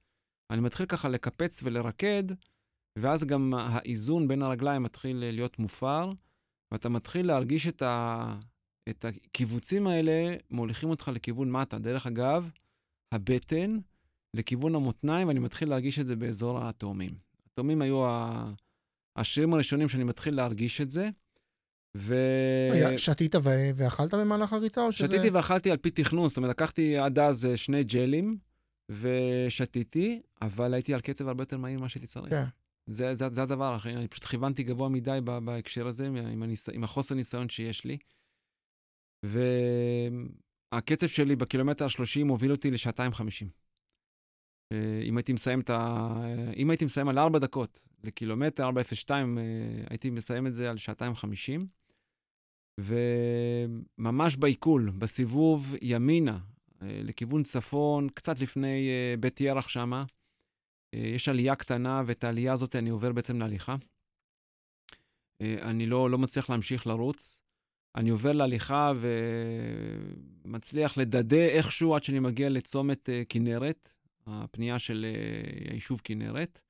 אני 0.53 0.61
מתחיל 0.61 0.87
ככה 0.87 1.09
לקפץ 1.09 1.61
ולרקד, 1.63 2.25
ואז 2.99 3.25
גם 3.25 3.55
האיזון 3.55 4.29
בין 4.29 4.43
הרגליים 4.43 4.83
מתחיל 4.83 5.17
להיות 5.17 5.59
מופר, 5.59 6.13
ואתה 6.73 6.89
מתחיל 6.89 7.27
להרגיש 7.27 7.69
את, 7.69 7.83
ה... 7.83 8.35
את 8.89 9.05
הקיבוצים 9.05 9.87
האלה 9.87 10.37
מוליכים 10.51 10.91
אותך 10.91 11.11
לכיוון 11.15 11.51
מטה. 11.51 11.79
דרך 11.79 12.07
אגב, 12.07 12.51
הבטן 13.15 13.79
לכיוון 14.37 14.75
המותניים, 14.75 15.29
ואני 15.29 15.41
מתחיל 15.41 15.69
להרגיש 15.69 15.99
את 15.99 16.07
זה 16.07 16.17
באזור 16.17 16.59
התאומים. 16.65 17.15
התאומים 17.47 17.83
היו 17.83 18.07
ה... 18.07 18.53
השירים 19.17 19.55
הראשונים 19.55 19.89
שאני 19.89 20.05
מתחיל 20.05 20.35
להרגיש 20.35 20.81
את 20.81 20.91
זה. 20.91 21.11
ו... 21.97 22.15
שתית 22.97 23.35
ו... 23.35 23.71
ואכלת 23.75 24.15
במהלך 24.15 24.53
הריצה 24.53 24.83
או 24.83 24.93
שזה... 24.93 25.07
שתיתי 25.07 25.31
ואכלתי 25.31 25.71
על 25.71 25.77
פי 25.77 25.91
תכנון, 25.91 26.29
זאת 26.29 26.37
אומרת, 26.37 26.51
לקחתי 26.51 26.99
עד 26.99 27.19
אז 27.19 27.47
אה, 27.47 27.57
שני 27.57 27.85
ג'לים 27.85 28.39
ושתיתי, 28.89 30.23
אבל 30.43 30.75
הייתי 30.75 30.95
על 30.95 31.01
קצב 31.01 31.29
הרבה 31.29 31.43
יותר 31.43 31.59
מהיר 31.59 31.79
ממה 31.79 31.89
שהייתי 31.89 32.07
צריך. 32.07 32.31
כן. 32.31 32.45
זה, 32.87 33.15
זה, 33.15 33.29
זה 33.29 33.43
הדבר, 33.43 33.77
אחי, 33.77 33.97
אני 33.97 34.09
פשוט 34.09 34.25
כיוונתי 34.25 34.63
גבוה 34.63 34.89
מדי 34.89 35.19
בהקשר 35.45 35.87
הזה, 35.87 36.07
עם, 36.07 36.43
הניס... 36.43 36.69
עם 36.69 36.85
החוסר 36.85 37.15
ניסיון 37.15 37.49
שיש 37.49 37.85
לי. 37.85 37.99
והקצב 40.73 41.07
שלי 41.07 41.37
בקילומטר 41.37 41.85
ה-30 41.85 42.29
הוביל 42.29 42.51
אותי 42.51 42.71
לשעתיים 42.71 43.13
חמישים. 43.13 43.49
אם 45.05 45.17
הייתי 45.17 45.33
מסיים 45.33 45.61
את 45.61 45.71
ה... 45.71 46.09
אם 46.57 46.71
הייתי 46.71 46.85
מסיים 46.85 47.09
על 47.09 47.19
4 47.19 47.39
דקות 47.39 47.83
לקילומטר, 48.05 48.71
4.02, 48.71 49.11
אה, 49.11 49.25
הייתי 49.91 50.11
מסיים 50.11 50.47
את 50.47 50.53
זה 50.53 50.71
על 50.71 50.77
שעתיים 50.77 51.15
50. 51.15 51.67
וממש 52.79 54.37
בעיכול, 54.37 54.91
בסיבוב 54.99 55.75
ימינה, 55.83 56.33
אה, 56.33 56.39
לכיוון 56.83 57.43
צפון, 57.43 58.09
קצת 58.09 58.41
לפני 58.41 58.89
אה, 58.89 59.15
בית 59.21 59.41
ירח 59.41 59.69
שמה, 59.69 60.05
יש 60.93 61.29
עלייה 61.29 61.55
קטנה, 61.55 62.03
ואת 62.07 62.25
העלייה 62.25 62.53
הזאת 62.53 62.77
אני 62.77 62.91
עובר 62.91 63.13
בעצם 63.13 63.39
להליכה. 63.39 63.77
אני 65.43 65.87
לא, 65.87 66.11
לא 66.11 66.19
מצליח 66.19 66.51
להמשיך 66.51 66.87
לרוץ. 66.87 67.41
אני 67.97 68.11
עובר 68.11 68.33
להליכה 68.33 68.93
ומצליח 70.45 70.99
לדדה 70.99 71.47
איכשהו 71.47 71.95
עד 71.95 72.05
שאני 72.05 72.19
מגיע 72.19 72.49
לצומת 72.49 73.09
כנרת, 73.29 73.93
הפנייה 74.27 74.79
של 74.79 75.07
היישוב 75.71 76.01
כנרת, 76.05 76.61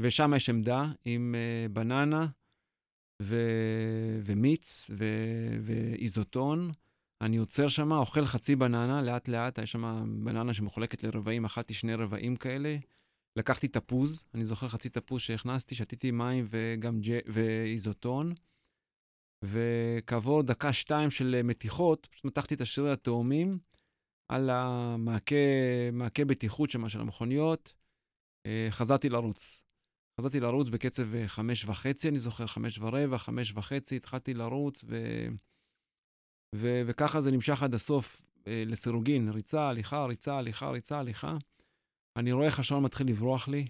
ושם 0.00 0.32
יש 0.36 0.48
עמדה 0.48 0.92
עם 1.04 1.34
בננה 1.70 2.26
ו- 3.22 4.20
ומיץ 4.24 4.90
ו- 4.90 5.56
ואיזוטון. 5.62 6.70
אני 7.24 7.36
עוצר 7.36 7.68
שם, 7.68 7.92
אוכל 7.92 8.26
חצי 8.26 8.56
בננה, 8.56 9.02
לאט-לאט, 9.02 9.58
יש 9.58 9.72
שם 9.72 10.04
בננה 10.24 10.54
שמחולקת 10.54 11.02
לרבעים, 11.02 11.44
אחת 11.44 11.72
שני 11.72 11.94
רבעים 11.94 12.36
כאלה. 12.36 12.76
לקחתי 13.36 13.68
תפוז, 13.68 14.24
אני 14.34 14.44
זוכר 14.44 14.68
חצי 14.68 14.88
תפוז 14.88 15.20
שהכנסתי, 15.20 15.74
שתיתי 15.74 16.10
מים 16.10 16.46
וגם 16.50 17.00
ג' 17.00 17.18
ואיזוטון. 17.26 18.34
וכעבור 19.44 20.42
דקה-שתיים 20.42 21.10
של 21.10 21.40
מתיחות, 21.44 22.06
פשוט 22.10 22.24
מתחתי 22.24 22.54
את 22.54 22.60
השריר 22.60 22.92
התאומים. 22.92 23.58
על 24.28 24.50
המעקה 24.52 26.24
בטיחות 26.26 26.70
שם 26.70 26.88
של 26.88 27.00
המכוניות, 27.00 27.74
אה, 28.46 28.66
חזרתי 28.70 29.08
לרוץ. 29.08 29.62
חזרתי 30.20 30.40
לרוץ 30.40 30.68
בקצב 30.68 31.14
אה, 31.14 31.28
חמש 31.28 31.64
וחצי, 31.64 32.08
אני 32.08 32.18
זוכר, 32.18 32.46
חמש 32.46 32.78
ורבע, 32.78 33.18
חמש 33.18 33.52
וחצי, 33.54 33.96
התחלתי 33.96 34.34
לרוץ, 34.34 34.84
ו... 34.88 34.96
ו... 36.54 36.82
וככה 36.86 37.20
זה 37.20 37.30
נמשך 37.30 37.62
עד 37.62 37.74
הסוף 37.74 38.22
אה, 38.46 38.62
לסירוגין, 38.66 39.28
ריצה, 39.28 39.68
הליכה, 39.68 40.04
ריצה, 40.04 40.38
הליכה, 40.38 40.70
ריצה, 40.70 40.98
הליכה. 40.98 41.36
אני 42.16 42.32
רואה 42.32 42.46
איך 42.46 42.58
השעון 42.58 42.82
מתחיל 42.82 43.08
לברוח 43.08 43.48
לי, 43.48 43.66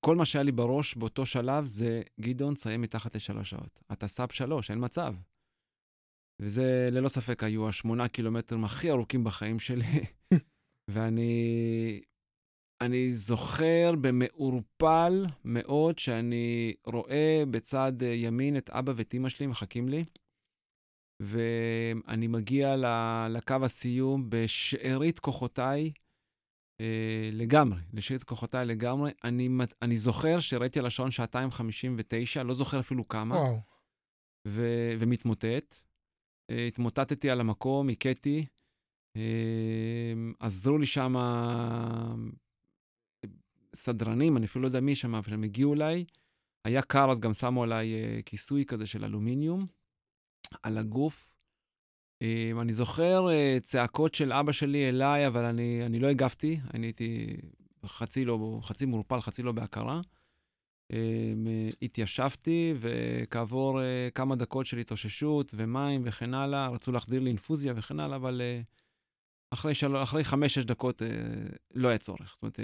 כל 0.00 0.16
מה 0.16 0.26
שהיה 0.26 0.42
לי 0.42 0.52
בראש 0.52 0.94
באותו 0.94 1.26
שלב 1.26 1.64
זה, 1.64 2.02
גדעון, 2.20 2.54
תסיים 2.54 2.80
מתחת 2.80 3.14
לשלוש 3.14 3.50
שעות. 3.50 3.80
אתה 3.92 4.06
סאב 4.06 4.32
שלוש, 4.32 4.70
אין 4.70 4.84
מצב. 4.84 5.14
וזה 6.42 6.88
ללא 6.92 7.08
ספק 7.08 7.44
היו 7.44 7.68
השמונה 7.68 8.08
קילומטרים 8.08 8.64
הכי 8.64 8.90
ארוכים 8.90 9.24
בחיים 9.24 9.58
שלי. 9.58 10.04
ואני 10.90 12.02
אני 12.80 13.12
זוכר 13.12 13.92
במעורפל 14.00 15.26
מאוד 15.44 15.98
שאני 15.98 16.74
רואה 16.86 17.42
בצד 17.50 17.92
ימין 18.02 18.56
את 18.56 18.70
אבא 18.70 18.92
ואת 18.96 19.14
אימא 19.14 19.28
שלי 19.28 19.46
מחכים 19.46 19.88
לי, 19.88 20.04
ואני 21.20 22.26
מגיע 22.26 22.76
לקו 23.30 23.56
הסיום 23.62 24.26
בשארית 24.28 25.18
כוחותיי 25.18 25.92
אה, 26.80 27.30
לגמרי, 27.32 27.80
לשארית 27.92 28.24
כוחותיי 28.24 28.66
לגמרי. 28.66 29.12
אני, 29.24 29.48
אני 29.82 29.96
זוכר 29.96 30.40
שראיתי 30.40 30.78
על 30.78 30.86
השעון 30.86 31.10
שעתיים 31.10 31.50
חמישים 31.50 31.94
ותשע, 31.98 32.42
לא 32.42 32.54
זוכר 32.54 32.80
אפילו 32.80 33.08
כמה. 33.08 33.36
ו, 34.48 34.62
ומתמוטט. 34.98 35.74
אה, 36.50 36.66
התמוטטתי 36.66 37.30
על 37.30 37.40
המקום, 37.40 37.88
הכיתי. 37.88 38.46
אה, 39.16 40.12
עזרו 40.40 40.78
לי 40.78 40.86
שם 40.86 41.14
סדרנים, 43.74 44.36
אני 44.36 44.46
אפילו 44.46 44.62
לא 44.62 44.68
יודע 44.68 44.80
מי 44.80 44.94
שם, 44.94 45.14
אבל 45.14 45.32
הם 45.32 45.42
הגיעו 45.42 45.74
אליי. 45.74 46.04
היה 46.64 46.82
קר, 46.82 47.10
אז 47.10 47.20
גם 47.20 47.34
שמו 47.34 47.62
עליי 47.62 47.94
uh, 47.94 48.22
כיסוי 48.22 48.64
כזה 48.64 48.86
של 48.86 49.04
אלומיניום 49.04 49.66
על 50.62 50.78
הגוף. 50.78 51.28
Um, 52.24 52.60
אני 52.60 52.72
זוכר 52.72 53.26
uh, 53.28 53.60
צעקות 53.62 54.14
של 54.14 54.32
אבא 54.32 54.52
שלי 54.52 54.88
אליי, 54.88 55.26
אבל 55.26 55.44
אני, 55.44 55.86
אני 55.86 55.98
לא 55.98 56.06
הגבתי, 56.06 56.60
אני 56.74 56.86
הייתי 56.86 57.36
חצי, 57.86 58.24
לא, 58.24 58.60
חצי 58.62 58.86
מורפל, 58.86 59.20
חצי 59.20 59.42
לא 59.42 59.52
בהכרה. 59.52 60.00
Uh, 60.92 60.96
התיישבתי, 61.82 62.74
וכעבור 62.80 63.80
uh, 63.80 63.82
כמה 64.14 64.36
דקות 64.36 64.66
של 64.66 64.78
התאוששות 64.78 65.54
ומים 65.56 66.02
וכן 66.04 66.34
הלאה, 66.34 66.68
רצו 66.68 66.92
להחדיר 66.92 67.20
לי 67.20 67.30
אינפוזיה 67.30 67.72
וכן 67.76 68.00
הלאה, 68.00 68.16
אבל 68.16 68.40
uh, 68.40 68.64
אחרי, 69.50 69.74
של... 69.74 69.96
אחרי 69.96 70.24
חמש-שש 70.24 70.64
דקות 70.64 71.02
לא 71.74 71.88
היה 71.88 71.98
צורך. 71.98 72.36
זאת 72.36 72.42
אומרת, 72.42 72.60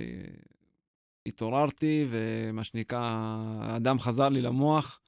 התעוררתי, 1.27 2.07
ומה 2.11 2.64
שנקרא, 2.64 3.37
הדם 3.61 3.99
חזר 3.99 4.29
לי 4.29 4.43
למוח, 4.43 5.01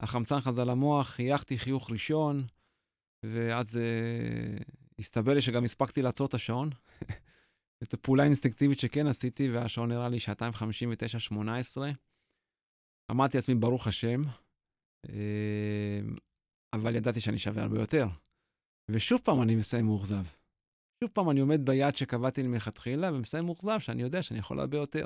החמצן 0.00 0.40
חזר 0.40 0.64
למוח, 0.64 1.08
חייכתי 1.08 1.58
חיוך 1.58 1.90
ראשון, 1.90 2.46
ואז 3.26 3.76
uh, 3.76 4.64
הסתבר 4.98 5.34
לי 5.34 5.40
שגם 5.40 5.64
הספקתי 5.64 6.02
לעצור 6.02 6.26
את 6.26 6.34
השעון. 6.34 6.70
את 7.82 7.94
הפעולה 7.94 8.22
האינסטינקטיבית 8.22 8.78
שכן 8.78 9.06
עשיתי, 9.06 9.50
והשעון 9.50 9.92
נראה 9.92 10.08
לי 10.08 10.20
שעתיים 10.20 10.52
חמישים 10.52 10.88
ותשע, 10.92 11.18
שמונה 11.18 11.58
עשרה. 11.58 11.90
אמרתי 13.10 13.36
לעצמי, 13.36 13.54
ברוך 13.54 13.86
השם, 13.86 14.20
uh, 15.06 15.10
אבל 16.72 16.96
ידעתי 16.96 17.20
שאני 17.20 17.38
שווה 17.38 17.62
הרבה 17.62 17.80
יותר. 17.80 18.06
ושוב 18.90 19.20
פעם 19.24 19.42
אני 19.42 19.56
מסיים 19.56 19.84
מאוכזב. 19.84 20.24
שוב 21.04 21.10
פעם 21.12 21.30
אני 21.30 21.40
עומד 21.40 21.60
ביעד 21.64 21.96
שקבעתי 21.96 22.42
לי 22.42 22.48
מלכתחילה, 22.48 23.12
ומסיים 23.12 23.44
מאוכזב 23.44 23.78
שאני 23.80 24.02
יודע 24.02 24.22
שאני 24.22 24.38
יכול 24.38 24.60
הרבה 24.60 24.76
יותר. 24.76 25.04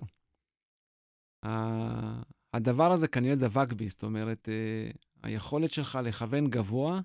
הדבר 2.55 2.93
הזה 2.93 3.09
כנראה 3.09 3.35
דבק 3.35 3.73
בי, 3.73 3.89
זאת 3.89 4.03
אומרת, 4.03 4.49
אה, 4.49 4.91
היכולת 5.23 5.71
שלך 5.71 5.99
לכוון 6.05 6.51
גבוה, 6.51 7.01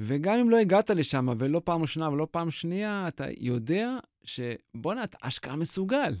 וגם 0.00 0.38
אם 0.38 0.50
לא 0.50 0.58
הגעת 0.58 0.90
לשם, 0.90 1.28
ולא 1.38 1.60
פעם 1.64 1.82
ראשונה 1.82 2.10
ולא 2.10 2.26
פעם 2.30 2.50
שנייה, 2.50 3.08
אתה 3.08 3.24
יודע 3.36 3.98
שבואנה, 4.24 5.04
אתה 5.04 5.18
אשכרה 5.20 5.56
מסוגל. 5.56 6.16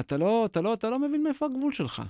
אתה 0.00 0.16
לא, 0.16 0.46
אתה, 0.46 0.60
לא, 0.60 0.74
אתה 0.74 0.90
לא 0.90 0.98
מבין 0.98 1.22
מאיפה 1.22 1.46
הגבול 1.46 1.72
שלך. 1.72 2.02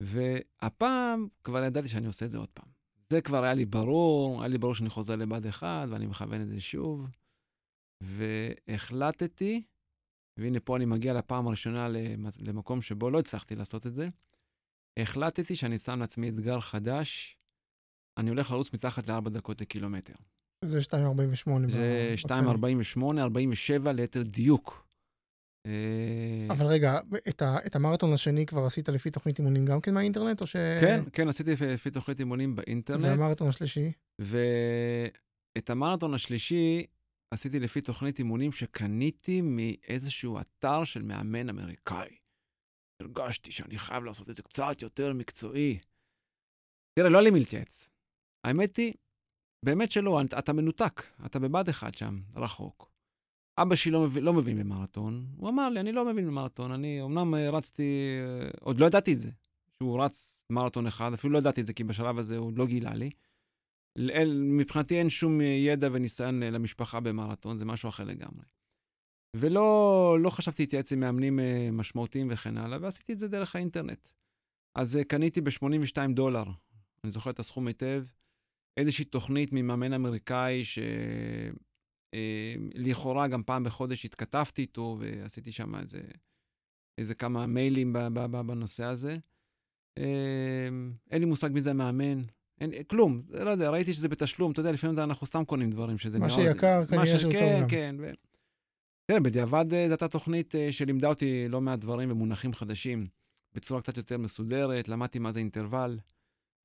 והפעם 0.00 1.26
כבר 1.44 1.64
ידעתי 1.64 1.88
שאני 1.88 2.06
עושה 2.06 2.26
את 2.26 2.30
זה 2.30 2.38
עוד 2.38 2.48
פעם. 2.54 2.68
זה 3.10 3.20
כבר 3.20 3.44
היה 3.44 3.54
לי 3.54 3.64
ברור, 3.64 4.40
היה 4.40 4.48
לי 4.48 4.58
ברור 4.58 4.74
שאני 4.74 4.90
חוזר 4.90 5.16
לבד 5.16 5.46
אחד, 5.46 5.86
ואני 5.90 6.06
מכוון 6.06 6.40
את 6.42 6.48
זה 6.48 6.60
שוב. 6.60 7.06
והחלטתי 8.00 9.62
והנה 10.36 10.60
פה 10.60 10.76
אני 10.76 10.84
מגיע 10.84 11.14
לפעם 11.14 11.46
הראשונה 11.46 11.88
למקום 12.38 12.82
שבו 12.82 13.10
לא 13.10 13.18
הצלחתי 13.18 13.56
לעשות 13.56 13.86
את 13.86 13.94
זה. 13.94 14.08
החלטתי 14.96 15.56
שאני 15.56 15.78
שם 15.78 16.00
לעצמי 16.00 16.28
אתגר 16.28 16.60
חדש, 16.60 17.36
אני 18.18 18.30
הולך 18.30 18.50
לרוץ 18.50 18.72
מתחת 18.72 19.08
ל-4 19.08 19.28
דקות 19.28 19.60
לקילומטר. 19.60 20.14
זה 20.64 20.78
2.48. 20.78 21.50
זה 21.68 22.14
2.48, 22.28 23.00
47 23.18 23.92
ליתר 23.92 24.22
דיוק. 24.22 24.86
אה, 25.66 26.46
אבל 26.50 26.66
רגע, 26.66 27.00
את, 27.28 27.42
ה, 27.42 27.56
את 27.66 27.76
המרתון 27.76 28.12
השני 28.12 28.46
כבר 28.46 28.64
עשית 28.64 28.88
לפי 28.88 29.10
תוכנית 29.10 29.38
אימונים 29.38 29.64
גם 29.64 29.80
כן 29.80 29.94
מהאינטרנט, 29.94 30.40
או 30.40 30.46
ש... 30.46 30.56
כן, 30.56 31.00
כן, 31.12 31.28
עשיתי 31.28 31.52
לפי, 31.52 31.66
לפי 31.66 31.90
תוכנית 31.90 32.18
אימונים 32.18 32.56
באינטרנט. 32.56 33.04
והמרתון 33.04 33.48
השלישי? 33.48 33.92
ואת 34.18 35.70
המרתון 35.70 36.14
השלישי 36.14 36.86
עשיתי 37.30 37.60
לפי 37.60 37.80
תוכנית 37.80 38.18
אימונים 38.18 38.52
שקניתי 38.52 39.40
מאיזשהו 39.40 40.40
אתר 40.40 40.84
של 40.84 41.02
מאמן 41.02 41.48
אמריקאי. 41.48 42.16
הרגשתי 43.02 43.52
שאני 43.52 43.78
חייב 43.78 44.04
לעשות 44.04 44.30
את 44.30 44.34
זה 44.34 44.42
קצת 44.42 44.82
יותר 44.82 45.12
מקצועי. 45.12 45.78
תראה, 46.98 47.08
לא 47.08 47.18
היה 47.18 47.24
לי 47.24 47.30
מי 47.30 47.38
להתייעץ. 47.38 47.90
האמת 48.44 48.76
היא, 48.76 48.92
באמת 49.64 49.92
שלא, 49.92 50.20
אתה 50.38 50.52
מנותק, 50.52 51.02
אתה 51.26 51.38
בבד 51.38 51.68
אחד 51.68 51.94
שם, 51.94 52.20
רחוק. 52.36 52.90
אבא 53.58 53.74
שלי 53.74 53.92
לא 53.92 54.02
מבין, 54.02 54.24
לא 54.24 54.32
מבין 54.32 54.58
במרתון, 54.58 55.26
הוא 55.36 55.48
אמר 55.48 55.68
לי, 55.68 55.80
אני 55.80 55.92
לא 55.92 56.04
מבין 56.04 56.26
במרתון, 56.26 56.72
אני 56.72 57.00
אומנם 57.00 57.34
אה, 57.34 57.50
רצתי, 57.50 58.16
אה, 58.42 58.48
עוד 58.60 58.80
לא 58.80 58.86
ידעתי 58.86 59.12
את 59.12 59.18
זה, 59.18 59.30
שהוא 59.76 60.04
רץ 60.04 60.42
מרתון 60.50 60.86
אחד, 60.86 61.12
אפילו 61.12 61.32
לא 61.32 61.38
ידעתי 61.38 61.60
את 61.60 61.66
זה, 61.66 61.72
כי 61.72 61.84
בשלב 61.84 62.18
הזה 62.18 62.36
הוא 62.36 62.52
לא 62.56 62.66
גילה 62.66 62.94
לי. 62.94 63.10
מבחינתי 64.36 64.98
אין 64.98 65.10
שום 65.10 65.40
ידע 65.40 65.88
וניסיון 65.92 66.42
למשפחה 66.42 67.00
במרתון, 67.00 67.58
זה 67.58 67.64
משהו 67.64 67.88
אחר 67.88 68.04
לגמרי. 68.04 68.44
ולא 69.36 70.16
לא 70.20 70.30
חשבתי 70.30 70.62
להתייעץ 70.62 70.92
עם 70.92 71.00
מאמנים 71.00 71.40
אה, 71.40 71.68
משמעותיים 71.72 72.28
וכן 72.30 72.56
הלאה, 72.56 72.78
ועשיתי 72.82 73.12
את 73.12 73.18
זה 73.18 73.28
דרך 73.28 73.56
האינטרנט. 73.56 74.08
אז 74.78 74.96
אה, 74.96 75.04
קניתי 75.04 75.40
ב-82 75.40 76.12
דולר, 76.14 76.44
אני 77.04 77.12
זוכר 77.12 77.30
את 77.30 77.38
הסכום 77.38 77.66
היטב, 77.66 78.04
איזושהי 78.76 79.04
תוכנית 79.04 79.50
ממאמן 79.52 79.92
אמריקאי 79.92 80.62
שלכאורה 82.14 83.22
אה, 83.22 83.28
גם 83.28 83.42
פעם 83.42 83.64
בחודש 83.64 84.04
התכתבתי 84.04 84.62
איתו 84.62 84.96
ועשיתי 85.00 85.52
שם 85.52 85.76
איזה, 85.76 86.00
איזה 86.98 87.14
כמה 87.14 87.46
מיילים 87.46 87.92
בנושא 88.46 88.84
הזה. 88.84 89.16
אין 91.10 91.20
לי 91.20 91.24
מושג 91.24 91.50
מי 91.52 91.60
זה 91.60 91.70
המאמן, 91.70 92.22
אין, 92.60 92.70
כלום, 92.86 93.22
לא 93.28 93.50
יודע, 93.50 93.70
ראיתי 93.70 93.92
שזה 93.92 94.08
בתשלום, 94.08 94.52
אתה 94.52 94.60
יודע, 94.60 94.72
לפעמים 94.72 94.98
אנחנו 94.98 95.26
סתם 95.26 95.44
קונים 95.44 95.70
דברים 95.70 95.98
שזה 95.98 96.18
מה 96.18 96.26
מאוד... 96.26 96.38
מה 96.38 96.44
שיקר, 96.44 96.86
כנראה 96.86 97.18
שהוא 97.18 97.32
טוב 97.32 97.40
כן, 97.40 97.60
גם. 97.62 97.68
כן, 97.68 97.96
כן. 98.00 98.14
תראה, 99.06 99.20
בדיעבד 99.20 99.74
אה, 99.74 99.86
זו 99.88 99.92
הייתה 99.92 100.08
תוכנית 100.08 100.54
אה, 100.54 100.72
שלימדה 100.72 101.08
אותי 101.08 101.48
לא 101.48 101.60
מעט 101.60 101.78
דברים 101.78 102.10
ומונחים 102.10 102.52
חדשים, 102.52 103.06
בצורה 103.54 103.80
קצת 103.80 103.96
יותר 103.96 104.18
מסודרת, 104.18 104.88
למדתי 104.88 105.18
מה 105.18 105.32
זה 105.32 105.38
אינטרוול, 105.38 105.98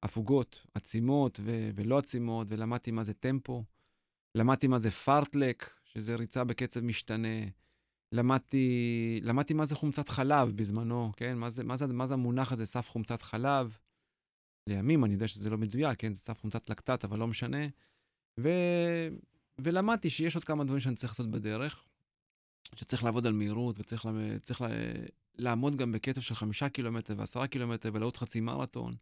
הפוגות, 0.03 0.65
עצימות 0.73 1.39
ו- 1.43 1.69
ולא 1.75 1.97
עצימות, 1.97 2.47
ולמדתי 2.49 2.91
מה 2.91 3.03
זה 3.03 3.13
טמפו, 3.13 3.63
למדתי 4.35 4.67
מה 4.67 4.79
זה 4.79 4.91
פארטלק, 4.91 5.69
שזה 5.85 6.15
ריצה 6.15 6.43
בקצב 6.43 6.79
משתנה, 6.79 7.45
למדתי, 8.11 9.19
למדתי 9.23 9.53
מה 9.53 9.65
זה 9.65 9.75
חומצת 9.75 10.09
חלב 10.09 10.51
בזמנו, 10.55 11.11
כן? 11.17 11.37
מה 11.37 11.49
זה, 11.49 11.63
מה 11.63 11.77
זה, 11.77 11.87
מה 11.87 12.07
זה 12.07 12.13
המונח 12.13 12.51
הזה, 12.51 12.65
סף 12.65 12.89
חומצת 12.89 13.21
חלב. 13.21 13.77
לימים, 14.67 15.05
אני 15.05 15.13
יודע 15.13 15.27
שזה 15.27 15.49
לא 15.49 15.57
מדויק, 15.57 15.99
כן, 15.99 16.13
זה 16.13 16.19
סף 16.19 16.39
חומצת 16.39 16.69
לקטט, 16.69 17.03
אבל 17.03 17.19
לא 17.19 17.27
משנה. 17.27 17.67
ו... 18.39 18.49
ולמדתי 19.59 20.09
שיש 20.09 20.35
עוד 20.35 20.43
כמה 20.43 20.63
דברים 20.63 20.79
שאני 20.79 20.95
צריך 20.95 21.13
לעשות 21.13 21.31
בדרך, 21.31 21.85
שצריך 22.75 23.03
לעבוד 23.03 23.27
על 23.27 23.33
מהירות 23.33 23.79
וצריך 23.79 24.05
לה... 24.05 24.11
צריך 24.39 24.61
לה... 24.61 24.67
לעמוד 25.35 25.75
גם 25.75 25.91
בקצב 25.91 26.21
של 26.21 26.35
חמישה 26.35 26.69
קילומטר 26.69 27.13
ועשרה 27.17 27.47
קילומטר 27.47 27.89
ולעוד 27.93 28.17
חצי 28.17 28.41
מרתון. 28.41 28.95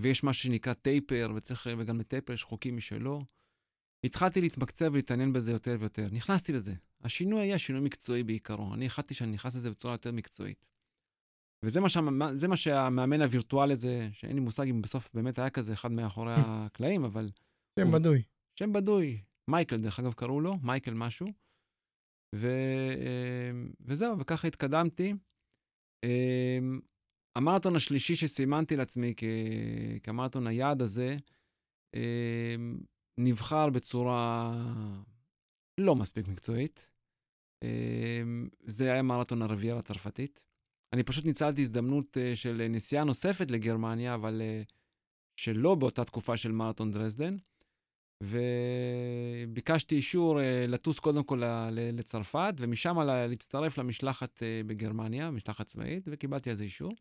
ויש 0.00 0.24
מה 0.24 0.32
שנקרא 0.32 0.72
טייפר, 0.72 1.32
וצריך, 1.36 1.68
וגם 1.78 2.00
לטייפר 2.00 2.32
יש 2.32 2.44
חוקים 2.44 2.76
משלו. 2.76 3.24
התחלתי 4.04 4.40
להתמקצע 4.40 4.88
ולהתעניין 4.92 5.32
בזה 5.32 5.52
יותר 5.52 5.76
ויותר. 5.80 6.08
נכנסתי 6.12 6.52
לזה. 6.52 6.74
השינוי 7.04 7.40
היה 7.40 7.58
שינוי 7.58 7.82
מקצועי 7.82 8.22
בעיקרו. 8.22 8.74
אני 8.74 8.86
החלטתי 8.86 9.14
שאני 9.14 9.32
נכנס 9.32 9.56
לזה 9.56 9.70
בצורה 9.70 9.94
יותר 9.94 10.12
מקצועית. 10.12 10.71
וזה 11.64 11.80
מה, 11.80 11.88
שהמ... 11.88 12.18
מה 12.48 12.56
שהמאמן 12.56 13.22
הווירטואלי 13.22 13.72
הזה, 13.72 14.08
שאין 14.12 14.34
לי 14.34 14.40
מושג 14.40 14.68
אם 14.68 14.82
בסוף 14.82 15.10
באמת 15.14 15.38
היה 15.38 15.50
כזה 15.50 15.72
אחד 15.72 15.92
מאחורי 15.92 16.34
הקלעים, 16.36 17.04
אבל... 17.04 17.30
שם 17.78 17.86
הוא... 17.86 17.94
בדוי. 17.94 18.22
שם 18.58 18.72
בדוי. 18.72 19.22
מייקל, 19.48 19.76
דרך 19.76 20.00
אגב, 20.00 20.12
קראו 20.12 20.40
לו, 20.40 20.56
מייקל 20.62 20.94
משהו. 20.94 21.26
ו... 22.34 22.48
אמ, 22.96 23.72
וזהו, 23.80 24.18
וככה 24.18 24.48
התקדמתי. 24.48 25.14
אמ, 26.04 26.80
המרתון 27.36 27.76
השלישי 27.76 28.16
שסימנתי 28.16 28.76
לעצמי 28.76 29.14
כ... 29.16 29.24
כמרתון 30.02 30.46
היעד 30.46 30.82
הזה, 30.82 31.16
אמ, 31.94 32.80
נבחר 33.18 33.70
בצורה 33.70 34.52
לא 35.80 35.96
מספיק 35.96 36.28
מקצועית. 36.28 36.88
זה 38.66 38.92
היה 38.92 39.02
מרתון 39.02 39.42
הרביעייה 39.42 39.78
הצרפתית. 39.78 40.51
אני 40.92 41.02
פשוט 41.02 41.24
ניצלתי 41.24 41.60
הזדמנות 41.60 42.16
uh, 42.16 42.36
של 42.36 42.66
נסיעה 42.70 43.04
נוספת 43.04 43.50
לגרמניה, 43.50 44.14
אבל 44.14 44.42
uh, 44.42 44.72
שלא 45.36 45.74
באותה 45.74 46.04
תקופה 46.04 46.36
של 46.36 46.52
מרתון 46.52 46.92
דרזדן. 46.92 47.36
וביקשתי 48.22 49.94
אישור 49.94 50.38
לטוס 50.68 50.98
קודם 50.98 51.24
כל 51.24 51.42
לצרפת, 51.72 52.54
ומשם 52.58 52.98
להצטרף 53.00 53.78
למשלחת 53.78 54.42
בגרמניה, 54.66 55.30
משלחת 55.30 55.66
צבאית, 55.66 56.04
וקיבלתי 56.06 56.50
על 56.50 56.56
זה 56.56 56.64
אישור. 56.64 56.92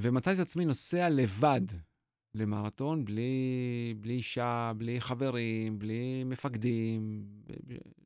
ומצאתי 0.00 0.42
את 0.42 0.46
עצמי 0.46 0.64
נוסע 0.64 1.08
לבד 1.08 1.60
למרתון, 2.34 3.04
בלי, 3.04 3.94
בלי 4.00 4.12
אישה, 4.12 4.72
בלי 4.76 5.00
חברים, 5.00 5.78
בלי 5.78 6.24
מפקדים, 6.24 7.24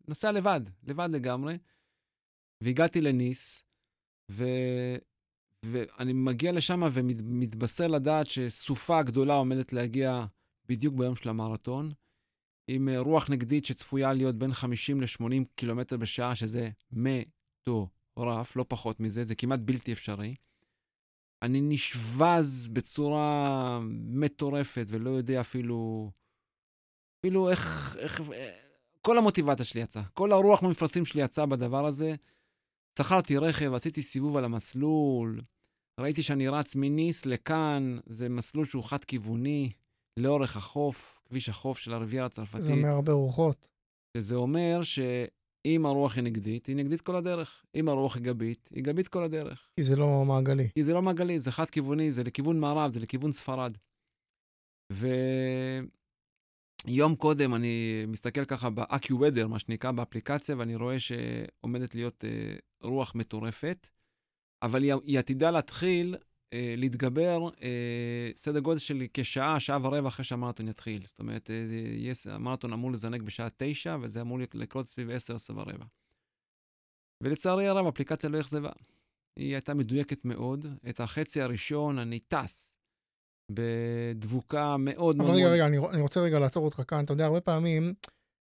נוסע 0.09 0.33
לבד, 0.33 0.61
לבד 0.83 1.09
לגמרי. 1.13 1.59
והגעתי 2.63 3.01
לניס, 3.01 3.65
ו... 4.31 4.45
ואני 5.63 6.13
מגיע 6.13 6.53
לשם 6.53 6.83
ומתבשר 6.93 7.87
לדעת 7.87 8.27
שסופה 8.27 9.03
גדולה 9.03 9.35
עומדת 9.35 9.73
להגיע 9.73 10.25
בדיוק 10.69 10.95
ביום 10.95 11.17
של 11.17 11.29
המרתון, 11.29 11.93
עם 12.69 12.89
רוח 12.99 13.31
נגדית 13.31 13.65
שצפויה 13.65 14.13
להיות 14.13 14.37
בין 14.37 14.53
50 14.53 15.01
ל-80 15.01 15.45
קילומטר 15.55 15.97
בשעה, 15.97 16.35
שזה 16.35 16.71
מטורף, 16.93 18.57
לא 18.57 18.65
פחות 18.69 19.01
מזה, 19.01 19.25
זה 19.25 19.35
כמעט 19.35 19.61
בלתי 19.61 19.93
אפשרי. 19.93 20.35
אני 21.43 21.61
נשבז 21.61 22.69
בצורה 22.73 23.81
מטורפת 23.93 24.85
ולא 24.89 25.11
יודע 25.11 25.41
אפילו, 25.41 26.11
אפילו 27.21 27.51
איך, 27.51 27.97
איך, 27.99 28.23
כל 29.03 29.19
המוטיבציה 29.19 29.65
שלי 29.65 29.81
יצאה, 29.81 30.03
כל 30.15 30.33
הרוח 30.33 30.63
מהמפרשים 30.63 31.05
שלי 31.05 31.23
יצאה 31.23 31.47
בדבר 31.47 31.87
הזה. 31.87 32.15
שכרתי 32.99 33.37
רכב, 33.37 33.75
עשיתי 33.75 34.03
סיבוב 34.03 34.37
על 34.37 34.45
המסלול, 34.45 35.41
ראיתי 36.01 36.23
שאני 36.23 36.49
רץ 36.49 36.77
מניס 36.77 37.27
לכאן, 37.27 37.99
זה 38.07 38.29
מסלול 38.29 38.67
שהוא 38.67 38.85
חד-כיווני, 38.85 39.73
לאורך 40.17 40.57
החוף, 40.57 41.21
כביש 41.29 41.49
החוף 41.49 41.79
של 41.79 41.93
הרביעייה 41.93 42.27
הצרפתית. 42.27 42.61
זה 42.61 42.73
אומר 42.73 42.89
הרבה 42.89 43.13
רוחות. 43.13 43.69
שזה 44.17 44.35
אומר 44.35 44.83
שאם 44.83 45.87
הרוח 45.87 46.17
היא 46.17 46.25
נגדית, 46.25 46.67
היא 46.67 46.77
נגדית 46.77 47.01
כל 47.01 47.17
הדרך. 47.17 47.65
אם 47.75 47.89
הרוח 47.89 48.17
היא 48.17 48.25
גבית, 48.25 48.69
היא 48.75 48.85
גבית 48.85 49.09
כל 49.09 49.25
הדרך. 49.25 49.71
כי 49.77 49.83
זה 49.83 49.97
לא 49.97 50.25
מעגלי. 50.25 50.69
כי 50.75 50.85
זה 50.85 50.93
לא 50.93 51.03
מעגלי, 51.03 51.41
זה 51.41 51.51
חד-כיווני, 51.51 52.13
זה 52.13 52.23
לכיוון 52.23 52.61
מערב, 52.61 52.91
זה 52.91 53.01
לכיוון 53.01 53.33
ספרד. 53.33 53.77
ויום 56.87 57.15
קודם 57.17 57.55
אני 57.55 58.05
מסתכל 58.09 58.45
ככה 58.45 58.71
ב-AccuWeather, 58.71 59.47
מה 59.49 59.59
שנקרא, 59.59 59.93
באפליקציה, 59.93 60.57
ואני 60.59 60.77
רואה 60.77 60.99
שעומדת 60.99 61.95
להיות 61.95 62.25
אה, 62.25 62.57
רוח 62.83 63.15
מטורפת, 63.15 63.87
אבל 64.63 64.83
היא, 64.83 64.95
היא 65.05 65.19
עתידה 65.19 65.51
להתחיל 65.51 66.17
אה, 66.53 66.75
להתגבר 66.77 67.49
אה, 67.63 68.31
סדר 68.37 68.61
גודל 68.61 68.79
של 68.79 69.03
כשעה, 69.15 69.61
שעה 69.61 69.79
ורבע 69.83 70.09
אחרי 70.09 70.25
שהמרתון 70.25 70.69
יתחיל. 70.69 71.03
זאת 71.07 71.19
אומרת, 71.19 71.51
אה, 71.51 71.57
יש, 71.97 72.27
המרתון 72.27 72.73
אמור 72.73 72.93
לזנק 72.93 73.21
בשעה 73.21 73.49
תשע, 73.57 73.97
וזה 74.01 74.21
אמור 74.21 74.39
לקרות 74.55 74.87
סביב 74.87 75.11
עשר, 75.11 75.35
עשר 75.35 75.57
ורבע. 75.57 75.85
ולצערי 77.23 77.67
הרב, 77.67 77.87
האפליקציה 77.87 78.31
לא 78.31 78.41
אכזבה. 78.41 78.71
היא 79.37 79.55
הייתה 79.55 79.75
מדויקת 79.75 80.25
מאוד. 80.25 80.67
את 80.89 81.01
החצי 81.01 81.41
הראשון 81.41 81.99
אני 81.99 82.19
טס 82.19 82.77
בדבוקה 83.51 84.77
מאוד 84.77 85.17
מאוד... 85.17 85.29
אבל 85.29 85.37
רגע, 85.37 85.49
רגע, 85.49 85.67
אני, 85.67 85.79
אני 85.79 86.01
רוצה 86.01 86.21
רגע 86.21 86.39
לעצור 86.39 86.65
אותך 86.65 86.83
כאן. 86.89 87.05
אתה 87.05 87.13
יודע, 87.13 87.27
הרבה 87.27 87.41
פעמים 87.41 87.95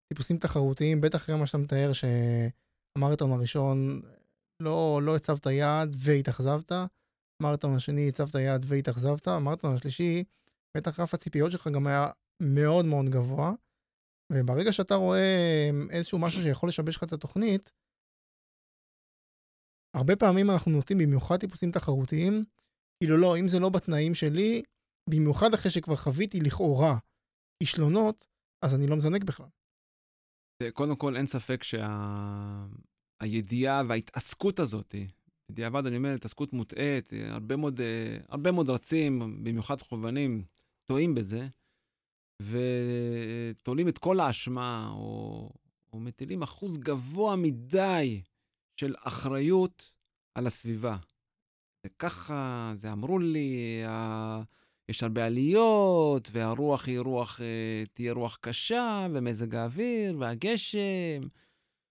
טיפוסים 0.08 0.38
תחרותיים, 0.38 1.02
בטח 1.02 1.18
אחרי 1.18 1.36
מה 1.36 1.48
שאתה 1.48 1.58
מתאר, 1.58 1.92
שהמרתון 1.94 3.32
הראשון 3.32 4.02
לא, 4.60 5.02
לא 5.04 5.16
הצבת 5.16 5.46
יעד 5.46 5.96
והתאכזבת, 6.04 6.72
המרתון 7.42 7.76
השני 7.76 8.10
הצבת 8.10 8.36
יעד 8.36 8.66
והתאכזבת, 8.68 9.28
המרתון 9.28 9.76
השלישי, 9.76 10.24
בטח 10.78 11.00
רף 11.00 11.14
הציפיות 11.14 11.52
שלך 11.52 11.68
גם 11.68 11.88
היה 11.88 12.10
מאוד 12.44 12.86
מאוד 12.86 13.06
גבוה, 13.10 13.52
וברגע 14.34 14.74
שאתה 14.74 14.96
רואה 14.96 15.70
איזשהו 15.90 16.20
משהו 16.20 16.42
שיכול 16.42 16.70
לשבש 16.70 16.96
לך 16.96 17.04
את 17.04 17.14
התוכנית, 17.14 17.72
הרבה 19.96 20.16
פעמים 20.16 20.50
אנחנו 20.50 20.72
נוטים, 20.72 20.98
במיוחד 20.98 21.38
טיפוסים 21.38 21.72
תחרותיים, 21.72 22.44
כאילו 23.00 23.18
לא, 23.18 23.38
אם 23.40 23.48
זה 23.48 23.60
לא 23.60 23.70
בתנאים 23.70 24.16
שלי, 24.16 24.64
במיוחד 25.10 25.54
אחרי 25.54 25.72
שכבר 25.72 25.96
חוויתי 25.96 26.40
לכאורה 26.40 26.98
כישלונות, 27.60 28.28
אז 28.66 28.76
אני 28.76 28.88
לא 28.88 28.96
מזנק 28.96 29.24
בכלל. 29.24 29.48
קודם 30.74 30.96
כל, 30.96 31.16
אין 31.16 31.28
ספק 31.28 31.64
שהידיעה 31.64 32.68
שה... 33.24 33.82
וההתעסקות 33.88 34.60
הזאת 34.60 34.96
בדיעבד 35.52 35.86
אני 35.86 35.98
אומר, 35.98 36.14
התעסקות 36.14 36.54
מוטעית, 36.54 37.10
הרבה 37.30 37.56
מאוד, 37.56 37.82
אה, 37.82 38.18
הרבה 38.30 38.52
מאוד 38.52 38.70
רצים, 38.70 39.44
במיוחד 39.44 39.82
חובנים, 39.82 40.44
טועים 40.86 41.16
בזה, 41.16 41.48
ותולים 42.42 43.88
את 43.88 43.98
כל 43.98 44.20
האשמה, 44.20 44.90
או, 44.92 45.50
או 45.94 46.00
מטילים 46.00 46.42
אחוז 46.42 46.78
גבוה 46.78 47.36
מדי 47.36 48.22
של 48.80 48.96
אחריות 49.04 49.92
על 50.36 50.48
הסביבה. 50.48 50.98
וככה, 51.86 52.72
זה 52.76 52.92
אמרו 52.92 53.20
לי, 53.20 53.84
ה... 53.88 54.42
יש 54.90 55.04
הרבה 55.04 55.26
עליות, 55.26 56.30
והרוח 56.32 56.88
היא 56.88 57.00
רוח, 57.00 57.42
אה, 57.42 57.84
תהיה 57.94 58.14
רוח 58.14 58.38
קשה, 58.42 59.08
ומזג 59.14 59.56
האוויר, 59.56 60.16
והגשם. 60.20 61.28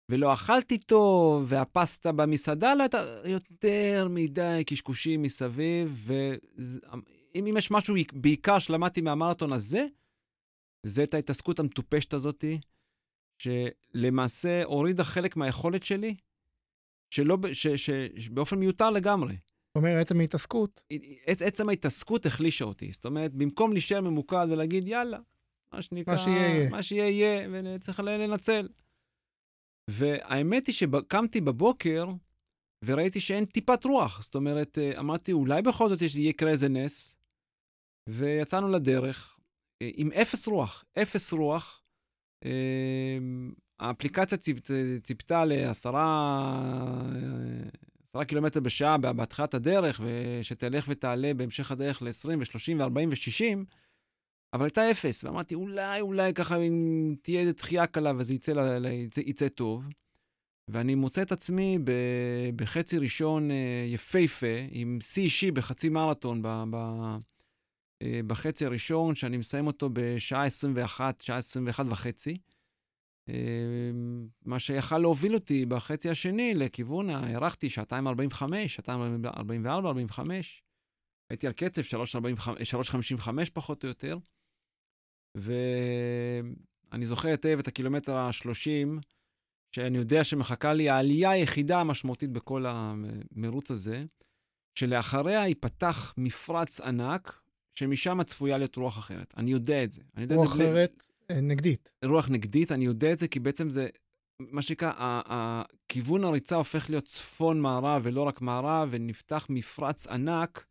ולא 0.09 0.33
אכלתי 0.33 0.79
טוב, 0.79 1.45
והפסטה 1.49 2.13
במסעדה 2.13 2.75
לא 2.75 2.83
הייתה 2.83 3.05
יותר 3.25 4.07
מדי 4.11 4.63
קשקושים 4.67 5.23
מסביב, 5.23 6.11
ואם 7.35 7.57
יש 7.57 7.71
משהו 7.71 7.95
בעיקר 8.13 8.59
שלמדתי 8.59 9.01
מהמרתון 9.01 9.53
הזה, 9.53 9.87
זה 10.87 11.03
את 11.03 11.15
ההתעסקות 11.15 11.59
המטופשת 11.59 12.15
הזאתי, 12.15 12.59
שלמעשה 13.39 14.65
הורידה 14.65 15.05
חלק 15.05 15.37
מהיכולת 15.37 15.83
שלי, 15.83 16.15
שלא, 17.11 17.39
ש, 17.53 17.67
ש, 17.67 17.91
ש, 18.17 18.29
באופן 18.29 18.59
מיותר 18.59 18.91
לגמרי. 18.91 19.35
זאת 19.35 19.77
אומרת, 19.77 20.07
עצם 20.07 20.21
ההתעסקות. 20.21 20.81
עצם 21.27 21.69
ההתעסקות 21.69 22.27
החלישה 22.27 22.65
אותי. 22.65 22.93
זאת 22.93 23.05
אומרת, 23.05 23.35
במקום 23.35 23.73
להישאר 23.73 24.01
ממוקד 24.01 24.47
ולהגיד, 24.51 24.89
יאללה, 24.89 25.19
מה 25.73 25.83
שנקרא, 25.83 26.13
מה 26.13 26.19
שיהיה 26.19 26.49
יהיה, 26.49 26.71
מה 26.71 26.83
שיהיה 26.83 27.09
יהיה, 27.09 27.49
וצריך 27.53 28.01
לנצל. 28.01 28.69
והאמת 29.91 30.67
היא 30.67 30.75
שקמתי 30.75 31.41
בבוקר 31.41 32.07
וראיתי 32.85 33.21
שאין 33.21 33.45
טיפת 33.45 33.85
רוח. 33.85 34.23
זאת 34.23 34.35
אומרת, 34.35 34.79
אה, 34.79 34.99
אמרתי, 34.99 35.33
אולי 35.33 35.63
בכל 35.63 35.89
זאת 35.89 35.99
יקרה 36.17 36.51
איזה 36.51 36.69
נס, 36.69 37.17
ויצאנו 38.09 38.69
לדרך 38.69 39.39
אה, 39.83 39.91
עם 39.95 40.13
אפס 40.13 40.49
רוח, 40.49 40.85
אפס 41.03 41.33
רוח. 41.33 41.83
אה, 42.45 43.19
האפליקציה 43.81 44.39
ציפ, 44.39 44.59
ציפתה 45.03 45.45
לעשרה 45.45 46.07
עשרה 48.09 48.25
קילומטר 48.25 48.61
בשעה 48.61 48.99
בהתחלת 48.99 49.55
הדרך, 49.55 50.01
ושתלך 50.05 50.87
ותעלה 50.89 51.35
בהמשך 51.35 51.71
הדרך 51.71 52.03
ל-20 52.03 52.29
ו-30 52.29 52.83
ו-40 52.83 53.09
ו-60, 53.09 53.65
אבל 54.53 54.65
הייתה 54.65 54.91
אפס, 54.91 55.25
ואמרתי, 55.25 55.55
אולי, 55.55 56.01
אולי 56.01 56.35
ככה, 56.35 56.57
אם 56.57 57.15
תהיה 57.23 57.41
איזו 57.41 57.53
דחייה 57.53 57.87
קלה 57.87 58.13
וזה 58.17 58.35
יצא, 58.35 58.51
יצא, 58.93 59.21
יצא 59.21 59.49
טוב. 59.49 59.85
ואני 60.69 60.95
מוצא 60.95 61.23
את 61.23 61.33
עצמי 61.33 61.79
ב, 61.85 61.93
בחצי 62.57 62.99
ראשון 62.99 63.51
אה, 63.51 63.85
יפהפה, 63.87 64.47
עם 64.71 64.99
שיא 65.03 65.23
אישי 65.23 65.51
בחצי 65.51 65.89
מרתון 65.89 66.43
ב, 66.43 66.49
ב, 66.71 66.77
אה, 68.03 68.21
בחצי 68.27 68.67
הראשון, 68.67 69.15
שאני 69.15 69.37
מסיים 69.37 69.67
אותו 69.67 69.89
בשעה 69.93 70.45
21, 70.47 71.21
שעה 71.21 71.37
21 71.37 71.87
וחצי. 71.89 72.37
אה, 73.29 73.35
מה 74.45 74.59
שיכל 74.59 74.99
להוביל 74.99 75.35
אותי 75.35 75.67
בחצי 75.67 76.11
השני 76.11 76.55
לכיוון, 76.55 77.11
הערכתי 77.11 77.71
שעתיים 77.71 78.09
45, 78.09 78.75
שעתיים 78.75 79.01
44, 79.27 79.89
45. 79.89 80.63
הייתי 81.31 81.47
על 81.47 81.53
קצב 81.53 81.83
3.55 81.83 83.51
פחות 83.53 83.85
או 83.85 83.89
יותר. 83.89 84.19
ואני 85.37 87.07
זוכר 87.07 87.29
היטב 87.29 87.59
את 87.59 87.69
הקילומטר 87.69 88.17
ה-30, 88.17 89.01
שאני 89.77 89.99
יודע 89.99 90.25
שמחכה 90.25 90.73
לי 90.73 90.89
העלייה 90.89 91.31
היחידה 91.31 91.81
המשמעותית 91.81 92.31
בכל 92.31 92.65
המרוץ 92.69 93.71
הזה, 93.71 94.05
שלאחריה 94.79 95.49
ייפתח 95.49 96.15
מפרץ 96.17 96.81
ענק, 96.81 97.41
שמשם 97.79 98.23
צפויה 98.23 98.59
להיות 98.59 98.77
רוח 98.77 98.99
אחרת. 98.99 99.35
אני 99.37 99.51
יודע 99.51 99.85
את 99.85 99.93
זה. 99.93 100.01
יודע 100.17 100.35
רוח 100.35 100.53
את 100.53 100.57
זה 100.59 100.65
אחרת 100.65 101.05
בלי... 101.29 101.41
נגדית. 101.41 101.91
רוח 102.05 102.29
נגדית, 102.29 102.73
אני 102.73 102.85
יודע 102.85 103.13
את 103.13 103.19
זה 103.19 103.29
כי 103.29 103.41
בעצם 103.41 103.71
זה, 103.71 103.89
מה 104.41 104.63
שנקרא, 104.63 105.23
כיוון 105.89 106.25
הריצה 106.25 106.57
הופך 106.57 106.91
להיות 106.91 107.05
צפון-מערב 107.05 108.03
ולא 108.05 108.23
רק 108.23 108.41
מערב, 108.41 108.89
ונפתח 108.93 109.47
מפרץ 109.51 110.07
ענק. 110.07 110.67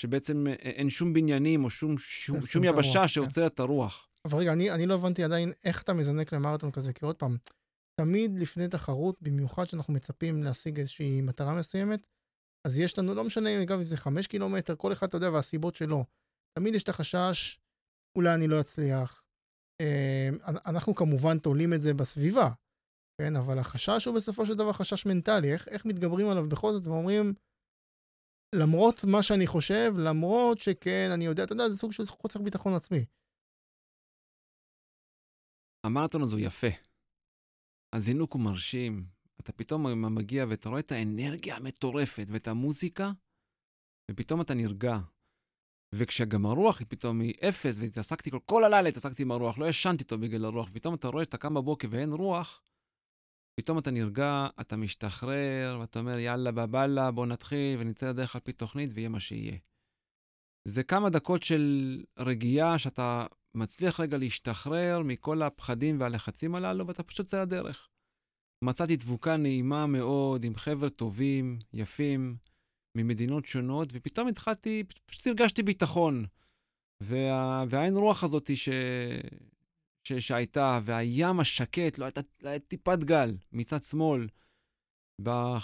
שבעצם 0.00 0.46
אה, 0.46 0.52
אין 0.52 0.90
שום 0.90 1.12
בניינים 1.12 1.64
או 1.64 1.70
שום, 1.70 1.98
שום, 1.98 2.46
שום 2.46 2.64
יבשה 2.64 3.00
כן. 3.00 3.08
שעוצרת 3.08 3.54
את 3.54 3.60
הרוח. 3.60 4.08
אבל 4.24 4.38
רגע, 4.38 4.52
אני, 4.52 4.70
אני 4.70 4.86
לא 4.86 4.94
הבנתי 4.94 5.24
עדיין 5.24 5.52
איך 5.64 5.82
אתה 5.82 5.92
מזנק 5.92 6.32
למרתון 6.32 6.70
כזה, 6.70 6.92
כי 6.92 7.04
עוד 7.04 7.16
פעם, 7.16 7.36
תמיד 8.00 8.38
לפני 8.38 8.68
תחרות, 8.68 9.22
במיוחד 9.22 9.64
שאנחנו 9.64 9.94
מצפים 9.94 10.42
להשיג 10.42 10.78
איזושהי 10.78 11.20
מטרה 11.20 11.54
מסוימת, 11.54 12.06
אז 12.66 12.78
יש 12.78 12.98
לנו, 12.98 13.14
לא 13.14 13.24
משנה, 13.24 13.62
אגב, 13.62 13.78
אם 13.78 13.84
זה 13.84 13.96
חמש 13.96 14.26
קילומטר, 14.26 14.76
כל 14.76 14.92
אחד, 14.92 15.06
אתה 15.06 15.16
יודע, 15.16 15.30
והסיבות 15.30 15.76
שלו. 15.76 16.04
תמיד 16.58 16.74
יש 16.74 16.82
את 16.82 16.88
החשש, 16.88 17.58
אולי 18.18 18.34
אני 18.34 18.48
לא 18.48 18.60
אצליח. 18.60 19.22
אה, 19.80 20.28
אנחנו 20.66 20.94
כמובן 20.94 21.38
תולים 21.38 21.72
את 21.72 21.80
זה 21.80 21.94
בסביבה, 21.94 22.50
כן? 23.20 23.36
אבל 23.36 23.58
החשש 23.58 24.04
הוא 24.04 24.14
בסופו 24.14 24.46
של 24.46 24.54
דבר 24.54 24.72
חשש 24.72 25.06
מנטלי. 25.06 25.52
איך, 25.52 25.68
איך 25.68 25.86
מתגברים 25.86 26.28
עליו 26.28 26.48
בכל 26.48 26.72
זאת 26.72 26.86
ואומרים, 26.86 27.34
למרות 28.60 29.04
מה 29.04 29.22
שאני 29.22 29.46
חושב, 29.46 29.92
למרות 29.98 30.58
שכן, 30.58 31.08
אני 31.14 31.24
יודע, 31.24 31.44
אתה 31.44 31.52
יודע, 31.52 31.68
זה 31.68 31.76
סוג 31.76 31.92
של 31.92 32.02
חוסר 32.06 32.42
ביטחון 32.42 32.74
עצמי. 32.74 33.04
המרתון 35.86 36.22
הזה 36.22 36.36
הוא 36.36 36.44
יפה. 36.44 36.66
הזינוק 37.94 38.32
הוא 38.32 38.42
מרשים. 38.42 39.06
אתה 39.40 39.52
פתאום 39.52 40.14
מגיע 40.14 40.44
ואתה 40.50 40.68
רואה 40.68 40.80
את 40.80 40.92
האנרגיה 40.92 41.56
המטורפת 41.56 42.26
ואת 42.28 42.48
המוזיקה, 42.48 43.10
ופתאום 44.10 44.40
אתה 44.40 44.54
נרגע. 44.54 44.96
וכשגם 45.94 46.46
הרוח 46.46 46.78
היא 46.78 46.86
פתאום 46.88 47.20
היא 47.20 47.34
אפס, 47.48 47.76
והתעסקתי 47.78 48.30
כל, 48.30 48.38
כל 48.46 48.64
הלילה 48.64 48.88
התעסקתי 48.88 49.22
עם 49.22 49.30
הרוח, 49.30 49.58
לא 49.58 49.68
ישנתי 49.68 50.02
אותו 50.02 50.18
בגלל 50.18 50.44
הרוח, 50.44 50.68
פתאום 50.72 50.94
אתה 50.94 51.08
רואה 51.08 51.24
שאתה 51.24 51.38
קם 51.38 51.54
בבוקר 51.54 51.88
ואין 51.90 52.12
רוח, 52.12 52.62
פתאום 53.60 53.78
אתה 53.78 53.90
נרגע, 53.90 54.46
אתה 54.60 54.76
משתחרר, 54.76 55.78
ואתה 55.80 55.98
אומר, 55.98 56.18
יאללה, 56.18 56.52
בבאללה, 56.52 57.10
בוא 57.10 57.26
נתחיל 57.26 57.80
ונצא 57.80 58.08
לדרך 58.08 58.34
על 58.34 58.40
פי 58.40 58.52
תוכנית 58.52 58.90
ויהיה 58.94 59.08
מה 59.08 59.20
שיהיה. 59.20 59.56
זה 60.68 60.82
כמה 60.82 61.10
דקות 61.10 61.42
של 61.42 62.04
רגיעה 62.18 62.78
שאתה 62.78 63.26
מצליח 63.54 64.00
רגע 64.00 64.18
להשתחרר 64.18 65.02
מכל 65.04 65.42
הפחדים 65.42 66.00
והלחצים 66.00 66.54
הללו, 66.54 66.86
ואתה 66.86 67.02
פשוט 67.02 67.18
יוצא 67.18 67.42
לדרך. 67.42 67.88
מצאתי 68.64 68.96
דבוקה 68.96 69.36
נעימה 69.36 69.86
מאוד 69.86 70.44
עם 70.44 70.54
חבר'ה 70.54 70.90
טובים, 70.90 71.58
יפים, 71.72 72.36
ממדינות 72.96 73.46
שונות, 73.46 73.88
ופתאום 73.92 74.28
התחלתי, 74.28 74.84
פשוט 75.06 75.26
הרגשתי 75.26 75.62
ביטחון. 75.62 76.26
וה, 77.02 77.64
והעין 77.68 77.96
רוח 77.96 78.24
הזאת 78.24 78.56
ש, 78.56 78.68
ש, 78.68 78.68
שהייתה, 80.18 80.80
והים 80.84 81.40
השקט, 81.40 81.98
לא 81.98 82.04
הייתה, 82.04 82.20
לא 82.42 82.50
הייתה 82.50 82.66
טיפת 82.66 82.98
גל 83.04 83.36
מצד 83.52 83.82
שמאל. 83.82 84.28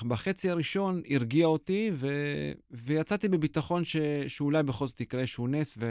בחצי 0.09 0.51
הראשון 0.51 1.03
הרגיע 1.11 1.47
אותי, 1.47 1.91
ו, 1.95 2.07
ויצאתי 2.71 3.29
בביטחון 3.29 3.85
ש, 3.85 3.97
שאולי 4.29 4.63
בכל 4.63 4.87
זאת 4.87 5.01
יקרה 5.01 5.21
איזשהו 5.21 5.47
נס, 5.47 5.77
ו, 5.79 5.87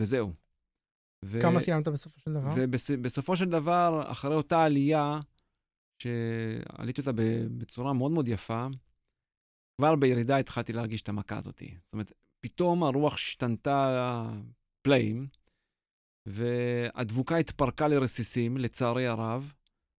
וזהו. 0.00 0.32
ו... 1.24 1.40
כמה 1.40 1.60
סיימת 1.60 1.88
בסופו 1.88 2.20
של 2.20 2.32
דבר? 2.32 2.50
ובסופו 2.56 3.36
של 3.36 3.44
דבר, 3.44 4.02
אחרי 4.10 4.34
אותה 4.34 4.64
עלייה, 4.64 5.20
שעליתי 6.02 7.00
אותה 7.00 7.12
בצורה 7.58 7.92
מאוד 7.92 8.12
מאוד 8.12 8.28
יפה, 8.28 8.66
כבר 9.80 9.96
בירידה 9.96 10.36
התחלתי 10.36 10.72
להרגיש 10.72 11.02
את 11.02 11.08
המכה 11.08 11.36
הזאת. 11.36 11.62
זאת 11.82 11.92
אומרת, 11.92 12.12
פתאום 12.40 12.84
הרוח 12.84 13.14
השתנתה 13.14 14.30
פלאים, 14.82 15.26
והדבוקה 16.28 17.36
התפרקה 17.36 17.88
לרסיסים, 17.88 18.56
לצערי 18.56 19.06
הרב. 19.06 19.52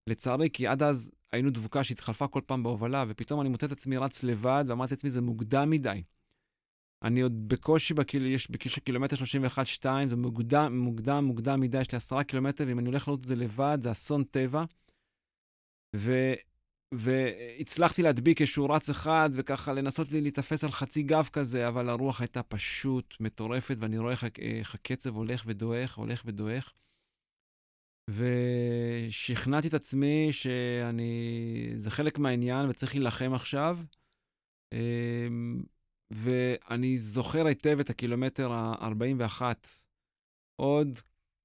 לצערי, 0.08 0.50
כי 0.50 0.68
עד 0.68 0.84
אז 0.84 1.12
היינו 1.32 1.50
דבוקה 1.50 1.84
שהתחלפה 1.84 2.28
כל 2.28 2.42
פעם 2.46 2.64
בהובלה, 2.64 3.06
ופתאום 3.08 3.42
אני 3.42 3.50
מוצא 3.50 3.68
את 3.68 3.72
עצמי 3.72 3.98
רץ 3.98 4.24
לבד, 4.24 4.66
ואמרתי 4.68 4.94
לעצמי, 4.94 5.10
זה 5.10 5.22
מוקדם 5.22 5.70
מדי. 5.70 6.04
אני 7.04 7.22
עוד 7.22 7.50
בקושי, 7.50 7.94
בקיל, 7.94 8.26
יש 8.26 8.52
בקשר 8.52 8.82
קילומטר 8.82 9.16
31-2, 9.84 9.86
זה 10.06 10.16
מוקדם, 10.16 10.80
מוקדם, 10.80 11.26
מוקדם 11.26 11.60
מדי, 11.60 11.82
יש 11.82 11.92
לי 11.92 11.96
עשרה 11.96 12.24
קילומטר, 12.24 12.64
ואם 12.68 12.80
אני 12.80 12.88
הולך 12.88 13.08
לעלות 13.08 13.22
את 13.22 13.28
זה 13.28 13.36
לבד, 13.36 13.78
זה 13.82 13.92
אסון 13.92 14.24
טבע. 14.24 14.64
ו... 15.96 16.34
והצלחתי 16.94 18.04
להדביק 18.04 18.42
איזשהו 18.42 18.70
רץ 18.70 18.90
אחד, 18.90 19.30
וככה 19.34 19.74
לנסות 19.74 20.12
לי 20.12 20.22
להתאפס 20.22 20.64
על 20.64 20.72
חצי 20.72 21.04
גב 21.04 21.30
כזה, 21.34 21.68
אבל 21.68 21.90
הרוח 21.90 22.22
הייתה 22.22 22.44
פשוט 22.44 23.16
מטורפת, 23.20 23.76
ואני 23.80 23.98
רואה 23.98 24.14
איך 24.40 24.76
הקצב 24.76 25.16
הולך 25.16 25.44
ודועך, 25.48 25.98
הולך 25.98 26.24
ודועך. 26.26 26.74
ושכנעתי 28.10 29.68
את 29.68 29.74
עצמי 29.74 30.28
שאני... 30.32 31.72
זה 31.76 31.92
חלק 31.92 32.20
מהעניין 32.20 32.70
וצריך 32.70 32.96
להילחם 32.96 33.34
עכשיו. 33.34 33.78
אמ, 34.74 35.64
ואני 36.12 36.98
זוכר 36.98 37.46
היטב 37.46 37.80
את 37.80 37.90
הקילומטר 37.90 38.52
ה-41. 38.52 39.42
עוד 40.56 41.00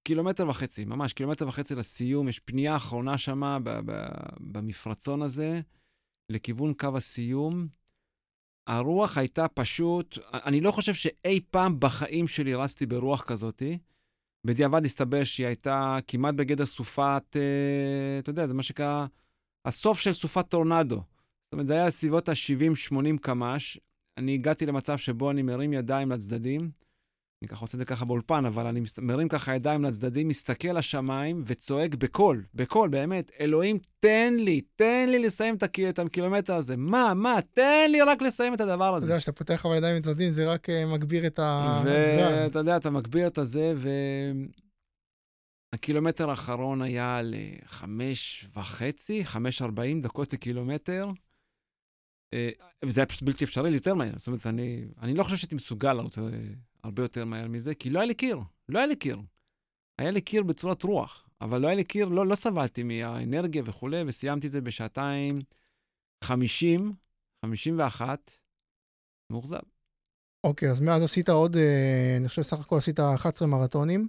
קילומטר 0.05 0.49
וחצי, 0.49 0.85
ממש 0.85 1.13
קילומטר 1.13 1.49
וחצי 1.49 1.75
לסיום, 1.75 2.29
יש 2.29 2.39
פנייה 2.39 2.77
אחרונה 2.77 3.19
שמה 3.19 3.59
במפרצון 4.41 5.23
הזה, 5.23 5.61
לכיוון 6.33 6.75
קו 6.75 6.97
הסיום. 6.97 7.67
הרוח 8.67 9.19
הייתה 9.19 9.49
פשוט, 9.49 10.19
אני 10.33 10.61
לא 10.61 10.71
חושב 10.71 10.95
שאי 10.95 11.41
פעם 11.51 11.81
בחיים 11.81 12.29
שלי 12.29 12.55
רצתי 12.55 12.87
ברוח 12.87 13.23
כזאתי. 13.23 13.79
בדיעבד 14.47 14.85
הסתבר 14.85 15.25
שהיא 15.25 15.47
הייתה 15.47 15.99
כמעט 16.07 16.35
בגדר 16.35 16.67
סופת, 16.67 17.37
אה, 17.37 18.19
אתה 18.19 18.31
יודע, 18.31 18.47
זה 18.47 18.55
מה 18.55 18.63
שנקרא 18.63 19.07
הסוף 19.65 20.01
של 20.01 20.13
סופת 20.13 20.49
טורנדו. 20.49 20.97
זאת 20.97 21.53
אומרת, 21.53 21.67
זה 21.67 21.75
היה 21.75 21.91
סביבות 21.91 22.29
ה-70-80 22.29 23.19
קמ"ש. 23.21 23.79
אני 24.19 24.35
הגעתי 24.35 24.67
למצב 24.67 24.99
שבו 24.99 25.31
אני 25.31 25.43
מרים 25.43 25.73
ידיים 25.73 26.13
לצדדים. 26.13 26.71
אני 27.45 27.49
ככה 27.49 27.61
עושה 27.61 27.77
את 27.77 27.79
זה 27.79 27.85
ככה 27.85 28.05
באולפן, 28.05 28.47
אבל 28.47 28.67
אני 28.67 28.81
מרים 28.99 29.29
ככה 29.29 29.55
ידיים 29.55 29.85
לצדדים, 29.85 30.29
מסתכל 30.29 30.69
לשמיים 30.69 31.43
וצועק 31.47 31.95
בקול, 31.95 32.45
בקול, 32.55 32.89
באמת, 32.89 33.31
אלוהים, 33.41 33.79
תן 34.01 34.35
לי, 34.39 34.61
תן 34.61 35.07
לי 35.09 35.19
לסיים 35.19 35.55
את 35.89 35.99
הקילומטר 35.99 36.55
הזה. 36.55 36.77
מה, 36.77 37.15
מה, 37.15 37.39
תן 37.51 37.91
לי 37.91 38.03
רק 38.03 38.23
לסיים 38.23 38.55
את 38.55 38.61
הדבר 38.61 38.95
הזה. 38.95 39.07
אתה 39.07 39.13
יודע, 39.13 39.19
כשאתה 39.19 39.33
פותח 39.33 39.67
אבל 39.67 39.77
ידיים 39.77 39.97
לצדדים, 39.97 40.31
זה 40.33 40.53
רק 40.53 40.69
uh, 40.69 40.73
מגביר 40.87 41.27
את 41.27 41.39
ה... 41.39 41.83
ואתה 41.87 42.59
יודע, 42.59 42.77
אתה 42.77 42.91
מגביר 42.91 43.27
את 43.27 43.39
הזה, 43.39 43.73
והקילומטר 45.73 46.31
האחרון 46.31 46.83
היה 46.83 47.21
לחמש 47.23 48.49
וחצי, 48.57 49.25
חמש 49.25 49.63
ארבעים 49.63 50.01
דקות 50.01 50.33
לקילומטר. 50.33 51.11
אה, 52.35 52.51
וזה 52.85 53.01
היה 53.01 53.07
פשוט 53.07 53.23
בלתי 53.23 53.45
אפשרי 53.45 53.71
יותר 53.71 53.95
מהר. 53.95 54.13
זאת 54.17 54.27
אומרת, 54.27 54.47
אני, 54.47 54.85
אני 55.03 55.15
לא 55.15 55.23
חושב 55.23 55.37
שהייתי 55.37 55.55
מסוגל 55.55 55.93
לרוץ 55.93 56.19
הרבה 56.85 57.03
יותר 57.03 57.25
מהר 57.25 57.49
מזה, 57.49 57.75
כי 57.75 57.91
לא 57.91 57.99
היה 57.99 58.07
לי 58.07 58.15
קיר, 58.15 58.39
לא 58.69 58.79
היה 58.79 58.87
לי 58.87 58.97
קיר. 58.97 59.19
היה 59.99 60.11
לי 60.11 60.21
קיר 60.21 60.43
בצורת 60.43 60.83
רוח, 60.83 61.29
אבל 61.41 61.61
לא 61.61 61.67
היה 61.67 61.77
לי 61.77 61.85
קיר, 61.85 62.09
לא, 62.09 62.27
לא 62.27 62.35
סבלתי 62.35 62.83
מהאנרגיה 62.83 63.63
וכולי, 63.67 64.03
וסיימתי 64.07 64.47
את 64.47 64.53
זה 64.53 64.61
בשעתיים 64.61 65.41
50, 66.25 66.93
51, 67.45 68.31
מאוכזב. 69.33 69.61
אוקיי, 70.45 70.71
אז 70.71 70.81
מאז 70.81 71.03
עשית 71.03 71.29
עוד, 71.29 71.57
אה, 71.57 72.17
אני 72.21 72.29
חושב 72.29 72.43
סך 72.43 72.61
הכל 72.61 72.77
עשית 72.77 73.01
11 73.01 73.49
מרתונים. 73.49 74.09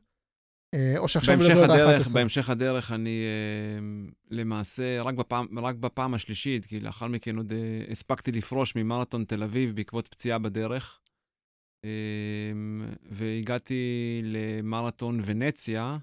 אה, 0.73 0.97
או 0.97 1.07
שעכשיו 1.07 1.37
בהמשך 1.37 1.57
הדרך, 1.57 2.07
בהמשך 2.07 2.49
הדרך 2.49 2.91
אני 2.91 3.23
אה, 3.25 4.09
למעשה, 4.31 5.01
רק 5.01 5.15
בפעם, 5.15 5.59
רק 5.59 5.75
בפעם 5.75 6.13
השלישית, 6.13 6.65
כי 6.65 6.79
לאחר 6.79 7.07
מכן 7.07 7.37
עוד 7.37 7.53
הספקתי 7.91 8.31
לפרוש 8.31 8.75
ממרתון 8.75 9.23
תל 9.23 9.43
אביב 9.43 9.75
בעקבות 9.75 10.07
פציעה 10.07 10.39
בדרך. 10.39 10.99
והגעתי 13.09 14.21
למרתון 14.23 15.19
ונציה 15.25 15.97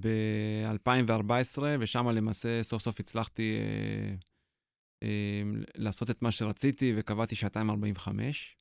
ב-2014, 0.00 1.62
ושם 1.80 2.08
למעשה 2.08 2.62
סוף 2.62 2.82
סוף 2.82 3.00
הצלחתי 3.00 3.58
לעשות 5.74 6.10
את 6.10 6.22
מה 6.22 6.30
שרציתי, 6.30 6.92
וקבעתי 6.96 7.34
שעתיים 7.34 7.70
45. 7.70 8.56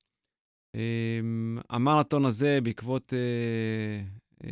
המרתון 1.69 2.25
הזה, 2.25 2.59
בעקבות 2.63 3.13
אה, 4.43 4.49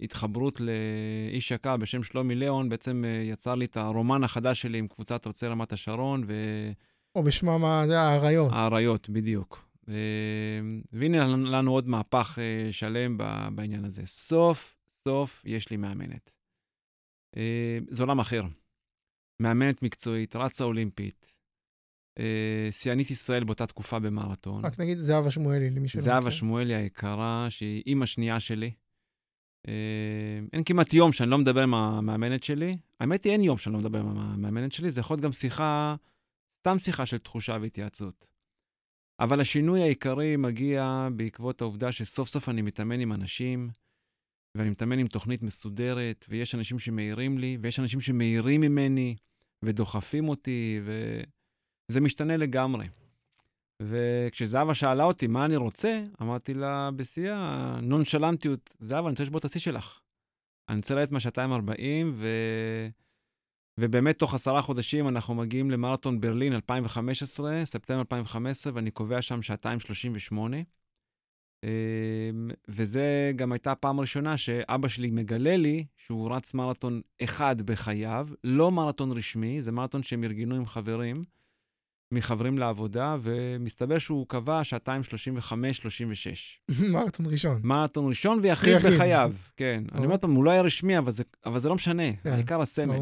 התחברות 0.00 0.60
לאיש 0.60 1.50
יקר 1.50 1.76
בשם 1.76 2.02
שלומי 2.02 2.34
ליאון, 2.34 2.68
בעצם 2.68 3.04
אה, 3.06 3.10
יצר 3.10 3.54
לי 3.54 3.64
את 3.64 3.76
הרומן 3.76 4.24
החדש 4.24 4.60
שלי 4.60 4.78
עם 4.78 4.88
קבוצת 4.88 5.26
ארצי 5.26 5.46
רמת 5.46 5.72
השרון. 5.72 6.24
ו... 6.26 6.32
או 7.14 7.22
בשמם, 7.22 7.84
זה 7.86 8.00
האריות. 8.00 8.52
האריות, 8.52 9.08
בדיוק. 9.08 9.68
ו... 9.88 9.94
והנה 10.92 11.26
לנו 11.26 11.72
עוד 11.72 11.88
מהפך 11.88 12.38
אה, 12.38 12.72
שלם 12.72 13.18
בעניין 13.54 13.84
הזה. 13.84 14.06
סוף 14.06 14.76
סוף 14.88 15.42
יש 15.44 15.70
לי 15.70 15.76
מאמנת. 15.76 16.32
זה 17.90 18.02
עולם 18.02 18.20
אחר. 18.20 18.42
מאמנת 19.40 19.82
מקצועית, 19.82 20.36
רצה 20.36 20.64
אולימפית, 20.64 21.32
שיאנית 22.70 23.10
ישראל 23.10 23.44
באותה 23.44 23.66
תקופה 23.66 23.98
במרתון. 23.98 24.64
רק 24.64 24.80
נגיד 24.80 24.98
זהבה 24.98 25.30
שמואלי, 25.30 25.70
למי 25.70 25.88
שלא 25.88 26.02
מכיר. 26.02 26.12
זהבה 26.12 26.30
שמואלי 26.30 26.74
היקרה, 26.74 27.46
שהיא 27.50 27.82
אימא 27.86 28.06
שנייה 28.06 28.40
שלי. 28.40 28.72
אין 30.52 30.64
כמעט 30.66 30.94
יום 30.94 31.12
שאני 31.12 31.30
לא 31.30 31.38
מדבר 31.38 31.62
עם 31.62 31.74
המאמנת 31.74 32.42
שלי. 32.42 32.76
האמת 33.00 33.24
היא, 33.24 33.32
אין 33.32 33.40
יום 33.40 33.58
שאני 33.58 33.72
לא 33.72 33.80
מדבר 33.80 33.98
עם 33.98 34.18
המאמנת 34.18 34.72
שלי, 34.72 34.90
זה 34.90 35.00
יכול 35.00 35.14
להיות 35.14 35.24
גם 35.24 35.32
שיחה, 35.32 35.96
סתם 36.60 36.78
שיחה 36.78 37.06
של 37.06 37.18
תחושה 37.18 37.56
והתייעצות. 37.60 38.26
אבל 39.20 39.40
השינוי 39.40 39.82
העיקרי 39.82 40.36
מגיע 40.36 41.08
בעקבות 41.16 41.60
העובדה 41.60 41.92
שסוף 41.92 42.28
סוף 42.28 42.48
אני 42.48 42.62
מתאמן 42.62 43.00
עם 43.00 43.12
אנשים, 43.12 43.70
ואני 44.56 44.70
מתאמן 44.70 44.98
עם 44.98 45.06
תוכנית 45.06 45.42
מסודרת, 45.42 46.24
ויש 46.28 46.54
אנשים 46.54 46.78
שמעירים 46.78 47.38
לי, 47.38 47.58
ויש 47.60 47.80
אנשים 47.80 48.00
שמעירים 48.00 48.60
ממני, 48.60 49.16
ודוחפים 49.64 50.28
אותי, 50.28 50.80
וזה 50.84 52.00
משתנה 52.00 52.36
לגמרי. 52.36 52.86
וכשזהבה 53.82 54.74
שאלה 54.74 55.04
אותי 55.04 55.26
מה 55.26 55.44
אני 55.44 55.56
רוצה, 55.56 56.02
אמרתי 56.22 56.54
לה 56.54 56.90
בשיא 56.96 57.32
הנונשלנטיות, 57.32 58.70
זהבה, 58.78 59.00
אני 59.08 59.10
רוצה 59.10 59.22
לשבור 59.22 59.38
את 59.38 59.44
השיא 59.44 59.60
שלך. 59.60 60.00
אני 60.68 60.76
רוצה 60.76 60.94
לרדת 60.94 61.12
מהשעתיים 61.12 61.52
40, 61.52 62.12
ו... 62.14 62.28
ובאמת 63.80 64.18
תוך 64.18 64.34
עשרה 64.34 64.62
חודשים 64.62 65.08
אנחנו 65.08 65.34
מגיעים 65.34 65.70
למרתון 65.70 66.20
ברלין 66.20 66.52
2015, 66.52 67.64
ספטמבר 67.64 68.00
2015, 68.00 68.72
ואני 68.76 68.90
קובע 68.90 69.22
שם 69.22 69.42
שעתיים 69.42 69.80
38. 69.80 70.56
אמ, 71.64 72.50
וזה 72.68 73.32
גם 73.36 73.52
הייתה 73.52 73.72
הפעם 73.72 73.98
הראשונה 73.98 74.36
שאבא 74.36 74.88
שלי 74.88 75.10
מגלה 75.10 75.56
לי 75.56 75.84
שהוא 75.96 76.34
רץ 76.34 76.54
מרתון 76.54 77.00
אחד 77.22 77.62
בחייו, 77.62 78.28
לא 78.44 78.70
מרתון 78.70 79.12
רשמי, 79.12 79.62
זה 79.62 79.72
מרתון 79.72 80.02
שהם 80.02 80.24
ארגנו 80.24 80.54
עם 80.54 80.66
חברים, 80.66 81.24
מחברים 82.12 82.58
לעבודה, 82.58 83.16
ומסתבר 83.22 83.98
שהוא 83.98 84.26
קבע 84.28 84.64
שעתיים 84.64 85.02
35-36. 86.70 86.72
מרתון 86.92 87.26
ראשון. 87.26 87.60
מרתון 87.64 88.08
ראשון 88.08 88.38
ויחיד 88.42 88.76
בחייו, 88.76 89.32
כן. 89.56 89.84
אני 89.92 90.04
אומר, 90.04 90.16
הוא 90.22 90.44
לא 90.44 90.50
היה 90.50 90.62
רשמי, 90.62 90.98
אבל 90.98 91.10
זה, 91.10 91.22
אבל 91.46 91.58
זה 91.58 91.68
לא 91.68 91.74
משנה, 91.74 92.12
כן, 92.12 92.32
העיקר 92.32 92.60
הסמל. 92.60 92.98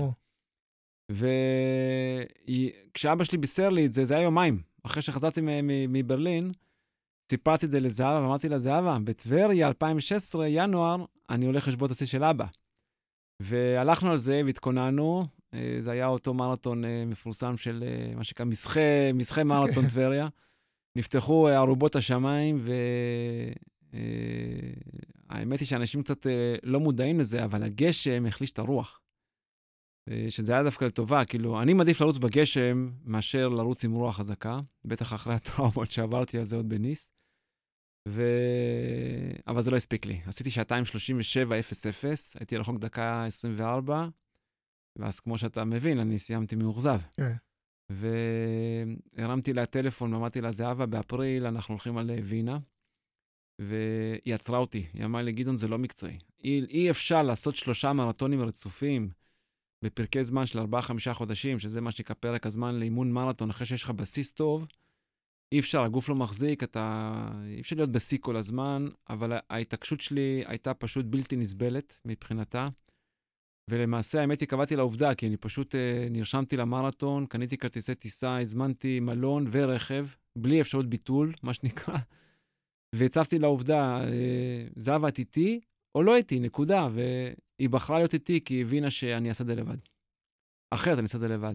וכשאבא 1.10 3.24
שלי 3.24 3.38
בישר 3.38 3.68
לי 3.68 3.86
את 3.86 3.92
זה, 3.92 4.04
זה 4.04 4.14
היה 4.14 4.22
יומיים. 4.22 4.62
אחרי 4.82 5.02
שחזרתי 5.02 5.40
מברלין, 5.88 6.52
סיפרתי 7.30 7.66
את 7.66 7.70
זה 7.70 7.80
לזהבה, 7.80 8.22
ואמרתי 8.22 8.48
לה, 8.48 8.58
זהבה, 8.58 8.98
בטבריה, 9.04 9.68
2016, 9.68 10.48
ינואר, 10.48 11.04
אני 11.30 11.46
הולך 11.46 11.68
לשבות 11.68 11.90
השיא 11.90 12.06
של 12.06 12.24
אבא. 12.24 12.46
והלכנו 13.42 14.10
על 14.10 14.18
זה 14.18 14.42
והתכוננו. 14.44 15.26
אה, 15.54 15.76
זה 15.80 15.90
היה 15.90 16.06
אותו 16.06 16.34
מרתון 16.34 16.84
אה, 16.84 17.04
מפורסם 17.06 17.56
של 17.56 17.84
אה, 17.86 18.14
מה 18.16 18.24
שנקרא 18.24 18.44
מסחי, 18.44 19.12
מסחי 19.14 19.42
מרתון 19.42 19.88
טבריה. 19.88 20.28
נפתחו 20.96 21.48
ארובות 21.48 21.96
השמיים, 21.96 22.64
והאמת 25.30 25.60
היא 25.60 25.68
שאנשים 25.68 26.02
קצת 26.02 26.26
לא 26.62 26.80
מודעים 26.80 27.20
לזה, 27.20 27.44
אבל 27.44 27.62
הגשם 27.62 28.26
החליש 28.26 28.50
את 28.50 28.58
הרוח. 28.58 29.00
שזה 30.28 30.52
היה 30.52 30.62
דווקא 30.62 30.84
לטובה, 30.84 31.24
כאילו, 31.24 31.62
אני 31.62 31.74
מעדיף 31.74 32.00
לרוץ 32.00 32.18
בגשם 32.18 32.90
מאשר 33.04 33.48
לרוץ 33.48 33.84
עם 33.84 33.92
רוח 33.92 34.16
חזקה, 34.16 34.60
בטח 34.84 35.12
אחרי 35.12 35.34
הטראומות 35.44 35.90
שעברתי 35.90 36.38
על 36.38 36.44
זה 36.44 36.56
עוד 36.56 36.68
בניס. 36.68 37.12
ו... 38.08 38.22
אבל 39.46 39.62
זה 39.62 39.70
לא 39.70 39.76
הספיק 39.76 40.06
לי. 40.06 40.20
עשיתי 40.26 40.50
שעתיים 40.50 40.84
37.00, 40.84 42.38
הייתי 42.38 42.56
רחוק 42.56 42.78
דקה 42.78 43.24
24, 43.26 44.08
ואז 44.98 45.20
כמו 45.20 45.38
שאתה 45.38 45.64
מבין, 45.64 45.98
אני 45.98 46.18
סיימתי 46.18 46.56
מאוכזב. 46.56 47.00
כן. 47.12 47.32
והרמתי 47.90 49.52
לה 49.52 49.66
טלפון 49.66 50.14
ואמרתי 50.14 50.40
לה, 50.40 50.50
זהבה, 50.50 50.86
באפריל 50.86 51.46
אנחנו 51.46 51.74
הולכים 51.74 51.98
על 51.98 52.10
וינה. 52.24 52.58
והיא 53.58 54.34
עצרה 54.34 54.58
אותי, 54.58 54.86
היא 54.92 55.04
אמרה 55.04 55.22
לי, 55.22 55.32
גדעון, 55.32 55.56
זה 55.56 55.68
לא 55.68 55.78
מקצועי. 55.78 56.18
אי, 56.44 56.64
אי 56.68 56.90
אפשר 56.90 57.22
לעשות 57.22 57.56
שלושה 57.56 57.92
מרתונים 57.92 58.40
רצופים 58.40 59.10
בפרקי 59.82 60.24
זמן 60.24 60.46
של 60.46 60.58
4-5 60.58 60.62
חודשים, 61.12 61.58
שזה 61.58 61.80
מה 61.80 61.90
שנקרא 61.90 62.16
פרק 62.20 62.46
הזמן 62.46 62.74
לאימון 62.74 63.12
מרתון, 63.12 63.50
אחרי 63.50 63.66
שיש 63.66 63.82
לך 63.82 63.90
בסיס 63.90 64.30
טוב, 64.30 64.66
אי 65.52 65.58
אפשר, 65.58 65.82
הגוף 65.82 66.08
לא 66.08 66.14
מחזיק, 66.14 66.62
אתה... 66.62 67.12
אי 67.46 67.60
אפשר 67.60 67.76
להיות 67.76 67.92
בשיא 67.92 68.18
כל 68.20 68.36
הזמן, 68.36 68.88
אבל 69.10 69.38
ההתעקשות 69.50 70.00
שלי 70.00 70.44
הייתה 70.46 70.74
פשוט 70.74 71.06
בלתי 71.06 71.36
נסבלת 71.36 71.98
מבחינתה. 72.04 72.68
ולמעשה, 73.70 74.20
האמת 74.20 74.40
היא, 74.40 74.48
קבעתי 74.48 74.76
לעובדה, 74.76 75.14
כי 75.14 75.26
אני 75.26 75.36
פשוט 75.36 75.74
אה, 75.74 76.06
נרשמתי 76.10 76.56
למרתון, 76.56 77.26
קניתי 77.26 77.56
כרטיסי 77.56 77.94
טיסה, 77.94 78.38
הזמנתי 78.38 79.00
מלון 79.00 79.46
ורכב, 79.52 80.06
בלי 80.38 80.60
אפשרות 80.60 80.86
ביטול, 80.86 81.32
מה 81.42 81.54
שנקרא, 81.54 81.96
והצבתי 82.94 83.38
לעובדה, 83.38 84.04
אה, 84.04 84.66
זהבה, 84.76 85.08
את 85.08 85.18
איתי 85.18 85.60
או 85.94 86.02
לא 86.02 86.16
איתי, 86.16 86.40
נקודה. 86.40 86.88
והיא 86.92 87.68
בחרה 87.70 87.98
להיות 87.98 88.14
איתי 88.14 88.40
כי 88.44 88.54
היא 88.54 88.62
הבינה 88.62 88.90
שאני 88.90 89.28
אעשה 89.28 89.42
את 89.42 89.48
זה 89.48 89.54
לבד. 89.54 89.76
אחרת 90.70 90.98
אני 90.98 91.02
אעשה 91.02 91.16
את 91.16 91.20
זה 91.20 91.28
לבד. 91.28 91.54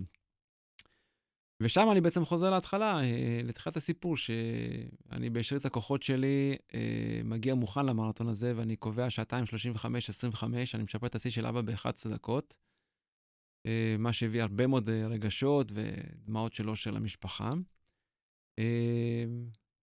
ושם 1.64 1.88
אני 1.92 2.02
בעצם 2.02 2.26
חוזר 2.26 2.50
להתחלה, 2.50 3.00
אה, 3.04 3.42
לתחילת 3.44 3.78
הסיפור, 3.78 4.18
שאני 4.18 5.30
בשארית 5.30 5.66
הכוחות 5.66 6.04
שלי 6.04 6.58
אה, 6.74 7.22
מגיע 7.24 7.56
מוכן 7.56 7.86
למרתון 7.86 8.28
הזה, 8.28 8.54
ואני 8.56 8.76
קובע 8.76 9.10
שעתיים 9.10 9.44
35-25, 9.46 10.44
אני 10.74 10.84
משפר 10.84 11.08
את 11.08 11.16
השיא 11.16 11.30
של 11.30 11.46
אבא 11.46 11.62
ב-11 11.62 12.10
דקות, 12.10 12.54
אה, 13.66 13.96
מה 14.00 14.14
שהביא 14.14 14.42
הרבה 14.42 14.68
מאוד 14.68 14.90
רגשות 14.90 15.72
ודמעות 15.74 16.54
של 16.54 16.98
המשפחה. 16.98 17.54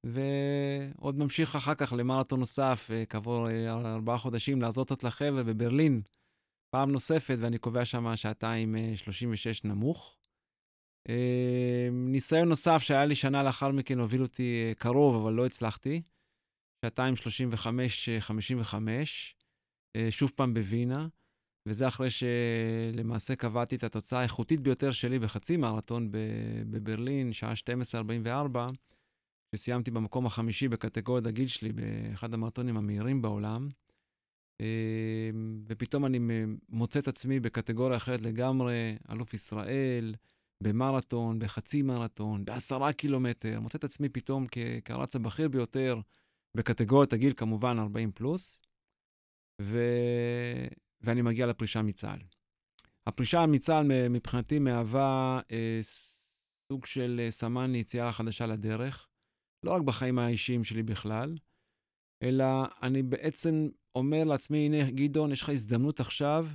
ועוד 0.05 1.19
ממשיך 1.19 1.57
אחר 1.57 1.75
כך 1.75 1.93
למרתון 1.93 2.39
נוסף, 2.39 2.91
כעבור 3.09 3.49
ארבעה 3.69 4.19
חודשים, 4.19 4.63
לעזור 4.63 4.85
קצת 4.85 5.05
לחבר'ה 5.05 5.43
בברלין, 5.43 6.03
פעם 6.71 6.93
נוספת, 6.93 7.37
ואני 7.41 7.59
קובע 7.59 7.85
שם 7.85 8.17
שעתיים 8.17 8.77
36 8.97 9.65
נמוך. 9.65 10.17
אמ, 11.09 12.13
ניסיון 12.13 12.49
נוסף 12.49 12.79
שהיה 12.79 13.05
לי 13.05 13.15
שנה 13.15 13.43
לאחר 13.43 13.71
מכן 13.71 13.99
הוביל 13.99 14.23
אותי 14.23 14.65
אה, 14.69 14.75
קרוב, 14.75 15.23
אבל 15.23 15.33
לא 15.33 15.47
הצלחתי. 15.47 16.03
שעתיים 16.85 17.15
35-55, 17.15 18.75
אה, 19.97 20.11
שוב 20.11 20.33
פעם 20.37 20.55
בווינה, 20.55 21.09
וזה 21.69 21.89
אחרי 21.89 22.09
שלמעשה 22.11 23.37
קבעתי 23.37 23.77
את 23.77 23.85
התוצאה 23.85 24.21
האיכותית 24.21 24.61
ביותר 24.61 24.91
שלי 24.91 25.19
בחצי 25.19 25.57
מרתון 25.57 26.09
בברלין, 26.71 27.33
שעה 27.33 27.57
12:44, 27.57 28.71
שסיימתי 29.57 29.91
במקום 29.91 30.27
החמישי 30.27 30.69
בקטגוריית 30.69 31.27
הגיל 31.27 31.47
שלי, 31.47 31.73
באחד 31.73 32.35
המרתונים 32.35 32.77
המהירים 32.77 33.23
בעולם. 33.23 33.69
אמ, 34.61 35.65
ופתאום 35.67 36.07
אני 36.07 36.19
מוצא 36.69 36.99
את 36.99 37.09
עצמי 37.09 37.41
בקטגוריה 37.41 37.97
אחרת 37.97 38.23
לגמרי, 38.23 38.97
אלוף 39.11 39.35
ישראל, 39.35 40.15
במרתון, 40.61 41.39
בחצי 41.39 41.83
מרתון, 41.83 42.45
בעשרה 42.45 42.93
קילומטר, 42.93 43.61
מוצא 43.61 43.79
את 43.79 43.85
עצמי 43.85 44.09
פתאום 44.09 44.47
כרץ 44.85 45.17
הבכיר 45.17 45.49
ביותר 45.49 46.01
בקטגוריית 46.57 47.13
הגיל, 47.13 47.33
כמובן 47.37 47.79
40 47.79 48.13
פלוס, 48.13 48.61
ו... 49.63 49.79
ואני 51.01 51.23
מגיע 51.23 51.47
לפרישה 51.47 51.83
מצה"ל. 51.83 52.19
הפרישה 53.07 53.47
מצה"ל 53.47 54.09
מבחינתי 54.11 54.59
מהווה 54.59 55.41
אה, 55.51 55.81
סוג 56.69 56.87
של 56.87 57.21
אה, 57.25 57.31
סמן 57.31 57.73
ליציאה 57.73 58.13
חדשה 58.13 58.47
לדרך, 58.47 59.09
לא 59.65 59.71
רק 59.71 59.83
בחיים 59.83 60.19
האישיים 60.19 60.65
שלי 60.65 60.83
בכלל, 60.83 61.37
אלא 62.23 62.45
אני 62.83 63.03
בעצם 63.03 63.69
אומר 63.95 64.25
לעצמי, 64.25 64.59
הנה, 64.59 64.91
גדעון, 64.91 65.33
יש 65.33 65.43
לך 65.43 65.49
הזדמנות 65.49 66.01
עכשיו 66.01 66.47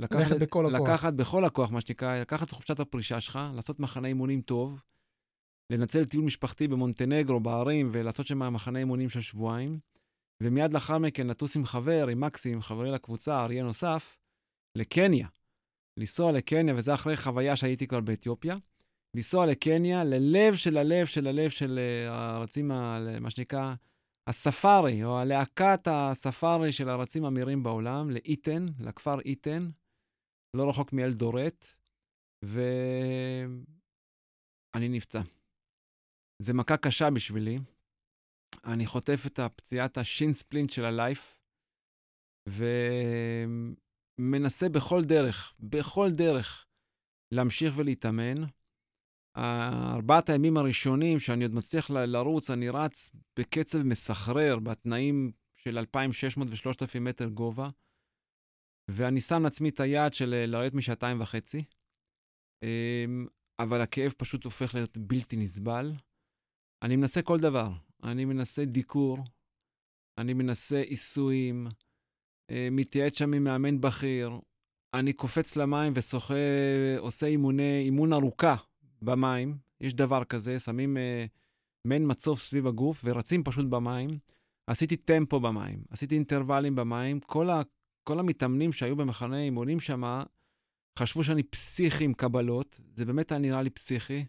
לקחת 0.00 0.36
בכל 0.36 0.66
הכוח. 0.66 0.88
לקחת 0.88 1.12
בכל 1.12 1.44
הכוח, 1.44 1.70
מה 1.70 1.80
שנקרא, 1.80 2.20
לקחת 2.20 2.46
את 2.46 2.52
חופשת 2.52 2.80
הפרישה 2.80 3.20
שלך, 3.20 3.38
לעשות 3.54 3.80
מחנה 3.80 4.08
אימונים 4.08 4.40
טוב, 4.40 4.82
לנצל 5.70 6.04
טיול 6.04 6.24
משפחתי 6.24 6.68
במונטנגרו, 6.68 7.40
בערים, 7.40 7.88
ולעשות 7.92 8.26
שם 8.26 8.54
מחנה 8.54 8.78
אימונים 8.78 9.08
של 9.08 9.20
שבועיים, 9.20 9.78
ומיד 10.42 10.72
לאחר 10.72 10.98
מכן 10.98 11.26
לטוס 11.26 11.56
עם 11.56 11.64
חבר, 11.64 12.08
עם 12.08 12.20
מקסים, 12.20 12.62
חברי 12.62 12.90
לקבוצה, 12.90 13.40
אריה 13.40 13.62
נוסף, 13.62 14.18
לקניה. 14.78 15.28
לנסוע 15.96 16.32
לקניה, 16.32 16.74
וזה 16.76 16.94
אחרי 16.94 17.16
חוויה 17.16 17.56
שהייתי 17.56 17.86
כבר 17.86 18.00
באתיופיה. 18.00 18.56
לנסוע 19.14 19.46
לקניה, 19.46 20.04
ללב 20.04 20.54
של 20.54 20.76
הלב 20.76 21.06
של 21.06 21.26
הלב 21.26 21.50
של 21.50 21.78
אה, 21.78 22.36
הרצים, 22.36 22.68
מה 23.20 23.30
שנקרא, 23.30 23.74
הספארי, 24.28 25.04
או 25.04 25.18
הלהקת 25.18 25.88
הספארי 25.90 26.72
של 26.72 26.88
הרצים 26.88 27.24
המהירים 27.24 27.62
בעולם, 27.62 28.10
לאיתן, 28.10 28.66
לכפר 28.80 29.20
איתן, 29.20 29.70
לא 30.56 30.68
רחוק 30.68 30.92
מאלדורט, 30.92 31.64
ואני 32.44 33.18
נפצע. 34.88 35.20
זה 36.42 36.54
מכה 36.54 36.76
קשה 36.76 37.10
בשבילי. 37.10 37.58
אני 38.64 38.86
חוטף 38.86 39.26
את 39.26 39.38
הפציעת 39.38 39.98
השין-ספלינט 39.98 40.70
של 40.70 40.84
הלייף, 40.84 41.38
ומנסה 44.18 44.68
בכל 44.68 45.04
דרך, 45.04 45.54
בכל 45.60 46.10
דרך, 46.10 46.66
להמשיך 47.34 47.74
ולהתאמן. 47.76 48.44
ארבעת 49.36 50.28
הימים 50.28 50.56
הראשונים 50.56 51.20
שאני 51.20 51.44
עוד 51.44 51.54
מצליח 51.54 51.90
לרוץ, 51.90 52.50
אני 52.50 52.68
רץ 52.68 53.10
בקצב 53.38 53.82
מסחרר, 53.82 54.58
בתנאים 54.58 55.32
של 55.56 55.78
2,600 55.78 56.48
ו-3,000 56.50 57.00
מטר 57.00 57.28
גובה. 57.28 57.68
ואני 58.90 59.20
שם 59.20 59.42
לעצמי 59.42 59.68
את 59.68 59.80
היעד 59.80 60.14
של 60.14 60.34
אה, 60.34 60.46
לרדת 60.46 60.74
משעתיים 60.74 61.20
וחצי, 61.20 61.64
אמ, 62.62 63.26
אבל 63.58 63.80
הכאב 63.80 64.12
פשוט 64.18 64.44
הופך 64.44 64.74
להיות 64.74 64.96
בלתי 64.98 65.36
נסבל. 65.36 65.92
אני 66.82 66.96
מנסה 66.96 67.22
כל 67.22 67.38
דבר. 67.40 67.70
אני 68.02 68.24
מנסה 68.24 68.64
דיקור, 68.64 69.18
אני 70.18 70.34
מנסה 70.34 70.80
עיסויים, 70.80 71.66
אה, 72.50 72.68
מתייעץ 72.70 73.18
שם 73.18 73.34
עם 73.34 73.44
מאמן 73.44 73.80
בכיר, 73.80 74.30
אני 74.94 75.12
קופץ 75.12 75.56
למים 75.56 75.92
ושוחה, 75.96 76.34
עושה 76.98 77.26
אימוני, 77.26 77.82
אימון 77.84 78.12
ארוכה 78.12 78.56
במים. 79.04 79.56
יש 79.80 79.94
דבר 79.94 80.24
כזה, 80.24 80.58
שמים 80.58 80.96
uh, 80.96 81.28
מעין 81.84 82.10
מצוף 82.10 82.42
סביב 82.42 82.66
הגוף, 82.66 83.00
ורצים 83.04 83.44
פשוט 83.44 83.66
במים. 83.66 84.18
עשיתי 84.66 84.96
טמפו 84.96 85.40
במים, 85.40 85.82
עשיתי 85.90 86.14
אינטרוולים 86.14 86.74
במים. 86.74 87.20
כל, 87.20 87.50
ה, 87.50 87.62
כל 88.04 88.18
המתאמנים 88.18 88.72
שהיו 88.72 88.96
במחנה 88.96 89.42
אימונים 89.42 89.80
שם, 89.80 90.22
חשבו 90.98 91.24
שאני 91.24 91.42
פסיכי 91.42 92.04
עם 92.04 92.14
קבלות. 92.14 92.80
זה 92.96 93.04
באמת 93.04 93.32
היה 93.32 93.38
נראה 93.38 93.62
לי 93.62 93.70
פסיכי. 93.70 94.24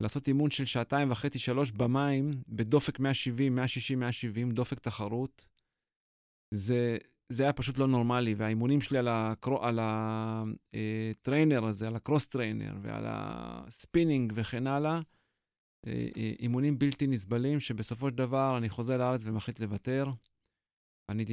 לעשות 0.00 0.28
אימון 0.28 0.50
של 0.50 0.64
שעתיים 0.64 1.10
וחצי, 1.10 1.38
שלוש 1.38 1.70
במים, 1.70 2.30
בדופק 2.48 3.00
170, 3.00 3.54
160, 3.54 4.00
170, 4.00 4.50
דופק 4.50 4.78
תחרות. 4.78 5.46
זה, 6.54 6.98
זה 7.28 7.42
היה 7.42 7.52
פשוט 7.52 7.78
לא 7.78 7.86
נורמלי, 7.86 8.34
והאימונים 8.34 8.80
שלי 8.80 8.98
על, 8.98 9.08
ה 9.08 9.19
cro, 9.19 9.64
על 9.64 9.78
ה 9.82 10.05
trainer 10.05 11.62
אה, 11.62 11.68
הזה, 11.68 11.86
על 11.86 11.96
ה 11.96 12.01
cross 12.01 12.26
trainer 12.26 12.74
ועל 12.82 13.04
הספינינג 13.06 14.32
וכן 14.36 14.66
הלאה, 14.66 15.00
אה, 15.86 16.08
אה, 16.16 16.32
אימונים 16.38 16.78
בלתי 16.78 17.06
נסבלים, 17.06 17.60
שבסופו 17.60 18.08
של 18.10 18.14
דבר 18.16 18.58
אני 18.58 18.68
חוזר 18.68 18.96
לארץ 18.96 19.22
ומחליט 19.24 19.60
לוותר. 19.60 20.06
אני 21.08 21.24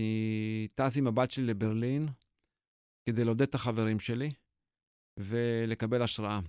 טס 0.76 0.98
עם 0.98 1.08
הבת 1.08 1.32
שלי 1.32 1.46
לברלין 1.46 2.08
כדי 3.10 3.24
לעודד 3.24 3.42
את 3.42 3.56
החברים 3.56 4.00
שלי 4.00 4.32
ולקבל 5.20 6.02
השראה. 6.02 6.40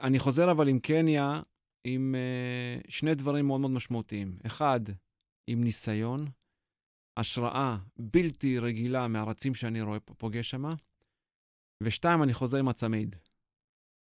אני 0.00 0.18
חוזר 0.18 0.50
אבל 0.50 0.68
עם 0.68 0.78
קניה 0.78 1.40
עם 1.84 2.14
שני 2.88 3.14
דברים 3.14 3.46
מאוד 3.46 3.60
מאוד 3.60 3.70
משמעותיים. 3.70 4.38
אחד, 4.46 4.80
עם 5.46 5.64
ניסיון. 5.64 6.26
השראה 7.16 7.76
בלתי 7.98 8.58
רגילה 8.58 9.08
מהרצים 9.08 9.54
שאני 9.54 9.82
רואה, 9.82 10.00
פוגש 10.00 10.50
שם. 10.50 10.74
ושתיים, 11.82 12.22
אני 12.22 12.34
חוזר 12.34 12.58
עם 12.58 12.68
הצמיד. 12.68 13.16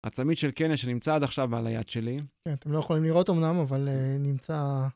הצמיד 0.03 0.37
של 0.37 0.51
קניה 0.51 0.77
שנמצא 0.77 1.15
עד 1.15 1.23
עכשיו 1.23 1.55
על 1.55 1.67
היד 1.67 1.89
שלי. 1.89 2.19
כן, 2.45 2.53
אתם 2.53 2.71
לא 2.71 2.79
יכולים 2.79 3.03
לראות 3.03 3.29
אמנם, 3.29 3.55
אבל 3.55 3.87
uh, 3.87 4.19
נמצא... 4.19 4.87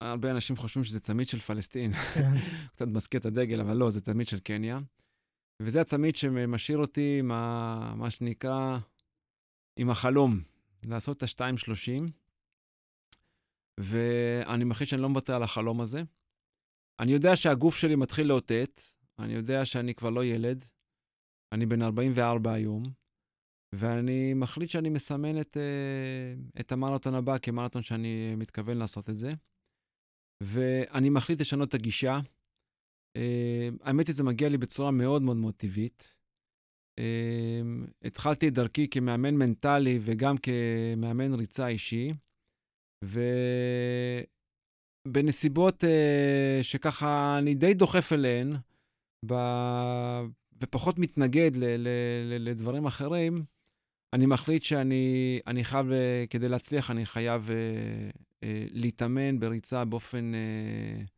הרבה 0.00 0.30
אנשים 0.30 0.56
חושבים 0.56 0.84
שזה 0.84 1.00
צמיד 1.00 1.28
של 1.28 1.38
פלסטין. 1.38 1.92
כן. 1.92 2.32
קצת 2.72 2.86
מזכיר 2.86 3.20
את 3.20 3.26
הדגל, 3.26 3.60
אבל 3.60 3.76
לא, 3.76 3.90
זה 3.90 4.00
צמיד 4.00 4.26
של 4.26 4.40
קניה. 4.40 4.78
וזה 5.62 5.80
הצמיד 5.80 6.16
שמשאיר 6.16 6.78
אותי 6.78 7.16
עם 7.18 7.32
ה... 7.32 7.94
מה 7.96 8.10
שנקרא, 8.10 8.78
עם 9.76 9.90
החלום, 9.90 10.40
לעשות 10.82 11.16
את 11.16 11.22
ה-2.30. 11.22 12.10
ואני 13.80 14.64
מחליט 14.64 14.88
שאני 14.88 15.02
לא 15.02 15.08
מוותר 15.08 15.34
על 15.34 15.42
החלום 15.42 15.80
הזה. 15.80 16.02
אני 17.00 17.12
יודע 17.12 17.36
שהגוף 17.36 17.76
שלי 17.76 17.96
מתחיל 17.96 18.26
לאותת, 18.26 18.80
אני 19.18 19.32
יודע 19.32 19.64
שאני 19.64 19.94
כבר 19.94 20.10
לא 20.10 20.24
ילד, 20.24 20.64
אני 21.52 21.66
בן 21.66 21.82
44 21.82 22.52
היום, 22.52 22.82
ואני 23.74 24.34
מחליט 24.34 24.70
שאני 24.70 24.88
מסמן 24.88 25.40
את, 25.40 25.56
uh, 25.56 26.60
את 26.60 26.72
המרתון 26.72 27.14
הבא 27.14 27.38
כמרתון 27.38 27.82
שאני 27.82 28.34
מתכוון 28.36 28.76
לעשות 28.76 29.10
את 29.10 29.16
זה. 29.16 29.32
ואני 30.42 31.10
מחליט 31.10 31.40
לשנות 31.40 31.68
את 31.68 31.74
הגישה. 31.74 32.20
Uh, 33.18 33.20
האמת 33.80 34.06
היא, 34.06 34.14
זה 34.14 34.24
מגיע 34.24 34.48
לי 34.48 34.58
בצורה 34.58 34.90
מאוד 34.90 35.22
מאוד 35.22 35.36
מאוד 35.36 35.54
טבעית. 35.54 36.14
Uh, 37.00 37.90
התחלתי 38.02 38.48
את 38.48 38.54
דרכי 38.54 38.88
כמאמן 38.88 39.34
מנטלי 39.34 39.98
וגם 40.02 40.36
כמאמן 40.36 41.34
ריצה 41.34 41.68
אישי, 41.68 42.12
ו... 43.04 43.20
בנסיבות 45.08 45.84
uh, 45.84 46.62
שככה 46.62 47.38
אני 47.38 47.54
די 47.54 47.74
דוחף 47.74 48.12
אליהן, 48.12 48.56
ב... 49.26 49.34
ופחות 50.62 50.98
מתנגד 50.98 51.56
ל... 51.56 51.64
ל... 51.64 51.88
ל... 52.24 52.48
לדברים 52.48 52.86
אחרים, 52.86 53.44
אני 54.12 54.26
מחליט 54.26 54.62
שאני 54.62 55.40
אני 55.46 55.64
חייב, 55.64 55.86
uh, 55.86 55.92
כדי 56.30 56.48
להצליח, 56.48 56.90
אני 56.90 57.06
חייב 57.06 57.48
uh, 57.48 57.50
uh, 57.50 58.44
להתאמן 58.70 59.40
בריצה 59.40 59.84
באופן 59.84 60.32
uh, 60.34 61.08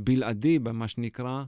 בלעדי, 0.00 0.58
במה 0.58 0.88
שנקרא, 0.88 1.42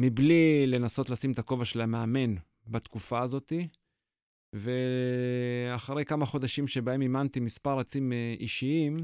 מבלי 0.00 0.66
לנסות 0.66 1.10
לשים 1.10 1.32
את 1.32 1.38
הכובע 1.38 1.64
של 1.64 1.80
המאמן 1.80 2.34
בתקופה 2.66 3.20
הזאת. 3.20 3.52
ואחרי 4.54 6.04
כמה 6.04 6.26
חודשים 6.26 6.68
שבהם 6.68 7.02
אימנתי 7.02 7.40
מספר 7.40 7.78
רצים 7.78 8.12
אישיים, 8.40 8.96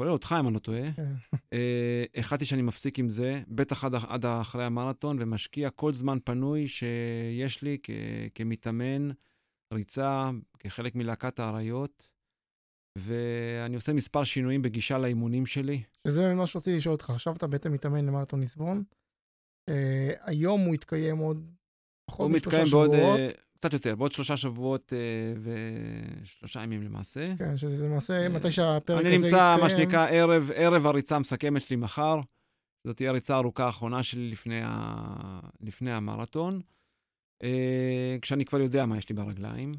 כולל 0.00 0.12
אותך, 0.12 0.34
אם 0.40 0.46
אני 0.46 0.54
לא 0.54 0.58
טועה. 0.58 0.92
כן. 0.92 1.12
אה, 1.52 2.04
החלטתי 2.14 2.44
שאני 2.44 2.62
מפסיק 2.62 2.98
עם 2.98 3.08
זה, 3.08 3.42
בטח 3.48 3.84
עד, 3.84 3.94
עד 3.94 4.26
אחרי 4.26 4.64
המרתון, 4.64 5.16
ומשקיע 5.20 5.70
כל 5.70 5.92
זמן 5.92 6.18
פנוי 6.24 6.68
שיש 6.68 7.62
לי 7.62 7.78
כ, 7.82 7.90
כמתאמן, 8.34 9.10
ריצה, 9.74 10.30
כחלק 10.58 10.94
מלהקת 10.94 11.40
האריות, 11.40 12.08
ואני 12.98 13.76
עושה 13.76 13.92
מספר 13.92 14.24
שינויים 14.24 14.62
בגישה 14.62 14.98
לאימונים 14.98 15.46
שלי. 15.46 15.82
שזה 16.08 16.34
מה 16.34 16.46
שרציתי 16.46 16.76
לשאול 16.76 16.92
אותך, 16.92 17.10
עכשיו 17.10 17.36
אתה 17.36 17.46
בעצם 17.46 17.72
מתאמן 17.72 18.06
למרתון 18.06 18.40
ליסבון. 18.40 18.84
Uh, 19.70 19.72
היום 20.20 20.60
הוא 20.60 20.74
יתקיים 20.74 21.18
עוד 21.18 21.50
פחות 22.10 22.30
משלושה 22.30 22.66
שבועות. 22.66 22.86
הוא 22.88 22.96
מתקיים 22.96 23.16
בעוד... 23.16 23.30
Uh, 23.30 23.49
קצת 23.60 23.72
יותר, 23.72 23.94
בעוד 23.94 24.12
שלושה 24.12 24.36
שבועות 24.36 24.92
אה, 24.92 24.98
ושלושה 26.22 26.62
ימים 26.62 26.82
למעשה. 26.82 27.36
כן, 27.38 27.56
שזה 27.56 27.88
למעשה 27.88 28.22
אה, 28.22 28.28
מתי 28.28 28.50
שהפרק 28.50 28.98
הזה 28.98 29.08
יתקיים. 29.08 29.22
אני 29.22 29.24
נמצא, 29.24 29.56
מה 29.62 29.70
שנקרא, 29.70 30.08
ערב, 30.10 30.50
ערב 30.54 30.86
הריצה 30.86 31.16
המסכמת 31.16 31.62
שלי 31.62 31.76
מחר. 31.76 32.20
זאת 32.86 32.96
תהיה 32.96 33.10
הריצה 33.10 33.34
הארוכה 33.34 33.64
האחרונה 33.64 34.02
שלי 34.02 34.30
לפני, 34.30 34.60
ה... 34.64 35.40
לפני 35.60 35.92
המרתון, 35.92 36.60
אה, 37.42 38.16
כשאני 38.22 38.44
כבר 38.44 38.60
יודע 38.60 38.86
מה 38.86 38.98
יש 38.98 39.08
לי 39.08 39.14
ברגליים. 39.14 39.72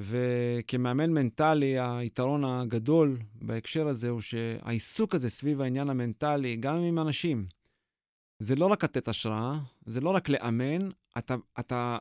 וכמאמן 0.00 1.10
מנטלי, 1.10 1.78
היתרון 1.78 2.44
הגדול 2.44 3.18
בהקשר 3.34 3.88
הזה 3.88 4.08
הוא 4.08 4.20
שהעיסוק 4.20 5.14
הזה 5.14 5.30
סביב 5.30 5.60
העניין 5.60 5.90
המנטלי, 5.90 6.56
גם 6.56 6.76
עם 6.76 6.98
אנשים, 6.98 7.46
זה 8.38 8.54
לא 8.54 8.66
רק 8.66 8.84
לתת 8.84 9.08
השראה, 9.08 9.58
זה 9.86 10.00
לא 10.00 10.10
רק 10.10 10.28
לאמן, 10.28 10.90
אתה, 11.18 11.34
אתה 11.60 11.98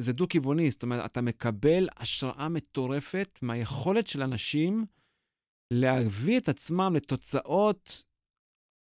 זה 0.00 0.12
דו-כיווני, 0.12 0.70
זאת 0.70 0.82
אומרת, 0.82 1.10
אתה 1.10 1.20
מקבל 1.20 1.88
השראה 1.96 2.48
מטורפת 2.48 3.38
מהיכולת 3.42 4.06
של 4.06 4.22
אנשים 4.22 4.86
להביא 5.72 6.38
את 6.38 6.48
עצמם 6.48 6.92
לתוצאות 6.96 8.02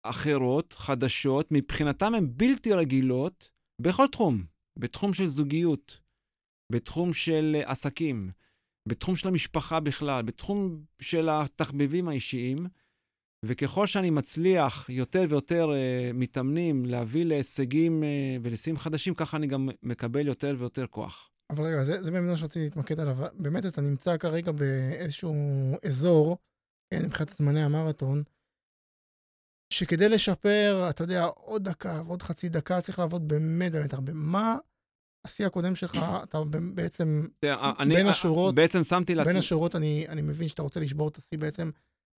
אחרות, 0.03 0.73
חדשות, 0.73 1.49
מבחינתם 1.51 2.15
הן 2.15 2.27
בלתי 2.31 2.73
רגילות 2.73 3.51
בכל 3.81 4.07
תחום, 4.09 4.45
בתחום 4.79 5.15
של 5.15 5.27
זוגיות, 5.27 6.01
בתחום 6.73 7.13
של 7.13 7.63
עסקים, 7.65 8.31
בתחום 8.89 9.17
של 9.17 9.29
המשפחה 9.29 9.81
בכלל, 9.81 10.23
בתחום 10.23 10.85
של 11.01 11.29
התחביבים 11.29 12.09
האישיים. 12.09 12.67
וככל 13.45 13.87
שאני 13.87 14.11
מצליח 14.11 14.91
יותר 14.91 15.25
ויותר 15.29 15.69
uh, 15.71 16.13
מתאמנים 16.17 16.85
להביא 16.85 17.25
להישגים 17.25 18.03
uh, 18.03 18.07
ולשיאים 18.43 18.79
חדשים, 18.79 19.15
ככה 19.15 19.37
אני 19.37 19.47
גם 19.47 19.69
מקבל 19.83 20.27
יותר 20.27 20.55
ויותר 20.59 20.87
כוח. 20.87 21.31
אבל 21.51 21.65
רגע, 21.65 21.85
זה, 21.85 22.03
זה 22.03 22.11
באמת 22.11 22.29
מה 22.29 22.37
שרציתי 22.37 22.65
להתמקד 22.65 23.01
עליו. 23.01 23.17
באמת, 23.35 23.67
אתה 23.67 23.81
נמצא 23.81 24.17
כרגע 24.17 24.53
באיזשהו 24.53 25.35
אזור, 25.87 26.39
כן, 26.91 27.07
מבחינת 27.07 27.29
זמני 27.29 27.63
המרתון, 27.63 28.23
שכדי 29.73 30.09
לשפר, 30.09 30.87
אתה 30.91 31.05
יודע, 31.05 31.25
עוד 31.25 31.69
דקה 31.69 32.03
ועוד 32.07 32.23
חצי 32.23 32.49
דקה, 32.49 32.81
צריך 32.81 32.99
לעבוד 32.99 33.29
באמת 33.29 33.73
באמת 33.73 33.93
הרבה. 33.93 34.13
מה 34.13 34.57
השיא 35.27 35.47
הקודם 35.47 35.75
שלך, 35.75 35.99
אתה 36.23 36.39
בעצם, 36.75 37.27
אני, 37.79 37.95
בין 37.95 38.07
השורות, 38.07 38.55
בעצם 38.55 38.85
שמתי 38.85 39.15
לעצמי... 39.15 39.33
בין 39.33 39.39
השורות, 39.39 39.77
אני, 39.77 40.07
אני 40.09 40.23
מבין 40.23 40.49
שאתה 40.49 40.63
רוצה 40.63 40.81
לשבור 40.81 41.09
את 41.09 41.17
השיא 41.17 41.39
בעצם 41.39 41.71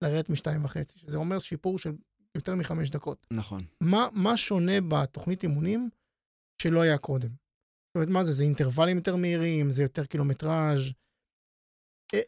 לרדת 0.03 0.29
משתיים 0.29 0.65
וחצי, 0.65 0.99
שזה 0.99 1.17
אומר 1.17 1.39
שיפור 1.39 1.79
של 1.79 1.91
יותר 2.35 2.55
מחמש 2.55 2.89
דקות. 2.89 3.27
נכון. 3.31 3.65
מה, 3.81 4.07
מה 4.13 4.37
שונה 4.37 4.81
בתוכנית 4.87 5.43
אימונים 5.43 5.89
שלא 6.61 6.81
היה 6.81 6.97
קודם? 6.97 7.29
זאת 7.29 7.95
אומרת, 7.95 8.09
מה 8.09 8.23
זה? 8.23 8.33
זה 8.33 8.43
אינטרוולים 8.43 8.97
יותר 8.97 9.15
מהירים? 9.15 9.71
זה 9.71 9.81
יותר 9.81 10.05
קילומטראז'? 10.05 10.93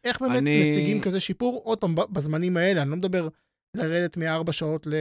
איך 0.04 0.22
באמת 0.22 0.38
אני... 0.38 0.62
משיגים 0.62 1.02
כזה 1.02 1.20
שיפור? 1.20 1.62
עוד 1.64 1.82
פעם, 1.82 1.96
בזמנים 1.96 2.58
האלה, 2.58 2.82
אני 2.82 2.90
לא 2.90 2.96
מדבר 2.96 3.28
לרדת 3.78 4.18
מארבע 4.18 4.52
שעות 4.52 4.88
ל... 4.88 4.94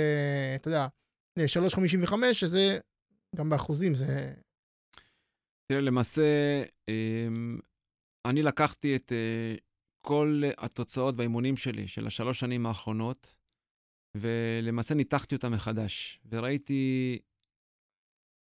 אתה 0.54 0.68
יודע, 0.68 0.86
ל-3.55, 1.38 2.14
שזה 2.32 2.78
גם 3.36 3.50
באחוזים, 3.50 3.94
זה... 3.94 4.34
תראה, 5.66 5.80
למעשה, 5.80 6.22
אמ, 6.88 7.58
אני 8.26 8.42
לקחתי 8.42 8.96
את 8.96 9.12
אה, 9.12 9.54
כל 10.04 10.42
התוצאות 10.58 11.14
והאימונים 11.16 11.56
שלי 11.56 11.88
של 11.88 12.06
השלוש 12.06 12.40
שנים 12.40 12.66
האחרונות, 12.66 13.34
ולמעשה 14.16 14.94
ניתחתי 14.94 15.34
אותם 15.34 15.52
מחדש, 15.52 16.20
וראיתי 16.28 17.18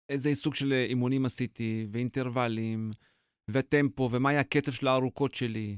איזה 0.10 0.34
סוג 0.34 0.56
של 0.56 0.74
אימונים 0.74 1.26
עשיתי, 1.26 1.88
ואינטרוולים, 1.92 2.92
וטמפו, 3.52 4.10
ומה 4.12 4.30
היה 4.30 4.40
הקצב 4.40 4.72
של 4.72 4.88
הארוכות 4.88 5.36
שלי, 5.36 5.78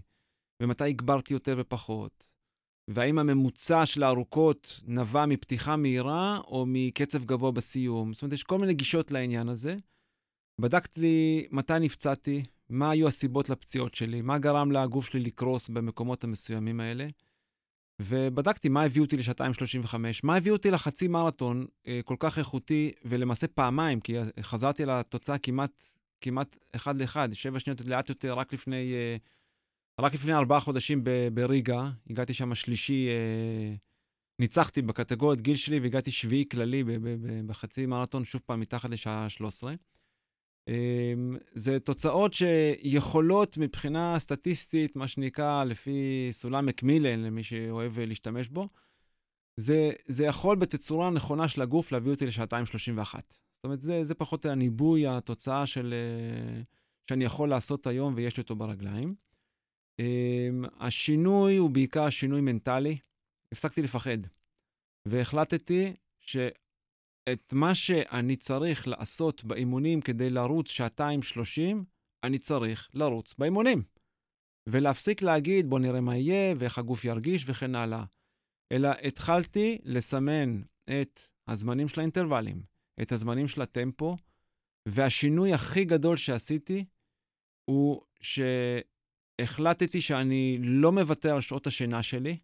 ומתי 0.63 0.83
הגברתי 0.83 1.33
יותר 1.33 1.55
ופחות, 1.59 2.29
והאם 2.89 3.19
הממוצע 3.19 3.85
של 3.85 4.03
הארוכות 4.03 4.81
נבע 4.87 5.25
מפתיחה 5.25 5.75
מהירה 5.75 6.37
או 6.37 6.65
מקצב 6.67 7.25
גבוה 7.25 7.51
בסיום. 7.51 8.13
זאת 8.13 8.21
אומרת, 8.21 8.33
יש 8.33 8.43
כל 8.43 8.57
מיני 8.57 8.73
גישות 8.73 9.11
לעניין 9.11 9.49
הזה. 9.49 9.75
בדקתי 10.61 11.47
מתי 11.51 11.73
נפצעתי, 11.81 12.43
מה 12.69 12.91
היו 12.91 13.07
הסיבות 13.07 13.49
לפציעות 13.49 13.95
שלי, 13.95 14.21
מה 14.21 14.37
גרם 14.37 14.71
לגוף 14.71 15.05
שלי 15.05 15.19
לקרוס 15.19 15.69
במקומות 15.69 16.23
המסוימים 16.23 16.79
האלה. 16.79 17.07
ובדקתי 17.99 18.69
מה 18.69 18.83
הביא 18.83 19.01
אותי 19.01 19.17
לשעתיים 19.17 19.53
35, 19.53 20.23
מה 20.23 20.35
הביא 20.35 20.51
אותי 20.51 20.71
לחצי 20.71 21.07
מרתון 21.07 21.65
אה, 21.87 21.99
כל 22.05 22.15
כך 22.19 22.39
איכותי, 22.39 22.91
ולמעשה 23.05 23.47
פעמיים, 23.47 23.99
כי 23.99 24.15
חזרתי 24.41 24.85
לתוצאה 24.85 25.37
כמעט, 25.37 25.81
כמעט 26.21 26.57
אחד 26.75 27.01
לאחד, 27.01 27.33
שבע 27.33 27.59
שניות 27.59 27.81
לאט 27.81 28.09
יותר, 28.09 28.33
רק 28.33 28.53
לפני, 28.53 28.93
אה, 28.93 29.15
רק 29.99 30.13
לפני 30.13 30.33
ארבעה 30.33 30.59
חודשים 30.59 31.03
בריגה, 31.33 31.89
הגעתי 32.09 32.33
שם 32.33 32.55
שלישי, 32.55 33.07
אה, 33.07 33.75
ניצחתי 34.39 34.81
בקטגוריית 34.81 35.41
גיל 35.41 35.55
שלי 35.55 35.79
והגעתי 35.79 36.11
שביעי 36.11 36.45
כללי 36.51 36.83
בחצי 37.45 37.85
מרתון, 37.85 38.25
שוב 38.25 38.41
פעם 38.45 38.59
מתחת 38.59 38.89
לשעה 38.89 39.29
13. 39.29 39.73
אמ, 40.67 41.37
זה 41.53 41.79
תוצאות 41.79 42.33
שיכולות 42.33 43.57
מבחינה 43.57 44.19
סטטיסטית, 44.19 44.95
מה 44.95 45.07
שנקרא, 45.07 45.63
לפי 45.63 46.27
סולם 46.31 46.65
מקמילן, 46.65 47.19
למי 47.19 47.43
שאוהב 47.43 47.99
להשתמש 47.99 48.47
בו, 48.47 48.69
זה, 49.57 49.91
זה 50.07 50.25
יכול 50.25 50.55
בתצורה 50.55 51.09
נכונה 51.09 51.47
של 51.47 51.61
הגוף 51.61 51.91
להביא 51.91 52.11
אותי 52.11 52.25
לשעתיים 52.25 52.65
31. 52.65 53.33
זאת 53.55 53.63
אומרת, 53.63 53.81
זה, 53.81 54.03
זה 54.03 54.15
פחות 54.15 54.45
הניבוי, 54.45 55.07
התוצאה 55.07 55.65
של, 55.65 55.93
אה, 55.93 56.61
שאני 57.09 57.23
יכול 57.23 57.49
לעשות 57.49 57.87
היום 57.87 58.13
ויש 58.15 58.37
לי 58.37 58.41
אותו 58.41 58.55
ברגליים. 58.55 59.15
אמ, 59.99 60.65
השינוי 60.79 61.57
הוא 61.57 61.69
בעיקר 61.69 62.09
שינוי 62.09 62.41
מנטלי. 62.41 62.97
הפסקתי 63.51 63.81
לפחד, 63.81 64.17
והחלטתי 65.05 65.93
ש... 66.19 66.37
את 67.33 67.53
מה 67.53 67.75
שאני 67.75 68.35
צריך 68.35 68.87
לעשות 68.87 69.43
באימונים 69.43 70.01
כדי 70.01 70.29
לרוץ 70.29 70.71
שעתיים 70.71 71.23
שלושים, 71.23 71.85
אני 72.23 72.39
צריך 72.39 72.89
לרוץ 72.93 73.33
באימונים. 73.37 73.83
ולהפסיק 74.69 75.21
להגיד, 75.21 75.69
בוא 75.69 75.79
נראה 75.79 76.01
מה 76.01 76.17
יהיה, 76.17 76.55
ואיך 76.57 76.77
הגוף 76.77 77.05
ירגיש 77.05 77.43
וכן 77.47 77.75
הלאה. 77.75 78.03
אלא 78.71 78.89
התחלתי 79.03 79.77
לסמן 79.83 80.61
את 81.01 81.19
הזמנים 81.47 81.87
של 81.87 81.99
האינטרוולים, 81.99 82.63
את 83.01 83.11
הזמנים 83.11 83.47
של 83.47 83.61
הטמפו, 83.61 84.17
והשינוי 84.87 85.53
הכי 85.53 85.85
גדול 85.85 86.17
שעשיתי 86.17 86.85
הוא 87.65 88.01
שהחלטתי 88.21 90.01
שאני 90.01 90.57
לא 90.61 90.91
מוותר 90.91 91.33
על 91.35 91.41
שעות 91.41 91.67
השינה 91.67 92.03
שלי, 92.03 92.37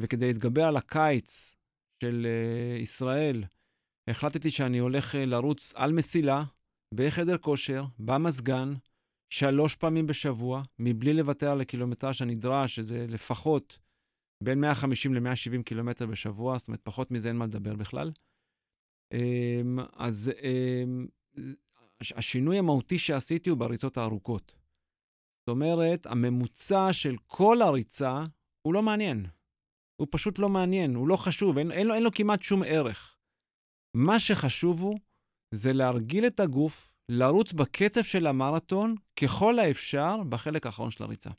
וכדי 0.00 0.26
להתגבר 0.26 0.64
על 0.64 0.76
הקיץ 0.76 1.56
של 2.02 2.26
uh, 2.26 2.82
ישראל, 2.82 3.44
החלטתי 4.08 4.50
שאני 4.50 4.78
הולך 4.78 5.14
אה, 5.14 5.24
לרוץ 5.24 5.72
על 5.74 5.92
מסילה, 5.92 6.44
בחדר 6.94 7.38
כושר, 7.38 7.84
במזגן, 7.98 8.74
שלוש 9.30 9.76
פעמים 9.76 10.06
בשבוע, 10.06 10.62
מבלי 10.78 11.12
לוותר 11.12 11.50
על 11.50 11.60
הקילומטרז' 11.60 12.22
הנדרש, 12.22 12.76
שזה 12.76 13.06
לפחות 13.08 13.78
בין 14.42 14.60
150 14.60 15.14
ל-170 15.14 15.62
קילומטר 15.62 16.06
בשבוע, 16.06 16.58
זאת 16.58 16.68
אומרת, 16.68 16.80
פחות 16.82 17.10
מזה 17.10 17.28
אין 17.28 17.36
מה 17.36 17.46
לדבר 17.46 17.74
בכלל. 17.74 18.12
אמ, 19.12 19.78
אז 19.92 20.30
אמ, 20.42 21.06
השינוי 22.16 22.58
המהותי 22.58 22.98
שעשיתי 22.98 23.50
הוא 23.50 23.58
בריצות 23.58 23.96
הארוכות. 23.96 24.54
זאת 25.40 25.48
אומרת, 25.48 26.06
הממוצע 26.06 26.92
של 26.92 27.16
כל 27.26 27.62
הריצה 27.62 28.24
הוא 28.62 28.74
לא 28.74 28.82
מעניין. 28.82 29.26
הוא 30.00 30.08
פשוט 30.10 30.38
לא 30.38 30.48
מעניין, 30.48 30.94
הוא 30.94 31.08
לא 31.08 31.16
חשוב, 31.16 31.58
אין, 31.58 31.72
אין, 31.72 31.86
לו, 31.86 31.94
אין 31.94 32.02
לו 32.02 32.10
כמעט 32.12 32.42
שום 32.42 32.62
ערך. 32.66 33.15
מה 33.96 34.20
שחשוב 34.20 34.82
הוא, 34.82 34.98
זה 35.54 35.72
להרגיל 35.72 36.26
את 36.26 36.40
הגוף 36.40 36.88
לרוץ 37.08 37.52
בקצב 37.52 38.02
של 38.02 38.26
המרתון 38.26 38.94
ככל 39.16 39.58
האפשר 39.58 40.16
בחלק 40.28 40.66
האחרון 40.66 40.90
של 40.90 41.04
הריצה. 41.04 41.30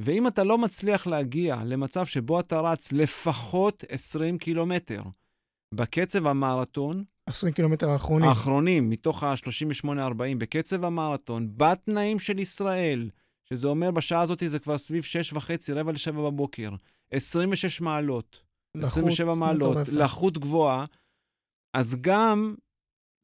ואם 0.00 0.26
אתה 0.26 0.44
לא 0.44 0.58
מצליח 0.58 1.06
להגיע 1.06 1.56
למצב 1.64 2.06
שבו 2.06 2.40
אתה 2.40 2.60
רץ 2.60 2.92
לפחות 2.92 3.84
20 3.88 4.38
קילומטר 4.38 5.02
בקצב 5.74 6.26
המרתון, 6.26 7.04
20 7.26 7.52
קילומטר 7.52 7.88
האחרונים. 7.90 8.28
האחרונים, 8.28 8.90
מתוך 8.90 9.24
ה-38-40, 9.24 10.38
בקצב 10.38 10.84
המרתון, 10.84 11.48
בתנאים 11.56 12.18
של 12.18 12.38
ישראל, 12.38 13.10
שזה 13.44 13.68
אומר 13.68 13.90
בשעה 13.90 14.20
הזאת 14.20 14.42
זה 14.46 14.58
כבר 14.58 14.78
סביב 14.78 15.02
6 15.02 15.32
וחצי, 15.32 15.72
רבע 15.72 15.92
לשבע 15.92 16.22
בבוקר, 16.22 16.70
26 17.10 17.80
מעלות, 17.80 18.42
לחות 18.74 18.90
27 18.92 19.34
מעלות, 19.34 19.76
לחות 19.92 20.38
גבוהה, 20.38 20.84
אז 21.74 21.96
גם, 22.00 22.54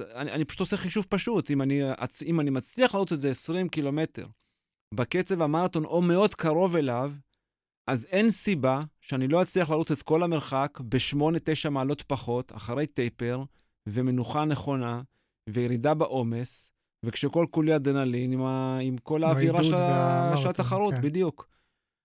אני, 0.00 0.32
אני 0.32 0.44
פשוט 0.44 0.60
עושה 0.60 0.76
חישוב 0.76 1.06
פשוט, 1.08 1.50
אם 1.50 1.62
אני, 1.62 1.80
אם 2.26 2.40
אני 2.40 2.50
מצליח 2.50 2.94
לעלות 2.94 3.12
איזה 3.12 3.30
20 3.30 3.68
קילומטר 3.68 4.26
בקצב 4.94 5.42
המרתון 5.42 5.84
או 5.84 6.02
מאוד 6.02 6.34
קרוב 6.34 6.76
אליו, 6.76 7.12
אז 7.90 8.04
אין 8.04 8.30
סיבה 8.30 8.82
שאני 9.00 9.28
לא 9.28 9.42
אצליח 9.42 9.70
לרוץ 9.70 9.90
את 9.90 10.02
כל 10.02 10.22
המרחק 10.22 10.78
ב-8-9 10.80 11.70
מעלות 11.70 12.02
פחות, 12.02 12.52
אחרי 12.52 12.86
טייפר 12.86 13.44
ומנוחה 13.88 14.44
נכונה 14.44 15.02
וירידה 15.48 15.94
בעומס, 15.94 16.70
וכשכל 17.06 17.46
כולי 17.50 17.76
אדנלין 17.76 18.32
עם, 18.32 18.42
ה... 18.42 18.78
עם 18.82 18.98
כל 18.98 19.24
האווירה 19.24 19.64
של, 19.64 19.76
של 20.36 20.48
התחרות, 20.48 20.94
כן. 20.94 21.00
בדיוק. 21.00 21.48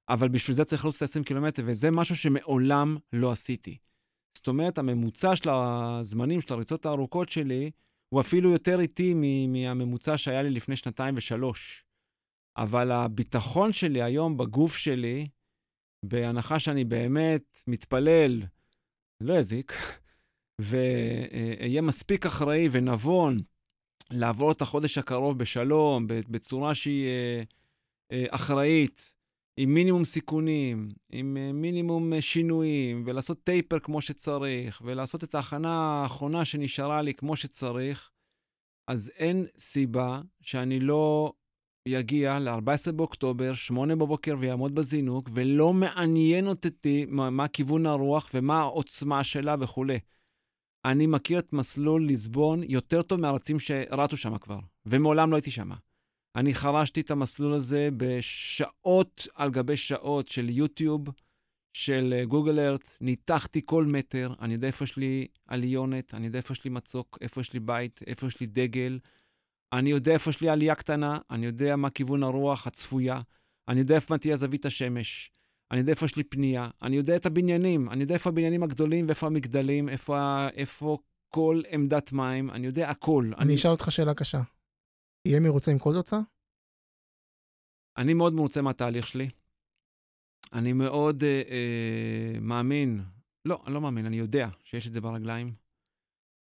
אבל 0.10 0.30
בשביל 0.30 0.56
זה 0.56 0.66
צריך 0.66 0.86
לרוץ 0.86 1.02
את 1.02 1.10
ה-20 1.16 1.24
קילומטר, 1.24 1.64
וזה 1.66 1.92
משהו 1.92 2.16
שמעולם 2.16 2.98
לא 3.14 3.32
עשיתי. 3.32 3.78
זאת 4.36 4.48
אומרת, 4.48 4.78
הממוצע 4.78 5.36
של 5.36 5.50
הזמנים 5.50 6.42
של 6.42 6.54
הריצות 6.54 6.86
הארוכות 6.86 7.30
שלי 7.30 7.72
הוא 8.10 8.22
אפילו 8.22 8.52
יותר 8.52 8.80
איטי 8.80 9.14
מהממוצע 9.48 10.18
שהיה 10.18 10.44
לי 10.44 10.50
לפני 10.50 10.76
שנתיים 10.76 11.16
ושלוש. 11.18 11.86
אבל 12.58 12.92
הביטחון 12.92 13.74
שלי 13.74 14.02
היום 14.02 14.38
בגוף 14.38 14.76
שלי, 14.76 15.28
בהנחה 16.06 16.60
שאני 16.60 16.84
באמת 16.84 17.64
מתפלל, 17.68 18.44
לא 19.22 19.34
יזיק, 19.34 19.74
ואהיה 20.62 21.82
מספיק 21.82 22.26
אחראי 22.26 22.70
ונבון 22.72 23.40
לעבור 24.12 24.52
את 24.52 24.62
החודש 24.62 24.98
הקרוב 24.98 25.38
בשלום, 25.38 26.08
בצורה 26.08 26.76
שהיא 26.76 27.08
אה, 27.08 27.44
אה, 28.12 28.26
אחראית, 28.30 29.15
עם 29.58 29.74
מינימום 29.74 30.04
סיכונים, 30.04 30.90
עם 31.12 31.38
אה, 31.38 31.52
מינימום 31.54 32.14
אה, 32.14 32.22
שינויים, 32.22 33.04
ולעשות 33.06 33.44
טייפר 33.44 33.80
כמו 33.80 34.02
שצריך, 34.02 34.82
ולעשות 34.86 35.24
את 35.24 35.36
ההכנה 35.36 35.74
האחרונה 35.74 36.46
שנשארה 36.46 37.02
לי 37.02 37.14
כמו 37.14 37.36
שצריך, 37.36 38.12
אז 38.88 39.12
אין 39.18 39.46
סיבה 39.58 40.22
שאני 40.42 40.80
לא 40.80 41.34
יגיע 41.88 42.40
ל-14 42.40 42.92
באוקטובר, 42.92 43.54
8 43.54 43.96
בבוקר, 43.96 44.36
ויעמוד 44.40 44.76
בזינוק, 44.76 45.30
ולא 45.34 45.74
מעניין 45.74 46.48
אותי 46.48 47.06
מה, 47.08 47.30
מה 47.30 47.48
כיוון 47.48 47.86
הרוח 47.86 48.30
ומה 48.34 48.60
העוצמה 48.60 49.24
שלה 49.24 49.56
וכולי. 49.60 50.00
אני 50.86 51.08
מכיר 51.08 51.40
את 51.40 51.54
מסלול 51.54 52.06
ליסבון 52.06 52.64
יותר 52.64 53.02
טוב 53.02 53.20
מהרצים 53.20 53.60
שרצו 53.60 54.18
שם 54.18 54.38
כבר, 54.38 54.60
ומעולם 54.86 55.32
לא 55.32 55.36
הייתי 55.36 55.52
שם. 55.52 55.72
אני 56.36 56.54
חרשתי 56.54 57.02
את 57.02 57.12
המסלול 57.12 57.54
הזה 57.54 57.90
בשעות 57.98 59.28
על 59.36 59.52
גבי 59.52 59.78
שעות 59.78 60.28
של 60.28 60.50
יוטיוב, 60.50 61.10
של 61.74 62.24
גוגל 62.28 62.60
אה, 62.60 62.68
ארט, 62.68 62.98
ניתחתי 63.02 63.62
כל 63.66 63.86
מטר, 63.86 64.34
אני 64.42 64.54
יודע 64.54 64.68
איפה 64.68 64.84
יש 64.84 64.98
לי 64.98 65.28
עליונת, 65.48 66.14
אני 66.14 66.26
יודע 66.26 66.38
איפה 66.38 66.52
יש 66.52 66.64
לי 66.64 66.70
מצוק, 66.70 67.18
איפה 67.22 67.42
יש 67.42 67.54
לי 67.54 67.60
בית, 67.60 68.00
איפה 68.08 68.28
יש 68.28 68.40
לי 68.40 68.48
דגל, 68.48 69.00
אני 69.74 69.90
יודע 69.90 70.12
איפה 70.12 70.30
יש 70.30 70.42
לי 70.42 70.50
עלייה 70.50 70.76
קטנה, 70.76 71.18
אני 71.32 71.46
יודע 71.46 71.76
מה 71.76 71.90
כיוון 71.90 72.24
הרוח 72.24 72.68
הצפויה, 72.68 73.22
אני 73.68 73.80
יודע 73.80 73.96
איפה 73.96 74.18
תהיה 74.18 74.36
זווית 74.36 74.66
השמש, 74.66 75.32
אני 75.72 75.80
יודע 75.80 75.92
איפה 75.92 76.06
יש 76.06 76.16
לי 76.16 76.24
פנייה, 76.24 76.70
אני 76.82 76.96
יודע 76.96 77.16
את 77.16 77.26
הבניינים, 77.26 77.90
אני 77.90 78.04
יודע 78.04 78.14
איפה 78.14 78.30
הבניינים 78.30 78.64
הגדולים 78.64 79.06
ואיפה 79.08 79.28
המגדלים, 79.28 79.90
איפה, 79.90 80.48
איפה 80.56 80.98
כל 81.30 81.62
עמדת 81.70 82.12
מים, 82.12 82.50
אני 82.50 82.66
יודע 82.66 82.90
הכל. 82.90 83.32
אני, 83.38 83.44
אני 83.44 83.56
אשאל 83.56 83.72
אותך 83.72 83.92
שאלה 83.92 84.14
קשה. 84.14 84.42
תהיה 85.28 85.40
מרוצה 85.40 85.72
עם 85.72 85.80
כל 85.80 85.94
תוצאה? 85.94 86.20
אני 87.98 88.14
מאוד 88.14 88.34
מרוצה 88.34 88.62
מהתהליך 88.62 89.08
שלי. 89.08 89.30
אני 90.54 90.74
מאוד 90.74 91.24
אה, 91.24 91.42
אה, 91.50 92.40
מאמין, 92.42 93.02
לא, 93.46 93.64
אני 93.66 93.74
לא 93.74 93.82
מאמין, 93.82 94.06
אני 94.06 94.18
יודע 94.18 94.50
שיש 94.64 94.88
את 94.88 94.94
זה 94.94 95.02
ברגליים. 95.02 95.54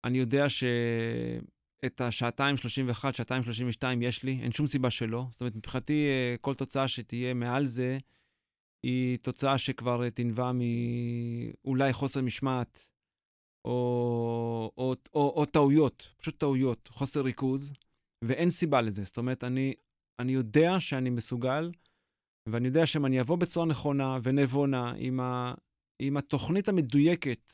אני 0.03 0.17
יודע 0.17 0.49
שאת 0.49 2.01
השעתיים 2.01 2.57
31, 2.57 3.15
שעתיים 3.15 3.43
32 3.43 4.01
יש 4.01 4.23
לי, 4.23 4.39
אין 4.41 4.51
שום 4.51 4.67
סיבה 4.67 4.91
שלא. 4.91 5.25
זאת 5.31 5.41
אומרת, 5.41 5.55
מבחינתי, 5.55 6.07
אה, 6.07 6.35
כל 6.41 6.53
תוצאה 6.53 6.87
שתהיה 6.87 7.33
מעל 7.33 7.65
זה, 7.65 7.97
היא 8.83 9.17
תוצאה 9.17 9.57
שכבר 9.57 10.09
תנבע 10.09 10.51
מאולי 10.53 11.93
חוסר 11.93 12.21
משמעת, 12.21 12.87
או, 13.65 14.71
או, 14.77 14.95
או, 15.13 15.33
או 15.35 15.45
טעויות, 15.45 16.13
פשוט 16.17 16.39
טעויות, 16.39 16.87
חוסר 16.87 17.21
ריכוז. 17.21 17.73
ואין 18.27 18.49
סיבה 18.49 18.81
לזה. 18.81 19.03
זאת 19.03 19.17
אומרת, 19.17 19.43
אני, 19.43 19.73
אני 20.19 20.31
יודע 20.31 20.79
שאני 20.79 21.09
מסוגל, 21.09 21.71
ואני 22.49 22.67
יודע 22.67 22.85
שאם 22.85 23.05
אני 23.05 23.21
אבוא 23.21 23.37
בצורה 23.37 23.65
נכונה 23.65 24.17
ונבונה, 24.23 24.93
עם, 24.97 25.19
ה, 25.19 25.53
עם 25.99 26.17
התוכנית 26.17 26.67
המדויקת, 26.67 27.53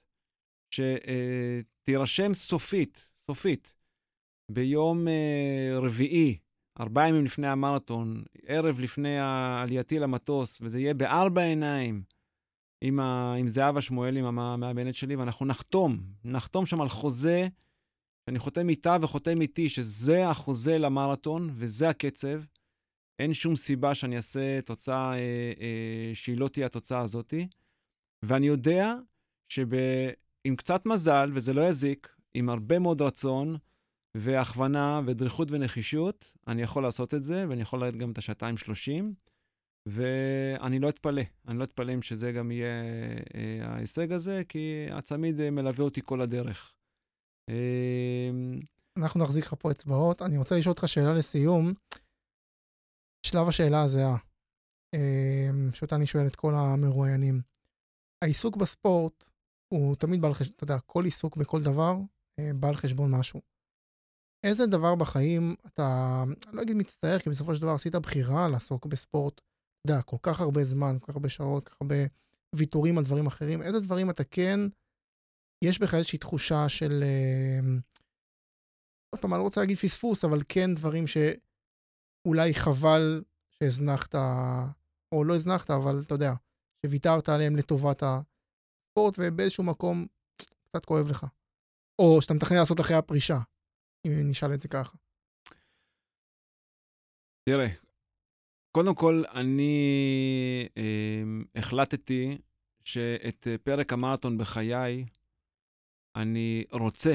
שתירשם 0.74 2.34
סופית, 2.34 3.10
סופית, 3.26 3.74
ביום 4.52 5.08
uh, 5.08 5.82
רביעי, 5.82 6.38
ארבעה 6.80 7.10
ימים 7.10 7.26
לפני 7.26 7.48
המרתון, 7.48 8.24
ערב 8.46 8.80
לפני 8.80 9.18
עלייתי 9.20 10.00
למטוס, 10.00 10.62
וזה 10.62 10.80
יהיה 10.80 10.94
בארבע 10.94 11.42
עיניים, 11.42 12.04
עם, 12.82 13.00
ה, 13.00 13.34
עם 13.40 13.48
זהבה 13.48 13.82
שמואלי, 13.82 14.20
עם 14.20 14.40
המאמנת 14.40 14.96
שלי, 14.96 15.16
ואנחנו 15.16 15.46
נחתום, 15.46 16.00
נחתום 16.24 16.66
שם 16.66 16.82
על 16.82 16.90
חוזה, 16.90 17.48
שאני 18.30 18.40
חותם 18.40 18.70
איתה 18.70 18.98
וחותם 19.02 19.42
איתי, 19.42 19.70
שזה 19.70 20.28
החוזה 20.28 20.78
למרתון 20.78 21.50
וזה 21.56 21.90
הקצב. 21.90 22.42
אין 23.20 23.34
שום 23.34 23.56
סיבה 23.56 23.96
שאני 23.96 24.18
אעשה 24.18 24.62
תוצאה 24.62 25.14
אה, 25.14 25.18
אה, 25.60 26.12
שהיא 26.14 26.38
לא 26.38 26.48
תהיה 26.48 26.66
התוצאה 26.66 27.00
הזאתי. 27.00 27.48
ואני 28.24 28.48
יודע 28.48 28.96
שעם 29.50 30.56
קצת 30.58 30.86
מזל, 30.86 31.32
וזה 31.34 31.54
לא 31.54 31.62
יזיק, 31.62 32.16
עם 32.34 32.50
הרבה 32.50 32.80
מאוד 32.80 33.02
רצון 33.02 33.58
והכוונה 34.16 35.02
ודריכות 35.06 35.48
ונחישות, 35.52 36.32
אני 36.48 36.62
יכול 36.62 36.84
לעשות 36.84 37.14
את 37.14 37.24
זה, 37.24 37.46
ואני 37.50 37.62
יכול 37.62 37.80
לרדת 37.80 37.96
גם 37.96 38.12
את 38.12 38.18
השעתיים 38.18 38.58
שלושים. 38.58 39.14
ואני 39.86 40.80
לא 40.80 40.90
אתפלא, 40.90 41.22
אני 41.48 41.60
לא 41.60 41.64
אתפלא 41.64 41.94
אם 41.94 42.02
שזה 42.02 42.32
גם 42.32 42.52
יהיה 42.52 42.84
אה, 43.36 43.60
ההישג 43.62 44.12
הזה, 44.12 44.42
כי 44.50 44.88
הצמיד 44.92 45.40
אה, 45.40 45.52
מלווה 45.52 45.86
אותי 45.86 46.02
כל 46.06 46.22
הדרך. 46.22 46.74
אה, 47.50 48.30
אנחנו 48.98 49.24
נחזיק 49.24 49.46
לך 49.46 49.56
פה 49.60 49.72
אצבעות. 49.72 50.22
אני 50.22 50.38
רוצה 50.38 50.58
לשאול 50.58 50.74
אותך 50.74 50.88
שאלה 50.88 51.14
לסיום. 51.14 51.74
שלב 53.26 53.48
השאלה 53.48 53.82
הזהה, 53.82 54.18
אה, 54.94 55.50
שאותה 55.74 55.96
אני 55.96 56.06
שואל 56.06 56.28
את 56.28 56.36
כל 56.36 56.54
המרואיינים. 56.56 57.42
העיסוק 58.24 58.58
בספורט 58.58 59.26
הוא 59.74 59.96
תמיד 59.96 60.22
בעל 60.22 60.34
חשבון, 60.34 60.54
אתה 60.56 60.64
יודע, 60.64 60.80
כל 60.80 61.06
עיסוק 61.06 61.38
בכל 61.38 61.62
דבר 61.62 61.96
אה, 62.40 62.52
בא 62.54 62.68
על 62.68 62.76
חשבון 62.76 63.12
משהו. 63.12 63.42
איזה 64.44 64.66
דבר 64.66 64.96
בחיים 64.96 65.56
אתה, 65.68 66.24
אני 66.48 66.56
לא 66.56 66.62
אגיד 66.62 66.78
מצטער, 66.78 67.20
כי 67.20 67.30
בסופו 67.30 67.56
של 67.56 67.62
דבר 67.62 67.72
עשית 67.72 67.96
בחירה 67.96 68.48
לעסוק 68.48 68.86
בספורט 68.86 69.42
אתה 69.82 69.92
יודע, 69.94 70.02
כל 70.02 70.18
כך 70.22 70.42
הרבה 70.42 70.64
זמן, 70.64 70.98
כל 71.00 71.06
כך 71.08 71.16
הרבה 71.16 71.30
שעות, 71.30 71.68
כל 71.68 71.74
כך 71.74 71.82
הרבה 71.82 71.96
ויתורים 72.56 72.98
על 72.98 73.04
דברים 73.04 73.28
אחרים, 73.28 73.62
איזה 73.62 73.80
דברים 73.80 74.10
אתה 74.10 74.24
כן, 74.24 74.60
יש 75.64 75.80
בך 75.80 75.94
איזושהי 75.94 76.20
תחושה 76.20 76.70
של, 76.70 77.04
אה, 77.04 77.60
עוד 79.10 79.22
פעם, 79.22 79.34
אני 79.34 79.40
לא 79.40 79.44
רוצה 79.44 79.62
להגיד 79.62 79.78
פספוס, 79.78 80.26
אבל 80.26 80.40
כן 80.50 80.74
דברים 80.76 81.06
שאולי 81.08 82.54
חבל 82.54 83.24
שהזנחת, 83.52 84.16
או 85.12 85.24
לא 85.24 85.36
הזנחת, 85.36 85.72
אבל 85.72 86.02
אתה 86.06 86.14
יודע, 86.14 86.34
שוויתרת 86.86 87.30
עליהם 87.30 87.56
לטובת 87.56 88.04
הספורט, 88.04 89.16
ובאיזשהו 89.20 89.64
מקום 89.64 90.08
קצת 90.70 90.86
כואב 90.86 91.08
לך. 91.10 91.26
או 92.00 92.22
שאתה 92.22 92.34
מתכנן 92.34 92.58
לעשות 92.58 92.80
אחרי 92.80 92.98
הפרישה, 92.98 93.40
אם 94.08 94.12
נשאל 94.30 94.54
את 94.54 94.60
זה 94.60 94.68
ככה. 94.68 94.98
תראה, 97.50 97.68
קודם 98.72 98.96
כל, 98.96 99.24
אני 99.34 99.78
אה, 100.78 101.24
החלטתי 101.56 102.38
שאת 102.84 103.48
אה, 103.48 103.58
פרק 103.58 103.94
המרתון 103.94 104.38
בחיי, 104.38 105.06
אני 106.16 106.64
רוצה 106.72 107.14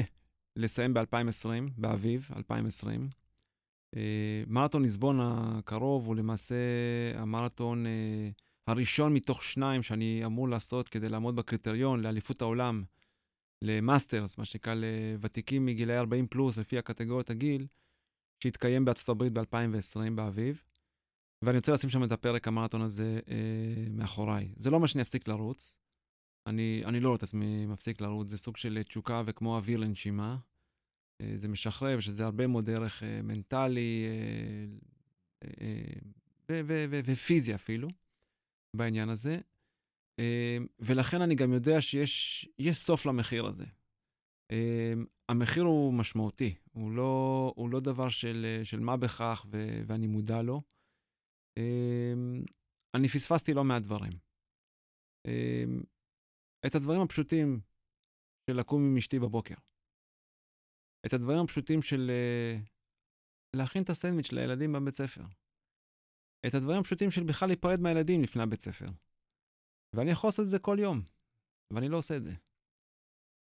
לסיים 0.55 0.93
ב-2020, 0.93 1.47
באביב 1.77 2.29
2020. 2.35 3.09
אה, 3.95 4.43
מרתון 4.47 4.81
ליסבון 4.81 5.19
הקרוב 5.21 6.07
הוא 6.07 6.15
למעשה 6.15 6.55
המרתון 7.15 7.85
אה, 7.85 8.29
הראשון 8.67 9.13
מתוך 9.13 9.43
שניים 9.43 9.83
שאני 9.83 10.21
אמור 10.25 10.49
לעשות 10.49 10.89
כדי 10.89 11.09
לעמוד 11.09 11.35
בקריטריון 11.35 12.01
לאליפות 12.01 12.41
העולם, 12.41 12.83
ל 13.61 13.69
masters, 13.69 14.37
מה 14.37 14.45
שנקרא 14.45 14.73
לוותיקים 14.73 15.65
מגילאי 15.65 15.97
40 15.97 16.27
פלוס, 16.27 16.57
לפי 16.57 16.77
הקטגוריות 16.77 17.29
הגיל, 17.29 17.67
שהתקיים 18.43 18.85
בארצות 18.85 19.09
הברית 19.09 19.33
ב-2020, 19.33 20.11
באביב. 20.15 20.63
ואני 21.41 21.57
רוצה 21.57 21.71
לשים 21.71 21.89
שם 21.89 22.03
את 22.03 22.11
הפרק 22.11 22.47
המרתון 22.47 22.81
הזה 22.81 23.19
אה, 23.29 23.35
מאחוריי. 23.91 24.53
זה 24.57 24.69
לא 24.69 24.79
מה 24.79 24.87
שאני 24.87 25.01
אפסיק 25.01 25.27
לרוץ. 25.27 25.77
אני, 26.47 26.81
אני 26.85 26.99
לא 26.99 27.07
רואה 27.07 27.17
את 27.17 27.23
עצמי 27.23 27.65
מפסיק 27.65 28.01
לרוץ, 28.01 28.27
זה 28.27 28.37
סוג 28.37 28.57
של 28.57 28.83
תשוקה 28.83 29.21
וכמו 29.25 29.55
אוויר 29.55 29.79
לנשימה. 29.79 30.37
אה, 31.21 31.33
זה 31.35 31.47
משחרר, 31.47 31.99
שזה 31.99 32.25
הרבה 32.25 32.47
מאוד 32.47 32.65
דרך 32.65 33.03
אה, 33.03 33.21
מנטלי 33.21 34.05
אה, 35.43 36.59
ופיזי 36.89 37.55
אפילו 37.55 37.87
בעניין 38.75 39.09
הזה. 39.09 39.37
ולכן 40.79 41.21
אני 41.21 41.35
גם 41.35 41.53
יודע 41.53 41.81
שיש 41.81 42.47
סוף 42.71 43.05
למחיר 43.05 43.45
הזה. 43.45 43.65
המחיר 45.29 45.63
הוא 45.63 45.93
משמעותי, 45.93 46.55
הוא 46.71 46.91
לא, 46.91 47.53
הוא 47.55 47.69
לא 47.69 47.79
דבר 47.79 48.09
של, 48.09 48.61
של 48.63 48.79
מה 48.79 48.97
בכך, 48.97 49.45
ו, 49.51 49.81
ואני 49.87 50.07
מודע 50.07 50.41
לו. 50.41 50.61
אני 52.93 53.07
פספסתי 53.07 53.53
לא 53.53 53.63
מעט 53.63 53.81
דברים. 53.81 54.13
את 56.67 56.75
הדברים 56.75 57.01
הפשוטים 57.01 57.59
של 58.49 58.59
לקום 58.59 58.81
עם 58.85 58.97
אשתי 58.97 59.19
בבוקר. 59.19 59.55
את 61.05 61.13
הדברים 61.13 61.39
הפשוטים 61.39 61.81
של 61.81 62.11
אה, 62.11 62.57
להכין 63.55 63.83
את 63.83 63.89
הסנדוויץ' 63.89 64.31
לילדים 64.31 64.73
בבית 64.73 64.95
ספר. 64.95 65.23
את 66.47 66.53
הדברים 66.53 66.79
הפשוטים 66.79 67.11
של 67.11 67.23
בכלל 67.23 67.47
להיפרד 67.47 67.79
מהילדים 67.79 68.21
לפני 68.23 68.43
הבית 68.43 68.61
ספר. 68.61 68.85
ואני 69.95 70.11
יכול 70.11 70.27
לעשות 70.27 70.45
את 70.45 70.49
זה 70.49 70.59
כל 70.59 70.77
יום, 70.79 71.01
ואני 71.73 71.89
לא 71.89 71.97
עושה 71.97 72.17
את 72.17 72.23
זה. 72.23 72.31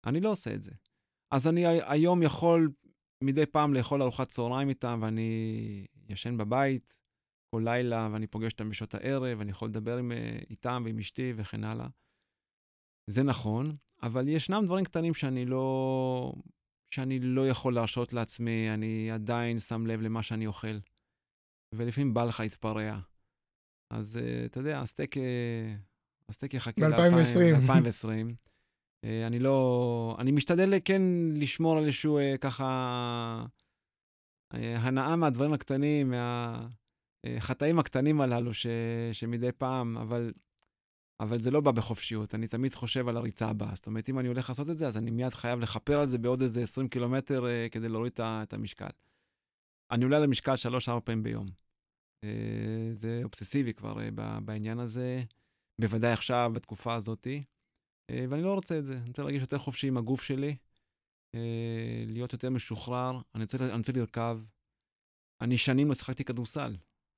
אני 0.05 0.21
לא 0.21 0.31
עושה 0.31 0.53
את 0.55 0.61
זה. 0.61 0.71
אז 1.33 1.47
אני 1.47 1.65
היום 1.65 2.23
יכול 2.23 2.71
מדי 3.23 3.45
פעם 3.45 3.73
לאכול 3.73 4.01
ארוחת 4.01 4.29
צהריים 4.29 4.69
איתם, 4.69 4.99
ואני 5.01 5.29
ישן 6.09 6.37
בבית, 6.37 6.97
כל 7.55 7.61
לילה, 7.65 8.09
ואני 8.13 8.27
פוגש 8.27 8.51
אותם 8.51 8.69
בשעות 8.69 8.93
הערב, 8.93 9.41
אני 9.41 9.51
יכול 9.51 9.69
לדבר 9.69 9.97
עם, 9.97 10.11
אה, 10.11 10.39
איתם 10.49 10.81
ועם 10.85 10.99
אשתי 10.99 11.33
וכן 11.35 11.63
הלאה. 11.63 11.87
זה 13.07 13.23
נכון, 13.23 13.75
אבל 14.03 14.27
ישנם 14.27 14.63
דברים 14.65 14.85
קטנים 14.85 15.13
שאני 15.13 15.45
לא, 15.45 16.33
שאני 16.91 17.19
לא 17.19 17.49
יכול 17.49 17.75
להרשות 17.75 18.13
לעצמי, 18.13 18.73
אני 18.73 19.11
עדיין 19.11 19.59
שם 19.59 19.87
לב 19.87 20.01
למה 20.01 20.23
שאני 20.23 20.47
אוכל. 20.47 20.77
ולפעמים 21.75 22.13
בא 22.13 22.23
לך 22.23 22.39
להתפרע. 22.39 22.99
אז 23.89 24.19
uh, 24.21 24.45
אתה 24.45 24.59
יודע, 24.59 24.79
הסטייק, 24.79 25.17
אה, 25.17 25.75
הסטייק 26.29 26.53
יחכה 26.53 26.87
ל-2020. 26.87 28.05
uh, 29.05 29.07
אני 29.27 29.39
לא... 29.39 30.15
אני 30.19 30.31
משתדל 30.31 30.73
כן 30.85 31.01
לשמור 31.33 31.77
על 31.77 31.85
איזשהו 31.85 32.19
ככה... 32.41 33.45
הנאה 34.53 35.15
מהדברים 35.15 35.53
הקטנים, 35.53 36.09
מה... 36.09 36.67
החטאים 37.25 37.79
הקטנים 37.79 38.21
הללו 38.21 38.53
ש, 38.53 38.67
שמדי 39.11 39.51
פעם, 39.51 39.97
אבל, 39.97 40.33
אבל 41.19 41.39
זה 41.39 41.51
לא 41.51 41.61
בא 41.61 41.71
בחופשיות. 41.71 42.35
אני 42.35 42.47
תמיד 42.47 42.75
חושב 42.75 43.07
על 43.07 43.17
הריצה 43.17 43.47
הבאה. 43.47 43.75
זאת 43.75 43.87
אומרת, 43.87 44.09
אם 44.09 44.19
אני 44.19 44.27
הולך 44.27 44.49
לעשות 44.49 44.69
את 44.69 44.77
זה, 44.77 44.87
אז 44.87 44.97
אני 44.97 45.11
מיד 45.11 45.33
חייב 45.33 45.59
לכפר 45.59 45.99
על 45.99 46.07
זה 46.07 46.17
בעוד 46.17 46.41
איזה 46.41 46.61
20 46.61 46.89
קילומטר 46.89 47.43
uh, 47.43 47.69
כדי 47.71 47.89
להוריד 47.89 48.13
את 48.21 48.53
המשקל. 48.53 48.89
אני 49.91 50.03
עולה 50.03 50.19
למשקל 50.19 50.53
3-4 50.53 50.99
פעמים 51.03 51.23
ביום. 51.23 51.47
Uh, 52.25 52.27
זה 52.93 53.21
אובססיבי 53.23 53.73
כבר 53.73 53.97
uh, 53.97 54.11
בעניין 54.41 54.79
הזה, 54.79 55.23
בוודאי 55.81 56.11
עכשיו, 56.11 56.51
בתקופה 56.53 56.95
הזאת, 56.95 57.27
uh, 57.27 58.13
ואני 58.29 58.43
לא 58.43 58.53
רוצה 58.53 58.77
את 58.77 58.85
זה. 58.85 58.97
אני 58.97 59.07
רוצה 59.07 59.21
להרגיש 59.21 59.41
יותר 59.41 59.57
חופשי 59.57 59.87
עם 59.87 59.97
הגוף 59.97 60.21
שלי, 60.21 60.55
uh, 61.35 61.39
להיות 62.07 62.33
יותר 62.33 62.49
משוחרר, 62.49 63.21
אני 63.35 63.43
רוצה, 63.43 63.57
אני 63.57 63.77
רוצה 63.77 63.91
לרכב. 63.91 64.39
אני 65.41 65.57
שנים 65.57 65.87
לא 65.87 65.93
שיחקתי 65.93 66.23
כדורסל. 66.23 66.75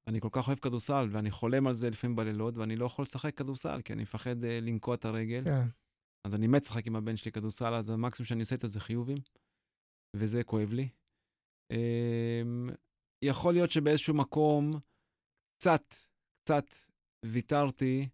אני 0.08 0.22
כל 0.22 0.30
כך 0.32 0.48
אוהב 0.48 0.60
כדורסל, 0.60 1.08
ואני 1.12 1.32
חולם 1.32 1.68
על 1.68 1.74
זה 1.74 1.90
לפעמים 1.90 2.16
בלילות, 2.16 2.58
ואני 2.58 2.76
לא 2.76 2.86
יכול 2.86 3.04
לשחק 3.04 3.38
כדורסל, 3.38 3.82
כי 3.82 3.94
אני 3.94 4.02
מפחד 4.02 4.44
uh, 4.44 4.48
לנקוע 4.62 4.96
את 4.96 5.06
הרגל. 5.06 5.44
כן. 5.44 5.68
אז 6.28 6.36
אני 6.36 6.48
מת 6.48 6.62
לשחק 6.62 6.88
עם 6.88 6.96
הבן 6.96 7.18
שלי 7.18 7.32
כדורסל, 7.32 7.74
אז 7.74 7.90
המקסימום 7.90 8.26
שאני 8.28 8.40
עושה 8.40 8.56
איתו 8.56 8.68
זה 8.68 8.80
חיובים, 8.80 9.18
וזה 10.16 10.44
כואב 10.44 10.74
לי. 10.74 10.90
Um, 11.74 12.74
יכול 13.26 13.54
להיות 13.54 13.72
שבאיזשהו 13.72 14.14
מקום 14.14 14.72
קצת, 15.58 15.84
קצת 16.44 16.66
ויתרתי 17.26 18.10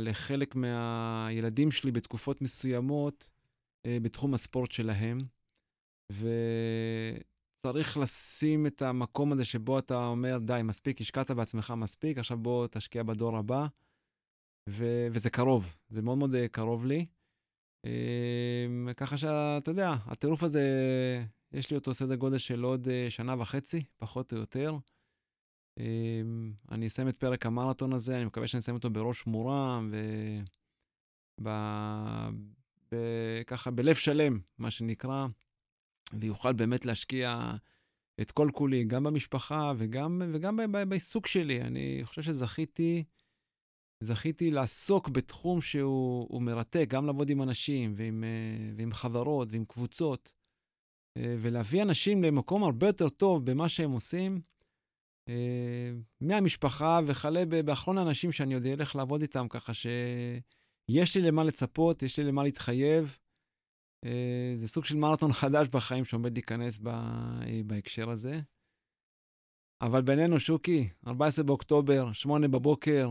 לחלק 0.00 0.54
מהילדים 0.54 1.70
שלי 1.70 1.92
בתקופות 1.92 2.42
מסוימות 2.42 3.30
uh, 3.86 3.90
בתחום 4.02 4.34
הספורט 4.34 4.72
שלהם, 4.72 5.18
ו... 6.12 6.28
צריך 7.64 7.98
לשים 7.98 8.66
את 8.66 8.82
המקום 8.82 9.32
הזה 9.32 9.44
שבו 9.44 9.78
אתה 9.78 10.06
אומר, 10.06 10.38
די, 10.38 10.60
מספיק, 10.64 11.00
השקעת 11.00 11.30
בעצמך 11.30 11.74
מספיק, 11.76 12.18
עכשיו 12.18 12.38
בוא 12.38 12.66
תשקיע 12.66 13.02
בדור 13.02 13.36
הבא. 13.36 13.66
ו- 14.68 15.06
וזה 15.12 15.30
קרוב, 15.30 15.76
זה 15.88 16.02
מאוד 16.02 16.18
מאוד 16.18 16.34
אה, 16.34 16.48
קרוב 16.48 16.86
לי. 16.86 17.06
אמ, 17.84 18.88
ככה 18.96 19.16
שאתה 19.16 19.70
יודע, 19.70 19.94
הטירוף 20.06 20.42
הזה, 20.42 20.62
יש 21.52 21.70
לי 21.70 21.76
אותו 21.76 21.94
סדר 21.94 22.14
גודל 22.14 22.38
של 22.38 22.62
עוד 22.62 22.88
אה, 22.88 23.06
שנה 23.10 23.34
וחצי, 23.38 23.84
פחות 23.96 24.32
או 24.32 24.38
יותר. 24.38 24.76
אמ, 25.78 26.52
אני 26.70 26.86
אסיים 26.86 27.08
את 27.08 27.16
פרק 27.16 27.46
המרתון 27.46 27.92
הזה, 27.92 28.16
אני 28.16 28.24
מקווה 28.24 28.46
שאני 28.46 28.58
אסיים 28.58 28.76
אותו 28.76 28.90
בראש 28.90 29.26
מורם, 29.26 29.92
וככה 32.92 33.70
בלב 33.70 33.94
שלם, 33.94 34.40
מה 34.58 34.70
שנקרא. 34.70 35.26
ויוכל 36.20 36.52
באמת 36.52 36.86
להשקיע 36.86 37.52
את 38.20 38.30
כל 38.30 38.48
כולי, 38.52 38.84
גם 38.84 39.04
במשפחה 39.04 39.72
וגם, 39.76 40.22
וגם 40.32 40.60
בעיסוק 40.88 41.26
שלי. 41.26 41.60
אני 41.60 42.00
חושב 42.04 42.22
שזכיתי, 42.22 43.04
זכיתי 44.00 44.50
לעסוק 44.50 45.08
בתחום 45.08 45.60
שהוא 45.60 46.42
מרתק, 46.42 46.86
גם 46.88 47.06
לעבוד 47.06 47.30
עם 47.30 47.42
אנשים 47.42 47.94
ועם, 47.96 48.24
אה, 48.24 48.72
ועם 48.76 48.92
חברות 48.92 49.48
ועם 49.50 49.64
קבוצות, 49.64 50.34
אה, 51.16 51.36
ולהביא 51.38 51.82
אנשים 51.82 52.22
למקום 52.22 52.64
הרבה 52.64 52.86
יותר 52.86 53.08
טוב 53.08 53.46
במה 53.50 53.68
שהם 53.68 53.90
עושים, 53.90 54.40
אה, 55.28 55.92
מהמשפחה 56.20 57.00
וכלה 57.06 57.44
באחרון 57.64 57.98
האנשים 57.98 58.32
שאני 58.32 58.54
עוד 58.54 58.66
אלך 58.66 58.96
לעבוד 58.96 59.22
איתם, 59.22 59.46
ככה 59.50 59.74
שיש 59.74 61.16
לי 61.16 61.22
למה 61.22 61.44
לצפות, 61.44 62.02
יש 62.02 62.18
לי 62.18 62.24
למה 62.24 62.42
להתחייב. 62.42 63.18
זה 64.56 64.68
סוג 64.68 64.84
של 64.84 64.96
מרתון 64.96 65.32
חדש 65.32 65.68
בחיים 65.68 66.04
שעומד 66.04 66.32
להיכנס 66.32 66.80
בהקשר 67.66 68.10
הזה. 68.10 68.40
אבל 69.80 70.02
בינינו, 70.02 70.40
שוקי, 70.40 70.88
14 71.06 71.44
באוקטובר, 71.44 72.12
8 72.12 72.48
בבוקר, 72.48 73.10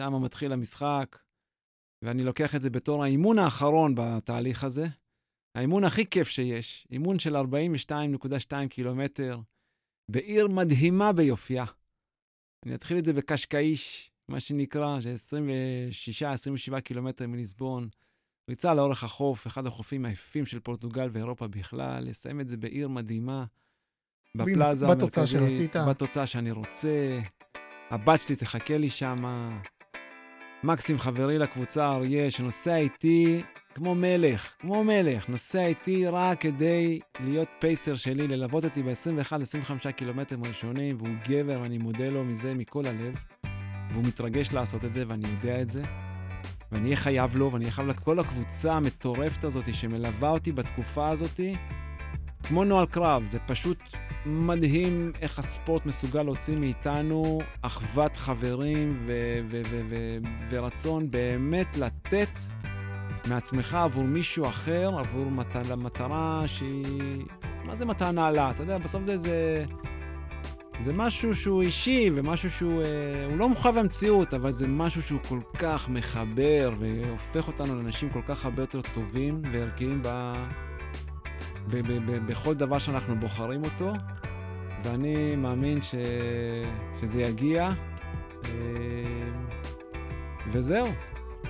שם 0.00 0.22
מתחיל 0.22 0.52
המשחק, 0.52 1.18
ואני 2.04 2.24
לוקח 2.24 2.54
את 2.54 2.62
זה 2.62 2.70
בתור 2.70 3.04
האימון 3.04 3.38
האחרון 3.38 3.94
בתהליך 3.96 4.64
הזה. 4.64 4.86
האימון 5.54 5.84
הכי 5.84 6.06
כיף 6.06 6.28
שיש, 6.28 6.86
אימון 6.90 7.18
של 7.18 7.36
42.2 7.36 8.68
קילומטר, 8.70 9.40
בעיר 10.10 10.48
מדהימה 10.48 11.12
ביופייה. 11.12 11.64
אני 12.66 12.74
אתחיל 12.74 12.98
את 12.98 13.04
זה 13.04 13.12
בקשקאיש, 13.12 14.10
מה 14.28 14.40
שנקרא, 14.40 15.00
ש-26-27 15.00 16.80
קילומטר 16.80 17.26
מליסבון. 17.26 17.88
ריצה 18.48 18.74
לאורך 18.74 19.04
החוף, 19.04 19.46
אחד 19.46 19.66
החופים 19.66 20.04
היפים 20.04 20.46
של 20.46 20.60
פורטוגל 20.60 21.08
ואירופה 21.12 21.48
בכלל, 21.48 22.04
לסיים 22.04 22.40
את 22.40 22.48
זה 22.48 22.56
בעיר 22.56 22.88
מדהימה, 22.88 23.44
בפלאזה 24.34 24.86
המרכזית. 24.86 25.04
בתוצאה 25.04 25.26
שרצית. 25.26 25.76
בתוצאה 25.76 26.26
שאני 26.26 26.50
רוצה. 26.50 27.20
הבת 27.90 28.20
שלי 28.20 28.36
תחכה 28.36 28.76
לי 28.76 28.90
שמה. 28.90 29.60
מקסים 30.64 30.98
חברי 30.98 31.38
לקבוצה, 31.38 31.88
אריה, 31.88 32.30
שנוסע 32.30 32.76
איתי 32.76 33.42
כמו 33.74 33.94
מלך, 33.94 34.56
כמו 34.60 34.84
מלך, 34.84 35.28
נוסע 35.28 35.66
איתי 35.66 36.06
רק 36.06 36.40
כדי 36.40 37.00
להיות 37.20 37.48
פייסר 37.60 37.96
שלי, 37.96 38.28
ללוות 38.28 38.64
אותי 38.64 38.82
ב-21-25 38.82 39.92
קילומטרים 39.92 40.44
הראשונים, 40.44 40.96
והוא 40.98 41.14
גבר, 41.28 41.60
ואני 41.62 41.78
מודה 41.78 42.08
לו 42.08 42.24
מזה 42.24 42.54
מכל 42.54 42.86
הלב, 42.86 43.14
והוא 43.90 44.04
מתרגש 44.04 44.52
לעשות 44.52 44.84
את 44.84 44.92
זה, 44.92 45.04
ואני 45.06 45.28
יודע 45.28 45.62
את 45.62 45.70
זה, 45.70 45.82
ואני 46.72 46.84
אהיה 46.84 46.96
חייב 46.96 47.36
לו, 47.36 47.52
ואני 47.52 47.64
אהיה 47.64 47.72
חייב 47.72 47.88
לכל 47.88 48.18
הקבוצה 48.18 48.72
המטורפת 48.72 49.44
הזאת 49.44 49.74
שמלווה 49.74 50.30
אותי 50.30 50.52
בתקופה 50.52 51.08
הזאת, 51.10 51.40
כמו 52.42 52.64
נוהל 52.64 52.86
קרב, 52.86 53.26
זה 53.26 53.38
פשוט 53.46 53.78
מדהים 54.26 55.12
איך 55.22 55.38
הספורט 55.38 55.86
מסוגל 55.86 56.22
להוציא 56.22 56.56
מאיתנו 56.56 57.38
אחוות 57.62 58.16
חברים 58.16 59.02
ו- 59.06 59.40
ו- 59.50 59.62
ו- 59.70 59.82
ו- 59.90 60.18
ורצון 60.50 61.10
באמת 61.10 61.76
לתת 61.76 62.28
מעצמך 63.28 63.74
עבור 63.74 64.04
מישהו 64.04 64.46
אחר, 64.46 64.98
עבור 64.98 65.30
מת- 65.30 65.56
מטרה 65.76 66.42
שהיא... 66.46 67.24
מה 67.64 67.76
זה 67.76 67.84
מטרה 67.84 68.12
נעלה? 68.12 68.50
אתה 68.50 68.62
יודע, 68.62 68.78
בסוף 68.78 69.02
זה 69.02 69.18
זה... 69.18 69.64
זה 70.80 70.92
משהו 70.92 71.34
שהוא 71.34 71.62
אישי 71.62 72.10
ומשהו 72.14 72.50
שהוא... 72.50 72.82
אה, 72.82 72.86
הוא 73.30 73.36
לא 73.38 73.48
מוכרח 73.48 73.74
במציאות, 73.74 74.34
אבל 74.34 74.52
זה 74.52 74.66
משהו 74.66 75.02
שהוא 75.02 75.20
כל 75.28 75.40
כך 75.58 75.88
מחבר 75.88 76.70
והופך 76.78 77.48
אותנו 77.48 77.74
לאנשים 77.76 78.10
כל 78.10 78.22
כך 78.26 78.44
הרבה 78.44 78.62
יותר 78.62 78.80
טובים 78.94 79.42
וערכיים 79.52 80.02
ב... 80.02 80.08
ב- 81.70 81.76
ב- 81.92 82.10
ב- 82.10 82.26
בכל 82.26 82.54
דבר 82.54 82.78
שאנחנו 82.78 83.20
בוחרים 83.20 83.64
אותו, 83.64 83.92
ואני 84.84 85.36
מאמין 85.36 85.82
ש... 85.82 85.94
שזה 87.00 87.22
יגיע. 87.22 87.70
אה, 88.44 88.50
וזהו, 90.52 90.86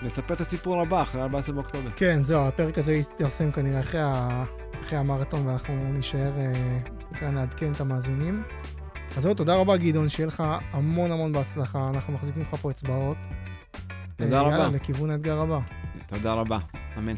נספר 0.03 0.35
את 0.35 0.40
הסיפור 0.40 0.81
הבא 0.81 1.03
אחרי 1.03 1.23
14 1.23 1.55
באוקטובר. 1.55 1.90
כן, 1.97 2.24
זהו, 2.24 2.49
הפרק 2.49 2.78
הזה 2.78 2.94
יתפרסם 2.94 3.53
כנראה 3.53 3.81
אחרי, 3.81 4.01
ה... 4.01 4.44
אחרי 4.81 4.99
המרתון, 4.99 5.47
ואנחנו 5.47 5.74
נשאר, 5.93 6.32
אה, 7.23 7.31
נעדכן 7.31 7.73
את 7.73 7.81
המאזינים. 7.81 8.43
אז 9.16 9.22
זהו, 9.22 9.34
תודה 9.34 9.55
רבה 9.56 9.76
גדעון, 9.76 10.09
שיהיה 10.09 10.26
לך 10.26 10.43
המון 10.70 11.12
המון 11.12 11.32
בהצלחה, 11.32 11.89
אנחנו 11.89 12.12
מחזיקים 12.12 12.43
לך 12.43 12.55
פה 12.55 12.70
אצבעות. 12.70 13.16
תודה 14.16 14.40
רבה. 14.40 14.51
יאללה, 14.52 14.68
לכיוון 14.68 15.10
האתגר 15.10 15.40
הבא. 15.40 15.59
תודה 16.06 16.32
רבה, 16.32 16.59
אמן. 16.98 17.14